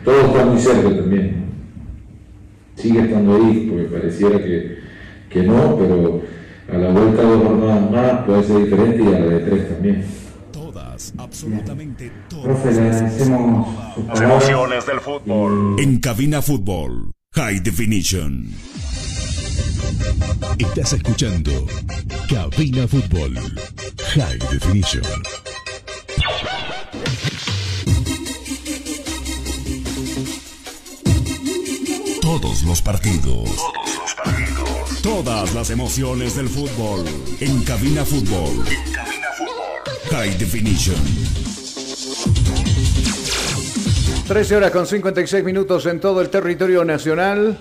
Todo 0.05 0.21
está 0.27 0.47
muy 0.47 0.59
cerca 0.59 0.97
también. 0.97 1.45
Sigue 2.75 3.03
estando 3.03 3.37
ahí, 3.37 3.69
porque 3.71 3.85
pareciera 3.85 4.39
que 4.39 4.76
que 5.31 5.43
no, 5.43 5.77
pero 5.77 6.23
a 6.73 6.77
la 6.77 6.91
vuelta 6.91 7.23
de 7.23 7.29
dos 7.29 7.43
jornadas 7.43 7.91
más 7.91 8.25
puede 8.25 8.43
ser 8.45 8.65
diferente 8.65 9.03
y 9.03 9.07
a 9.07 9.19
la 9.19 9.27
de 9.27 9.39
tres 9.41 9.69
también. 9.69 10.05
Todas, 10.53 11.15
absolutamente 11.19 12.11
todas. 12.29 12.45
Profe, 12.45 12.73
le 12.73 12.81
agradecemos 12.81 13.69
Las 14.09 14.21
emociones 14.21 14.87
del 14.87 15.01
fútbol. 15.01 15.77
En 15.79 16.01
Cabina 16.01 16.43
Fútbol, 16.43 17.13
High 17.35 17.61
Definition. 17.61 18.51
Estás 20.59 20.95
escuchando 20.95 21.53
Cabina 22.29 22.89
Fútbol, 22.89 23.35
High 24.15 24.39
Definition. 24.51 25.05
Todos 32.23 32.63
los 32.65 32.83
partidos. 32.83 33.51
Todas 35.07 35.55
las 35.55 35.71
emociones 35.71 36.35
del 36.35 36.49
fútbol. 36.49 37.05
En 37.39 37.63
Cabina 37.63 38.05
Fútbol. 38.05 38.67
En 38.67 38.93
Cabina 38.93 39.29
Fútbol. 39.39 40.11
High 40.11 40.37
Definition. 40.37 40.97
13 44.27 44.57
horas 44.57 44.73
con 44.73 44.85
56 44.85 45.45
minutos 45.45 45.87
en 45.87 46.01
todo 46.01 46.21
el 46.21 46.29
territorio 46.29 46.85
nacional. 46.85 47.57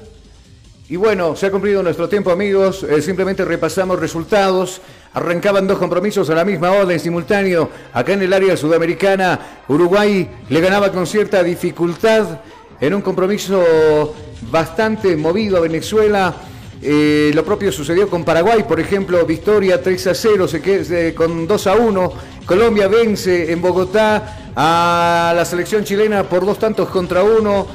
Y 0.90 0.96
bueno, 0.96 1.36
se 1.36 1.46
ha 1.46 1.52
cumplido 1.52 1.84
nuestro 1.84 2.10
tiempo, 2.10 2.32
amigos. 2.32 2.82
Eh, 2.82 3.00
simplemente 3.04 3.46
repasamos 3.46 4.00
resultados. 4.00 4.82
Arrancaban 5.14 5.68
dos 5.68 5.78
compromisos 5.78 6.28
a 6.32 6.34
la 6.34 6.46
misma 6.46 6.72
hora 6.72 6.94
en 6.94 7.00
simultáneo. 7.00 7.70
Acá 7.94 8.14
en 8.14 8.24
el 8.24 8.34
área 8.34 8.58
sudamericana, 8.58 9.62
Uruguay 9.68 10.28
le 10.50 10.62
ganaba 10.62 10.92
con 10.92 11.06
cierta 11.06 11.44
dificultad 11.44 12.42
en 12.82 12.96
un 12.96 13.04
compromiso 13.04 14.16
bastante 14.50 15.16
movido 15.16 15.58
a 15.58 15.60
Venezuela. 15.60 16.36
Eh, 16.82 17.32
lo 17.34 17.44
propio 17.44 17.72
sucedió 17.72 18.10
con 18.10 18.24
Paraguay, 18.24 18.64
por 18.64 18.80
ejemplo, 18.80 19.26
victoria 19.26 19.82
3 19.82 20.08
a 20.08 20.16
0, 20.16 20.48
se 20.48 20.62
queda, 20.62 21.16
con 21.16 21.48
2 21.48 21.68
a 21.68 21.76
1. 21.76 22.14
Colombia 22.46 22.88
vence 22.88 23.52
en 23.52 23.62
Bogotá 23.62 24.52
a 24.56 25.34
la 25.36 25.46
selección 25.46 25.84
chilena 25.84 26.24
por 26.24 26.46
dos 26.46 26.60
tantos 26.60 26.90
contra 26.90 27.24
uno. 27.24 27.66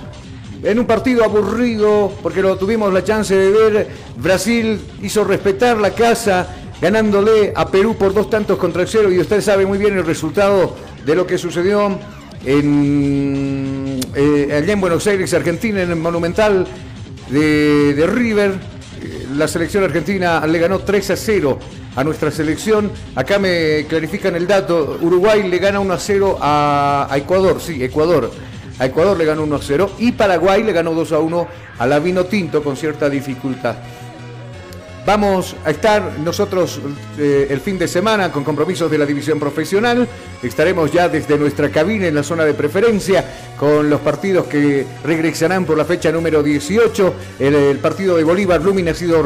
En 0.62 0.78
un 0.78 0.86
partido 0.86 1.24
aburrido, 1.24 2.12
porque 2.22 2.42
lo 2.42 2.56
tuvimos 2.56 2.92
la 2.92 3.02
chance 3.02 3.34
de 3.34 3.50
ver, 3.50 3.88
Brasil 4.16 4.80
hizo 5.02 5.24
respetar 5.24 5.78
la 5.78 5.90
casa, 5.90 6.54
ganándole 6.80 7.52
a 7.56 7.66
Perú 7.68 7.96
por 7.96 8.14
dos 8.14 8.30
tantos 8.30 8.58
contra 8.58 8.86
cero. 8.86 9.10
Y 9.10 9.18
usted 9.18 9.40
sabe 9.40 9.66
muy 9.66 9.78
bien 9.78 9.96
el 9.96 10.04
resultado 10.04 10.76
de 11.04 11.14
lo 11.14 11.26
que 11.26 11.38
sucedió 11.38 11.98
en, 12.44 14.00
eh, 14.14 14.48
allá 14.56 14.72
en 14.72 14.80
Buenos 14.80 15.06
Aires, 15.06 15.32
Argentina, 15.34 15.82
en 15.82 15.90
el 15.90 15.96
Monumental 15.96 16.66
de 17.30 18.06
River 18.06 18.79
la 19.36 19.48
selección 19.48 19.84
argentina 19.84 20.44
le 20.46 20.58
ganó 20.58 20.80
3 20.80 21.10
a 21.10 21.16
0 21.16 21.58
a 21.96 22.04
nuestra 22.04 22.30
selección. 22.30 22.90
Acá 23.14 23.38
me 23.38 23.86
clarifican 23.88 24.36
el 24.36 24.46
dato. 24.46 24.98
Uruguay 25.00 25.48
le 25.48 25.58
gana 25.58 25.80
1 25.80 25.92
a 25.92 25.98
0 25.98 26.38
a, 26.40 27.08
Ecuador. 27.16 27.60
Sí, 27.60 27.82
Ecuador. 27.82 28.30
A 28.78 28.86
Ecuador 28.86 29.16
le 29.16 29.24
ganó 29.24 29.42
1 29.42 29.56
a 29.56 29.60
0 29.62 29.90
y 29.98 30.12
Paraguay 30.12 30.62
le 30.62 30.72
ganó 30.72 30.94
2 30.94 31.12
a 31.12 31.18
1 31.18 31.48
a 31.78 31.86
la 31.86 31.98
Vino 31.98 32.24
Tinto 32.24 32.62
con 32.62 32.76
cierta 32.76 33.08
dificultad. 33.08 33.76
Vamos 35.06 35.56
a 35.64 35.70
estar 35.70 36.18
nosotros 36.18 36.78
eh, 37.18 37.46
el 37.48 37.60
fin 37.60 37.78
de 37.78 37.88
semana 37.88 38.30
con 38.30 38.44
compromisos 38.44 38.90
de 38.90 38.98
la 38.98 39.06
división 39.06 39.40
profesional. 39.40 40.06
Estaremos 40.42 40.92
ya 40.92 41.08
desde 41.08 41.38
nuestra 41.38 41.70
cabina 41.70 42.06
en 42.06 42.14
la 42.14 42.22
zona 42.22 42.44
de 42.44 42.52
preferencia 42.52 43.24
con 43.58 43.88
los 43.88 44.00
partidos 44.00 44.46
que 44.46 44.86
regresarán 45.02 45.64
por 45.64 45.78
la 45.78 45.86
fecha 45.86 46.12
número 46.12 46.42
18. 46.42 47.14
El, 47.38 47.78
partido 47.78 48.16
de 48.16 48.24
Bolívar 48.24 48.60
Blooming 48.60 48.88
ha 48.88 48.94
sido 48.94 49.22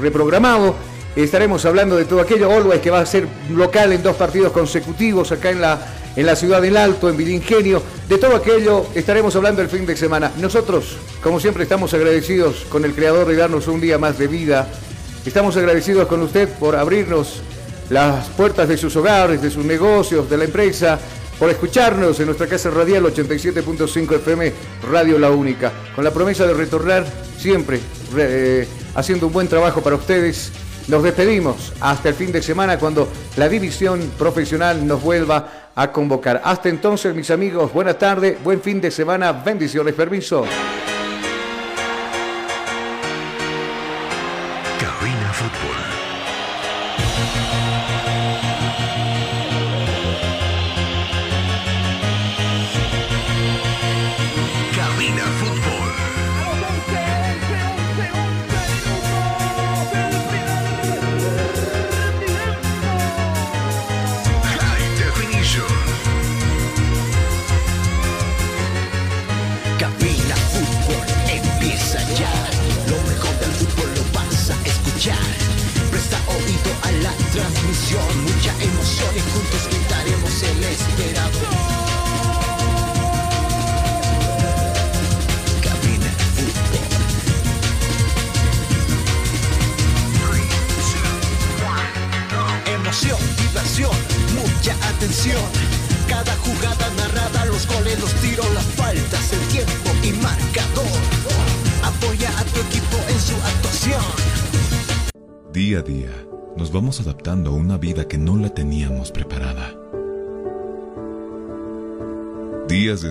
reprogramado. 0.00 0.74
Estaremos 1.14 1.64
hablando 1.66 1.96
de 1.96 2.06
todo 2.06 2.20
aquello. 2.20 2.50
Always 2.50 2.80
que 2.80 2.90
va 2.90 3.00
a 3.00 3.06
ser 3.06 3.26
local 3.50 3.92
en 3.92 4.02
dos 4.02 4.16
partidos 4.16 4.50
consecutivos 4.50 5.30
acá 5.30 5.50
en 5.50 5.60
la 5.60 5.78
en 6.16 6.26
la 6.26 6.36
ciudad 6.36 6.62
del 6.62 6.76
Alto, 6.76 7.08
en 7.08 7.16
Vilingenio. 7.16 7.82
De 8.08 8.18
todo 8.18 8.36
aquello 8.36 8.86
estaremos 8.94 9.34
hablando 9.36 9.62
el 9.62 9.68
fin 9.68 9.86
de 9.86 9.96
semana. 9.96 10.32
Nosotros, 10.38 10.96
como 11.22 11.40
siempre, 11.40 11.64
estamos 11.64 11.94
agradecidos 11.94 12.66
con 12.68 12.84
el 12.84 12.94
Creador 12.94 13.26
de 13.26 13.36
darnos 13.36 13.68
un 13.68 13.80
día 13.80 13.98
más 13.98 14.18
de 14.18 14.26
vida. 14.26 14.68
Estamos 15.24 15.56
agradecidos 15.56 16.08
con 16.08 16.22
usted 16.22 16.48
por 16.48 16.76
abrirnos 16.76 17.42
las 17.90 18.28
puertas 18.28 18.68
de 18.68 18.76
sus 18.76 18.94
hogares, 18.96 19.42
de 19.42 19.50
sus 19.50 19.64
negocios, 19.64 20.30
de 20.30 20.36
la 20.36 20.44
empresa, 20.44 20.98
por 21.38 21.50
escucharnos 21.50 22.18
en 22.20 22.26
nuestra 22.26 22.46
casa 22.46 22.70
radial 22.70 23.04
87.5 23.04 24.16
FM 24.16 24.52
Radio 24.90 25.18
La 25.18 25.30
Única, 25.30 25.72
con 25.94 26.04
la 26.04 26.10
promesa 26.10 26.46
de 26.46 26.54
retornar 26.54 27.04
siempre 27.38 27.80
eh, 28.16 28.68
haciendo 28.94 29.26
un 29.26 29.32
buen 29.32 29.48
trabajo 29.48 29.80
para 29.80 29.96
ustedes 29.96 30.52
nos 30.90 31.02
despedimos 31.04 31.72
hasta 31.80 32.08
el 32.08 32.14
fin 32.16 32.32
de 32.32 32.42
semana 32.42 32.78
cuando 32.78 33.08
la 33.36 33.48
división 33.48 34.10
profesional 34.18 34.84
nos 34.86 35.00
vuelva 35.00 35.59
a 35.74 35.92
convocar. 35.92 36.40
Hasta 36.44 36.68
entonces, 36.68 37.14
mis 37.14 37.30
amigos, 37.30 37.72
buena 37.72 37.94
tarde, 37.94 38.38
buen 38.42 38.60
fin 38.60 38.80
de 38.80 38.90
semana, 38.90 39.32
bendiciones, 39.32 39.94
permiso. 39.94 40.44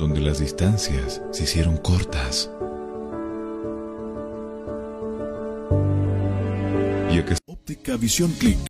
donde 0.00 0.20
las 0.20 0.38
distancias 0.38 1.20
se 1.30 1.44
hicieron 1.44 1.76
cortas. 1.76 2.50
Y 7.12 7.18
a 7.18 7.24
que 7.26 7.36
Óptica 7.46 7.96
Visión 7.98 8.32
Click. 8.32 8.69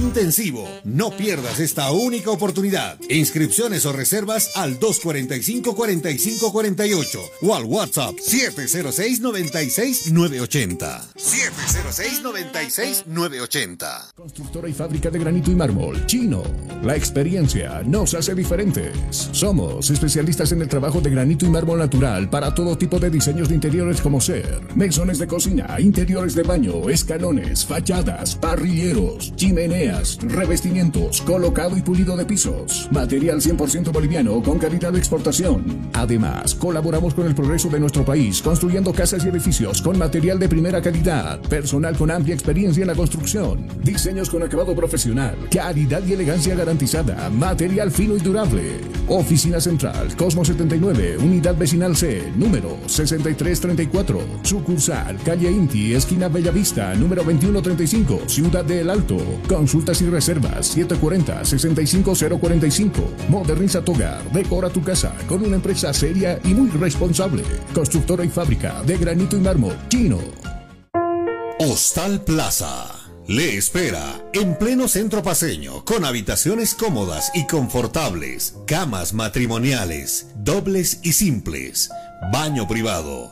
intensivo. 0.01 0.67
No 0.83 1.11
pierdas 1.11 1.59
esta 1.59 1.91
única 1.91 2.31
oportunidad. 2.31 2.97
Inscripciones 3.09 3.85
o 3.85 3.93
reservas 3.93 4.49
al 4.55 4.79
245-4548 4.79 7.19
o 7.43 7.55
al 7.55 7.65
WhatsApp 7.65 8.15
706-96-980. 8.15 11.13
706-96-980. 11.15 14.13
Constructora 14.15 14.67
y 14.67 14.73
fábrica 14.73 15.09
de 15.09 15.19
granito 15.19 15.51
y 15.51 15.55
mármol, 15.55 16.05
Chino. 16.05 16.43
La 16.83 16.95
experiencia 16.95 17.81
nos 17.85 18.13
hace 18.13 18.35
diferentes. 18.35 19.29
Somos 19.31 19.89
especialistas 19.89 20.51
en 20.51 20.61
el 20.61 20.67
trabajo 20.67 20.99
de 21.01 21.09
granito 21.11 21.45
y 21.45 21.49
mármol 21.49 21.79
natural 21.79 22.29
para 22.29 22.53
todo 22.53 22.77
tipo 22.77 22.99
de 22.99 23.09
diseños 23.09 23.47
de 23.49 23.55
interiores 23.55 24.01
como 24.01 24.19
ser 24.19 24.59
mesones 24.75 25.19
de 25.19 25.27
cocina, 25.27 25.77
interiores 25.79 26.35
de 26.35 26.43
baño, 26.43 26.89
escalones, 26.89 27.65
fachadas, 27.65 28.35
parrilleros, 28.35 29.33
chimeneas, 29.35 29.90
revestimientos, 30.21 31.21
colocado 31.21 31.77
y 31.77 31.81
pulido 31.81 32.15
de 32.15 32.25
pisos. 32.25 32.87
Material 32.91 33.41
100% 33.41 33.91
boliviano 33.91 34.41
con 34.41 34.59
calidad 34.59 34.91
de 34.91 34.99
exportación. 34.99 35.89
Además, 35.93 36.55
colaboramos 36.55 37.13
con 37.13 37.27
el 37.27 37.35
progreso 37.35 37.69
de 37.69 37.79
nuestro 37.79 38.05
país, 38.05 38.41
construyendo 38.41 38.93
casas 38.93 39.25
y 39.25 39.29
edificios 39.29 39.81
con 39.81 39.97
material 39.97 40.39
de 40.39 40.49
primera 40.49 40.81
calidad, 40.81 41.39
personal 41.41 41.95
con 41.97 42.11
amplia 42.11 42.33
experiencia 42.33 42.81
en 42.81 42.87
la 42.87 42.95
construcción, 42.95 43.67
diseños 43.83 44.29
con 44.29 44.43
acabado 44.43 44.75
profesional, 44.75 45.35
calidad 45.53 46.01
y 46.05 46.13
elegancia 46.13 46.55
garantizada, 46.55 47.29
material 47.29 47.91
fino 47.91 48.15
y 48.15 48.19
durable. 48.19 48.79
Oficina 49.07 49.59
Central, 49.59 50.15
Cosmo 50.15 50.45
79, 50.45 51.17
Unidad 51.17 51.57
Vecinal 51.57 51.95
C, 51.95 52.31
número 52.35 52.77
6334. 52.87 54.19
Sucursal, 54.43 55.17
calle 55.23 55.51
Inti, 55.51 55.93
esquina 55.93 56.27
Bellavista, 56.29 56.93
número 56.95 57.23
2135, 57.23 58.21
Ciudad 58.27 58.63
de 58.63 58.81
El 58.81 58.89
Alto. 58.89 59.17
Y 59.81 60.05
reservas 60.05 60.77
740-65045. 60.77 62.91
Moderniza 63.29 63.83
tu 63.83 63.93
hogar, 63.93 64.21
decora 64.31 64.69
tu 64.69 64.83
casa 64.83 65.11
con 65.27 65.43
una 65.43 65.55
empresa 65.55 65.91
seria 65.93 66.39
y 66.43 66.53
muy 66.53 66.69
responsable. 66.69 67.41
Constructora 67.73 68.23
y 68.23 68.29
fábrica 68.29 68.83
de 68.83 68.95
granito 68.97 69.35
y 69.37 69.41
mármol 69.41 69.75
chino. 69.89 70.19
Hostal 71.59 72.23
Plaza. 72.23 72.91
Le 73.27 73.57
espera 73.57 74.23
en 74.33 74.57
pleno 74.57 74.87
centro 74.87 75.21
paseño, 75.23 75.85
con 75.85 76.05
habitaciones 76.05 76.73
cómodas 76.73 77.29
y 77.33 77.45
confortables, 77.47 78.55
camas 78.65 79.13
matrimoniales, 79.13 80.27
dobles 80.35 80.99
y 81.03 81.13
simples, 81.13 81.91
baño 82.33 82.67
privado, 82.67 83.31